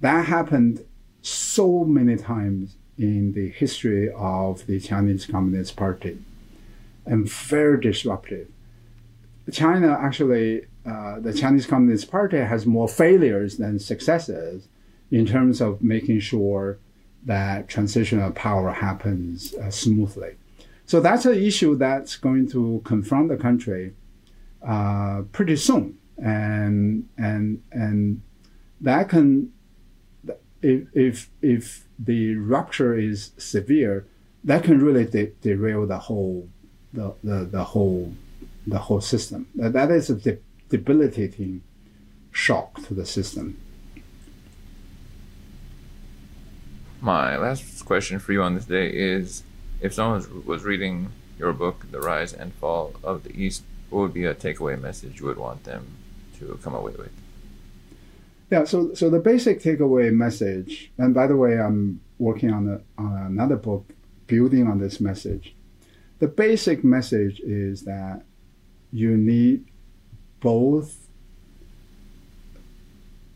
That 0.00 0.26
happened 0.26 0.84
so 1.20 1.84
many 1.84 2.16
times 2.16 2.76
in 2.96 3.32
the 3.32 3.50
history 3.50 4.10
of 4.16 4.64
the 4.66 4.80
Chinese 4.80 5.26
Communist 5.26 5.76
Party 5.76 6.18
and 7.08 7.28
very 7.28 7.80
disruptive. 7.80 8.48
China 9.50 9.96
actually, 9.98 10.66
uh, 10.86 11.20
the 11.20 11.32
Chinese 11.32 11.66
Communist 11.66 12.10
Party 12.10 12.38
has 12.38 12.66
more 12.66 12.88
failures 12.88 13.56
than 13.56 13.78
successes 13.78 14.68
in 15.10 15.24
terms 15.26 15.60
of 15.60 15.82
making 15.82 16.20
sure 16.20 16.78
that 17.24 17.68
transition 17.68 18.20
of 18.20 18.34
power 18.34 18.70
happens 18.72 19.54
uh, 19.54 19.70
smoothly. 19.70 20.36
So 20.84 21.00
that's 21.00 21.26
an 21.26 21.34
issue 21.34 21.76
that's 21.76 22.16
going 22.16 22.48
to 22.50 22.82
confront 22.84 23.28
the 23.28 23.36
country 23.36 23.94
uh, 24.66 25.22
pretty 25.32 25.56
soon, 25.56 25.98
and 26.16 27.08
and 27.16 27.62
and 27.70 28.22
that 28.80 29.08
can 29.08 29.52
if 30.62 30.88
if 30.94 31.30
if 31.42 31.86
the 31.98 32.36
rupture 32.36 32.96
is 32.96 33.32
severe, 33.36 34.06
that 34.44 34.64
can 34.64 34.78
really 34.78 35.04
de- 35.04 35.32
derail 35.42 35.86
the 35.86 35.98
whole 35.98 36.48
the, 36.92 37.14
the, 37.22 37.44
the 37.44 37.64
whole 37.64 38.14
the 38.66 38.78
whole 38.78 39.00
system. 39.00 39.46
That, 39.54 39.72
that 39.72 39.90
is 39.90 40.10
a 40.10 40.14
de- 40.14 40.38
debilitating 40.68 41.62
shock 42.32 42.82
to 42.86 42.94
the 42.94 43.06
system. 43.06 43.58
My 47.00 47.36
last 47.36 47.84
question 47.86 48.18
for 48.18 48.32
you 48.32 48.42
on 48.42 48.54
this 48.54 48.66
day 48.66 48.90
is 48.90 49.42
if 49.80 49.94
someone 49.94 50.44
was 50.44 50.64
reading 50.64 51.10
your 51.38 51.52
book, 51.52 51.86
The 51.90 52.00
Rise 52.00 52.32
and 52.32 52.52
Fall 52.54 52.94
of 53.02 53.22
the 53.22 53.30
East, 53.30 53.62
what 53.90 54.00
would 54.00 54.14
be 54.14 54.24
a 54.24 54.34
takeaway 54.34 54.78
message 54.80 55.20
you 55.20 55.26
would 55.26 55.38
want 55.38 55.64
them 55.64 55.96
to 56.38 56.58
come 56.62 56.74
away 56.74 56.92
with? 56.92 57.12
Yeah, 58.50 58.64
so 58.64 58.94
so 58.94 59.10
the 59.10 59.20
basic 59.20 59.62
takeaway 59.62 60.12
message, 60.12 60.90
and 60.98 61.14
by 61.14 61.26
the 61.26 61.36
way, 61.36 61.58
I'm 61.58 62.00
working 62.18 62.50
on, 62.50 62.68
a, 62.68 63.00
on 63.00 63.16
another 63.26 63.56
book 63.56 63.84
building 64.26 64.66
on 64.66 64.78
this 64.78 65.00
message. 65.00 65.54
The 66.18 66.28
basic 66.28 66.82
message 66.82 67.40
is 67.40 67.82
that 67.82 68.22
you 68.92 69.16
need 69.16 69.64
both 70.40 71.08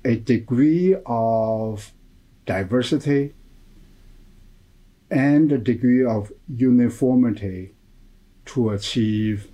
a 0.05 0.17
degree 0.17 0.97
of 1.07 1.93
diversity 2.45 3.35
and 5.11 5.53
a 5.53 5.59
degree 5.59 6.05
of 6.05 6.33
uniformity 6.49 7.73
to 8.47 8.71
achieve 8.71 9.49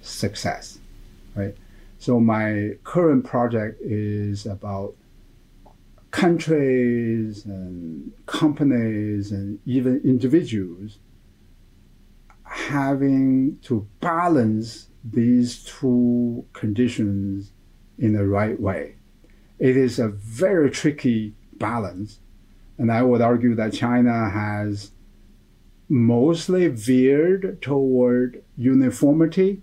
success, 0.00 0.78
right? 1.34 1.54
So 1.98 2.18
my 2.18 2.76
current 2.84 3.26
project 3.26 3.80
is 3.82 4.46
about 4.46 4.94
countries 6.12 7.44
and 7.44 8.12
companies 8.24 9.32
and 9.32 9.58
even 9.66 10.00
individuals 10.02 10.98
having 12.68 13.58
to 13.62 13.86
balance 14.00 14.88
these 15.04 15.64
two 15.64 16.44
conditions 16.52 17.52
in 17.98 18.12
the 18.12 18.26
right 18.26 18.60
way. 18.60 18.94
It 19.58 19.76
is 19.76 19.98
a 19.98 20.08
very 20.08 20.70
tricky 20.70 21.34
balance. 21.58 22.20
And 22.78 22.90
I 22.90 23.02
would 23.02 23.20
argue 23.20 23.54
that 23.56 23.72
China 23.72 24.30
has 24.30 24.90
mostly 25.88 26.68
veered 26.68 27.60
toward 27.60 28.42
uniformity, 28.56 29.62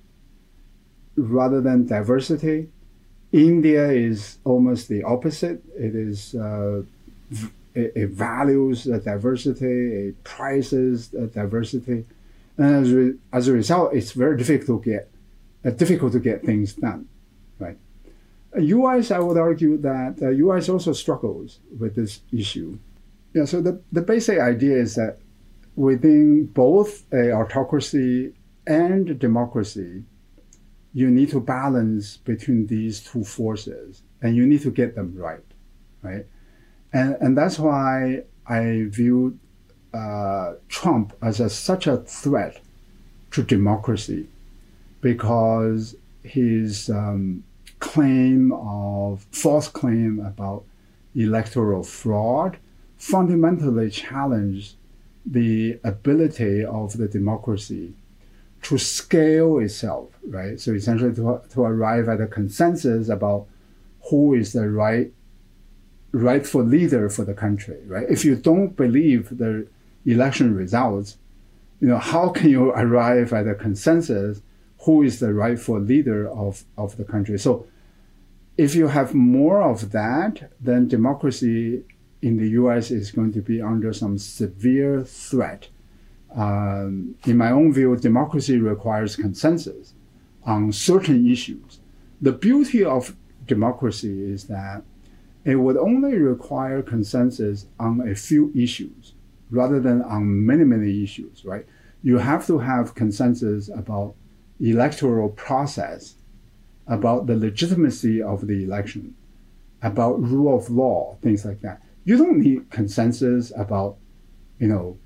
rather 1.15 1.61
than 1.61 1.87
diversity. 1.87 2.69
India 3.31 3.89
is 3.89 4.37
almost 4.43 4.87
the 4.87 5.03
opposite. 5.03 5.63
It 5.75 5.95
is 5.95 6.35
uh, 6.35 6.83
it, 7.73 7.91
it, 7.95 8.09
values 8.09 8.85
diversity, 8.85 10.07
it 10.07 10.23
prizes 10.23 11.09
diversity, 11.09 12.05
and 12.57 12.75
as, 12.75 12.91
re, 12.91 13.13
as 13.31 13.47
a 13.47 13.53
result, 13.53 13.93
it's 13.93 14.11
very 14.11 14.37
difficult 14.37 14.83
to 14.83 14.89
get 14.89 15.11
uh, 15.65 15.71
difficult 15.71 16.13
to 16.13 16.19
get 16.19 16.43
things 16.43 16.73
done, 16.73 17.07
right? 17.59 17.77
U.S. 18.57 19.11
I 19.11 19.19
would 19.19 19.37
argue 19.37 19.77
that 19.77 20.19
uh, 20.21 20.29
U.S. 20.29 20.69
also 20.69 20.93
struggles 20.93 21.59
with 21.77 21.95
this 21.95 22.21
issue. 22.31 22.77
Yeah, 23.33 23.45
so 23.45 23.61
the, 23.61 23.81
the 23.91 24.01
basic 24.01 24.39
idea 24.39 24.77
is 24.77 24.95
that 24.95 25.19
within 25.75 26.45
both 26.45 27.03
a 27.13 27.31
autocracy 27.31 28.33
and 28.65 29.19
democracy, 29.19 30.03
you 30.93 31.11
need 31.11 31.29
to 31.29 31.39
balance 31.39 32.17
between 32.17 32.65
these 32.67 33.01
two 33.01 33.23
forces 33.23 34.01
and 34.21 34.35
you 34.35 34.47
need 34.47 34.61
to 34.61 34.71
get 34.71 34.95
them 34.95 35.15
right, 35.15 35.45
right? 36.01 36.25
And, 36.93 37.15
and 37.21 37.37
that's 37.37 37.59
why 37.59 38.23
I 38.47 38.85
view 38.87 39.37
uh, 39.93 40.53
Trump 40.69 41.13
as 41.21 41.39
a, 41.39 41.49
such 41.49 41.88
a 41.88 41.97
threat 41.97 42.59
to 43.31 43.43
democracy 43.43 44.27
because 45.01 45.95
his 46.23 46.89
um, 46.89 47.43
claim 47.79 48.51
of 48.51 49.25
false 49.31 49.67
claim 49.67 50.19
about 50.19 50.63
electoral 51.15 51.83
fraud 51.83 52.57
fundamentally 52.97 53.89
challenged 53.89 54.75
the 55.25 55.79
ability 55.83 56.63
of 56.63 56.97
the 56.97 57.07
democracy 57.07 57.93
to 58.63 58.77
scale 58.77 59.59
itself, 59.59 60.09
right? 60.27 60.59
So 60.59 60.73
essentially 60.73 61.13
to, 61.15 61.41
to 61.53 61.61
arrive 61.63 62.09
at 62.09 62.21
a 62.21 62.27
consensus 62.27 63.09
about 63.09 63.47
who 64.09 64.33
is 64.33 64.53
the 64.53 64.69
right 64.69 65.11
rightful 66.13 66.63
leader 66.63 67.09
for 67.09 67.25
the 67.25 67.33
country, 67.33 67.77
right? 67.85 68.07
If 68.09 68.23
you 68.23 68.35
don't 68.35 68.75
believe 68.75 69.38
the 69.38 69.67
election 70.07 70.55
results, 70.55 71.17
you 71.79 71.87
know, 71.87 71.97
how 71.97 72.29
can 72.29 72.49
you 72.49 72.71
arrive 72.71 73.33
at 73.33 73.47
a 73.47 73.53
consensus 73.53 74.41
who 74.81 75.03
is 75.03 75.19
the 75.19 75.33
rightful 75.33 75.79
leader 75.79 76.27
of, 76.29 76.63
of 76.77 76.97
the 76.97 77.03
country? 77.03 77.37
So 77.37 77.67
if 78.57 78.73
you 78.73 78.87
have 78.87 79.13
more 79.13 79.61
of 79.61 79.91
that, 79.91 80.51
then 80.59 80.87
democracy 80.87 81.83
in 82.21 82.37
the 82.37 82.49
US 82.61 82.89
is 82.89 83.11
going 83.11 83.33
to 83.33 83.41
be 83.41 83.61
under 83.61 83.93
some 83.93 84.17
severe 84.17 85.03
threat. 85.03 85.67
Um, 86.35 87.15
in 87.25 87.37
my 87.37 87.51
own 87.51 87.73
view, 87.73 87.95
democracy 87.95 88.57
requires 88.57 89.15
consensus 89.15 89.93
on 90.43 90.71
certain 90.71 91.29
issues. 91.29 91.79
The 92.21 92.31
beauty 92.31 92.83
of 92.83 93.15
democracy 93.45 94.31
is 94.31 94.45
that 94.45 94.83
it 95.45 95.55
would 95.55 95.77
only 95.77 96.17
require 96.17 96.81
consensus 96.81 97.67
on 97.79 98.07
a 98.07 98.15
few 98.15 98.51
issues 98.55 99.13
rather 99.49 99.79
than 99.79 100.01
on 100.03 100.45
many, 100.45 100.63
many 100.63 101.03
issues, 101.03 101.45
right? 101.45 101.65
You 102.03 102.17
have 102.17 102.45
to 102.47 102.59
have 102.59 102.95
consensus 102.95 103.69
about 103.69 104.15
electoral 104.59 105.29
process, 105.29 106.15
about 106.87 107.27
the 107.27 107.35
legitimacy 107.35 108.21
of 108.21 108.47
the 108.47 108.63
election, 108.63 109.15
about 109.81 110.21
rule 110.21 110.55
of 110.57 110.69
law, 110.69 111.17
things 111.21 111.45
like 111.45 111.61
that 111.61 111.81
you 112.07 112.15
don't 112.15 112.39
need 112.39 112.71
consensus 112.71 113.51
about, 113.57 113.97
you 114.59 114.67
know, 114.67 114.97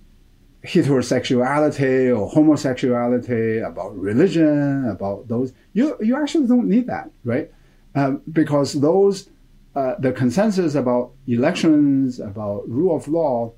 heterosexuality 0.63 2.15
or 2.15 2.29
homosexuality, 2.29 3.57
about 3.67 3.97
religion, 3.97 4.87
about 4.87 5.27
those. 5.27 5.51
You 5.73 5.97
you 5.99 6.15
actually 6.15 6.45
don't 6.45 6.69
need 6.69 6.85
that, 6.85 7.09
right? 7.23 7.49
Um, 7.95 8.21
because 8.31 8.73
those 8.73 9.29
uh, 9.75 9.95
the 9.97 10.11
consensus 10.11 10.75
about 10.75 11.13
elections, 11.25 12.19
about 12.19 12.69
rule 12.69 12.95
of 12.95 13.07
law, 13.07 13.51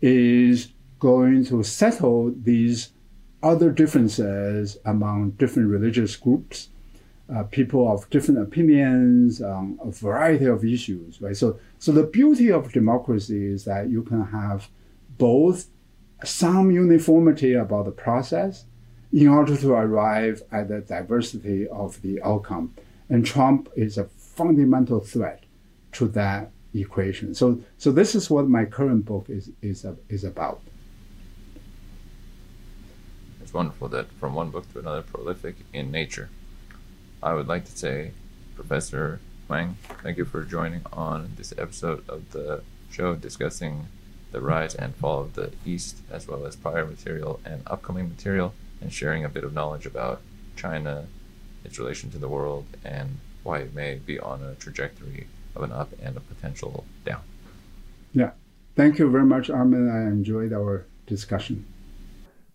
is 0.00 0.72
going 0.98 1.44
to 1.46 1.62
settle 1.62 2.32
these 2.42 2.90
other 3.42 3.70
differences 3.70 4.76
among 4.84 5.30
different 5.30 5.68
religious 5.68 6.16
groups 6.16 6.68
uh, 7.34 7.44
people 7.44 7.90
of 7.90 8.08
different 8.10 8.40
opinions 8.40 9.40
on 9.40 9.78
a 9.84 9.90
variety 9.90 10.46
of 10.46 10.64
issues, 10.64 11.20
right? 11.20 11.36
So, 11.36 11.58
so 11.78 11.92
the 11.92 12.02
beauty 12.02 12.50
of 12.50 12.72
democracy 12.72 13.46
is 13.46 13.64
that 13.64 13.88
you 13.88 14.02
can 14.02 14.26
have 14.26 14.68
both 15.16 15.68
some 16.24 16.70
uniformity 16.70 17.54
about 17.54 17.84
the 17.84 17.92
process 17.92 18.64
in 19.12 19.28
order 19.28 19.56
to 19.56 19.72
arrive 19.72 20.42
at 20.52 20.68
the 20.68 20.80
diversity 20.80 21.68
of 21.68 22.00
the 22.02 22.20
outcome. 22.22 22.74
And 23.08 23.24
Trump 23.24 23.68
is 23.76 23.98
a 23.98 24.04
fundamental 24.04 25.00
threat 25.00 25.44
to 25.92 26.08
that 26.08 26.50
equation. 26.74 27.34
So, 27.34 27.60
so 27.78 27.90
this 27.90 28.14
is 28.14 28.30
what 28.30 28.48
my 28.48 28.64
current 28.64 29.04
book 29.04 29.26
is, 29.28 29.50
is, 29.62 29.84
is 30.08 30.24
about. 30.24 30.60
It's 33.42 33.52
wonderful 33.52 33.88
that 33.88 34.10
from 34.12 34.34
one 34.34 34.50
book 34.50 34.70
to 34.72 34.78
another, 34.78 35.02
prolific 35.02 35.56
in 35.72 35.90
nature. 35.90 36.30
I 37.22 37.34
would 37.34 37.48
like 37.48 37.64
to 37.64 37.76
say, 37.76 38.12
Professor 38.54 39.20
Huang, 39.48 39.76
thank 40.02 40.16
you 40.16 40.24
for 40.24 40.44
joining 40.44 40.82
on 40.92 41.32
this 41.36 41.52
episode 41.58 42.08
of 42.08 42.30
the 42.30 42.62
show 42.90 43.14
discussing 43.14 43.86
the 44.30 44.40
rise 44.40 44.74
and 44.74 44.94
fall 44.94 45.20
of 45.20 45.34
the 45.34 45.50
East, 45.66 45.98
as 46.10 46.28
well 46.28 46.46
as 46.46 46.54
prior 46.54 46.86
material 46.86 47.40
and 47.44 47.62
upcoming 47.66 48.08
material, 48.08 48.54
and 48.80 48.92
sharing 48.92 49.24
a 49.24 49.28
bit 49.28 49.42
of 49.42 49.52
knowledge 49.52 49.86
about 49.86 50.20
China, 50.56 51.06
its 51.64 51.78
relation 51.78 52.10
to 52.10 52.18
the 52.18 52.28
world, 52.28 52.66
and 52.84 53.18
why 53.42 53.58
it 53.58 53.74
may 53.74 53.96
be 53.96 54.18
on 54.20 54.42
a 54.42 54.54
trajectory 54.54 55.26
of 55.56 55.62
an 55.62 55.72
up 55.72 55.90
and 56.02 56.16
a 56.16 56.20
potential 56.20 56.84
down. 57.04 57.20
Yeah. 58.12 58.30
Thank 58.76 58.98
you 58.98 59.10
very 59.10 59.24
much, 59.24 59.50
Armen. 59.50 59.90
I 59.90 60.08
enjoyed 60.08 60.52
our 60.52 60.86
discussion. 61.06 61.66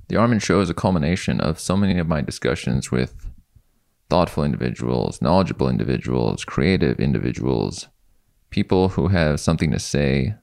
The 0.07 0.17
Armen 0.17 0.39
Show 0.39 0.61
is 0.61 0.69
a 0.69 0.73
culmination 0.73 1.41
of 1.41 1.59
so 1.59 1.75
many 1.75 1.97
of 1.99 2.07
my 2.07 2.21
discussions 2.21 2.91
with 2.91 3.31
thoughtful 4.09 4.43
individuals, 4.43 5.21
knowledgeable 5.21 5.67
individuals, 5.67 6.45
creative 6.45 6.99
individuals, 6.99 7.87
people 8.49 8.89
who 8.89 9.07
have 9.07 9.39
something 9.39 9.71
to 9.71 9.79
say 9.79 10.35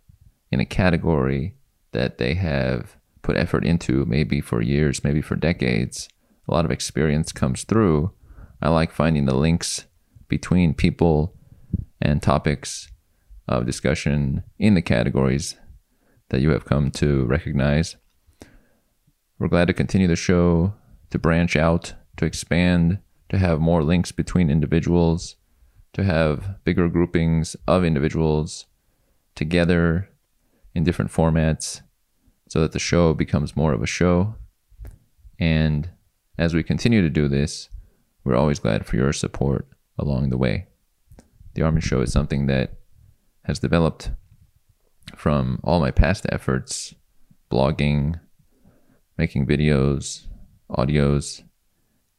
in 0.51 0.61
a 0.61 0.65
category 0.65 1.55
that 1.93 2.19
they 2.19 2.35
have 2.35 2.97
put 3.23 3.37
effort 3.37 3.65
into, 3.65 4.05
maybe 4.05 4.41
for 4.41 4.61
years, 4.61 5.05
maybe 5.05 5.23
for 5.23 5.37
decades. 5.37 6.09
A 6.49 6.53
lot 6.53 6.65
of 6.65 6.71
experience 6.71 7.33
comes 7.33 7.65
through. 7.65 8.13
I 8.61 8.69
like 8.69 8.91
finding 8.91 9.27
the 9.27 9.35
links 9.35 9.87
between 10.29 10.75
people 10.75 11.35
and 12.03 12.23
topics 12.23 12.91
of 13.49 13.65
discussion 13.65 14.43
in 14.59 14.75
the 14.75 14.83
categories 14.83 15.57
that 16.29 16.41
you 16.41 16.51
have 16.51 16.65
come 16.65 16.91
to 16.91 17.25
recognize. 17.25 17.97
We're 19.39 19.49
glad 19.49 19.69
to 19.69 19.75
continue 19.75 20.09
the 20.09 20.17
show, 20.17 20.75
to 21.11 21.19
branch 21.19 21.57
out, 21.57 21.95
to 22.17 22.25
expand 22.25 22.99
to 23.29 23.39
have 23.39 23.61
more 23.61 23.83
links 23.83 24.13
between 24.13 24.51
individuals, 24.51 25.37
to 25.95 26.05
have 26.05 26.63
bigger 26.65 26.89
groupings 26.89 27.57
of 27.67 27.85
individuals 27.85 28.67
together 29.35 30.11
in 30.75 30.85
different 30.85 31.11
formats 31.11 31.81
so 32.49 32.61
that 32.61 32.73
the 32.73 32.79
show 32.79 33.15
becomes 33.15 33.57
more 33.57 33.73
of 33.73 33.83
a 33.83 33.87
show. 33.87 34.35
And 35.39 35.91
as 36.39 36.55
we 36.55 36.63
continue 36.63 37.01
to 37.01 37.09
do 37.09 37.27
this, 37.27 37.71
we're 38.25 38.37
always 38.37 38.59
glad 38.59 38.87
for 38.87 38.97
your 38.97 39.13
support 39.13 39.67
along 39.99 40.31
the 40.31 40.39
way. 40.39 40.67
The 41.55 41.63
Armen 41.63 41.83
Show 41.83 42.01
is 42.01 42.13
something 42.13 42.47
that 42.47 42.75
has 43.45 43.59
developed 43.59 44.11
from 45.17 45.61
all 45.63 45.81
my 45.81 45.91
past 45.91 46.27
efforts 46.31 46.95
blogging, 47.51 48.19
making 49.19 49.47
videos, 49.47 50.27
audios, 50.71 51.43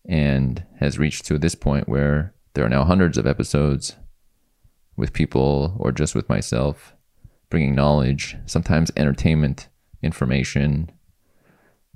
and 0.08 0.66
has 0.80 1.00
reached 1.00 1.26
to 1.26 1.40
this 1.40 1.56
point 1.56 1.90
where 1.90 2.36
there 2.54 2.66
are 2.66 2.70
now 2.70 2.84
hundreds 2.84 3.18
of 3.18 3.26
episodes 3.26 3.96
with 4.96 5.14
people 5.14 5.76
or 5.80 5.92
just 5.92 6.14
with 6.14 6.30
myself 6.30 6.94
bringing 7.50 7.76
knowledge, 7.76 8.36
sometimes 8.46 8.92
entertainment, 8.98 9.70
information, 10.02 10.92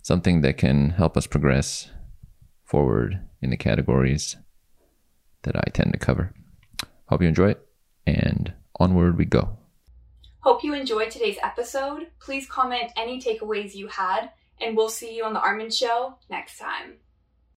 something 0.04 0.42
that 0.42 0.58
can 0.58 0.92
help 0.92 1.18
us 1.18 1.28
progress 1.28 1.92
forward 2.64 3.20
in 3.42 3.50
the 3.50 3.58
categories 3.58 4.38
that 5.44 5.56
I 5.56 5.64
tend 5.74 5.94
to 5.94 6.00
cover. 6.00 6.34
Hope 7.08 7.22
you 7.22 7.28
enjoy 7.28 7.52
it, 7.52 7.68
and 8.06 8.54
onward 8.80 9.18
we 9.18 9.26
go. 9.26 9.58
Hope 10.40 10.64
you 10.64 10.74
enjoyed 10.74 11.12
today's 11.12 11.38
episode. 11.42 12.08
Please 12.20 12.48
comment 12.48 12.92
any 12.96 13.22
takeaways 13.22 13.76
you 13.76 13.88
had, 13.88 14.30
and 14.62 14.76
we'll 14.76 14.90
see 14.90 15.16
you 15.16 15.24
on 15.24 15.34
The 15.34 15.40
Armen 15.40 15.72
Show 15.72 16.16
next 16.30 16.58
time. 16.58 16.96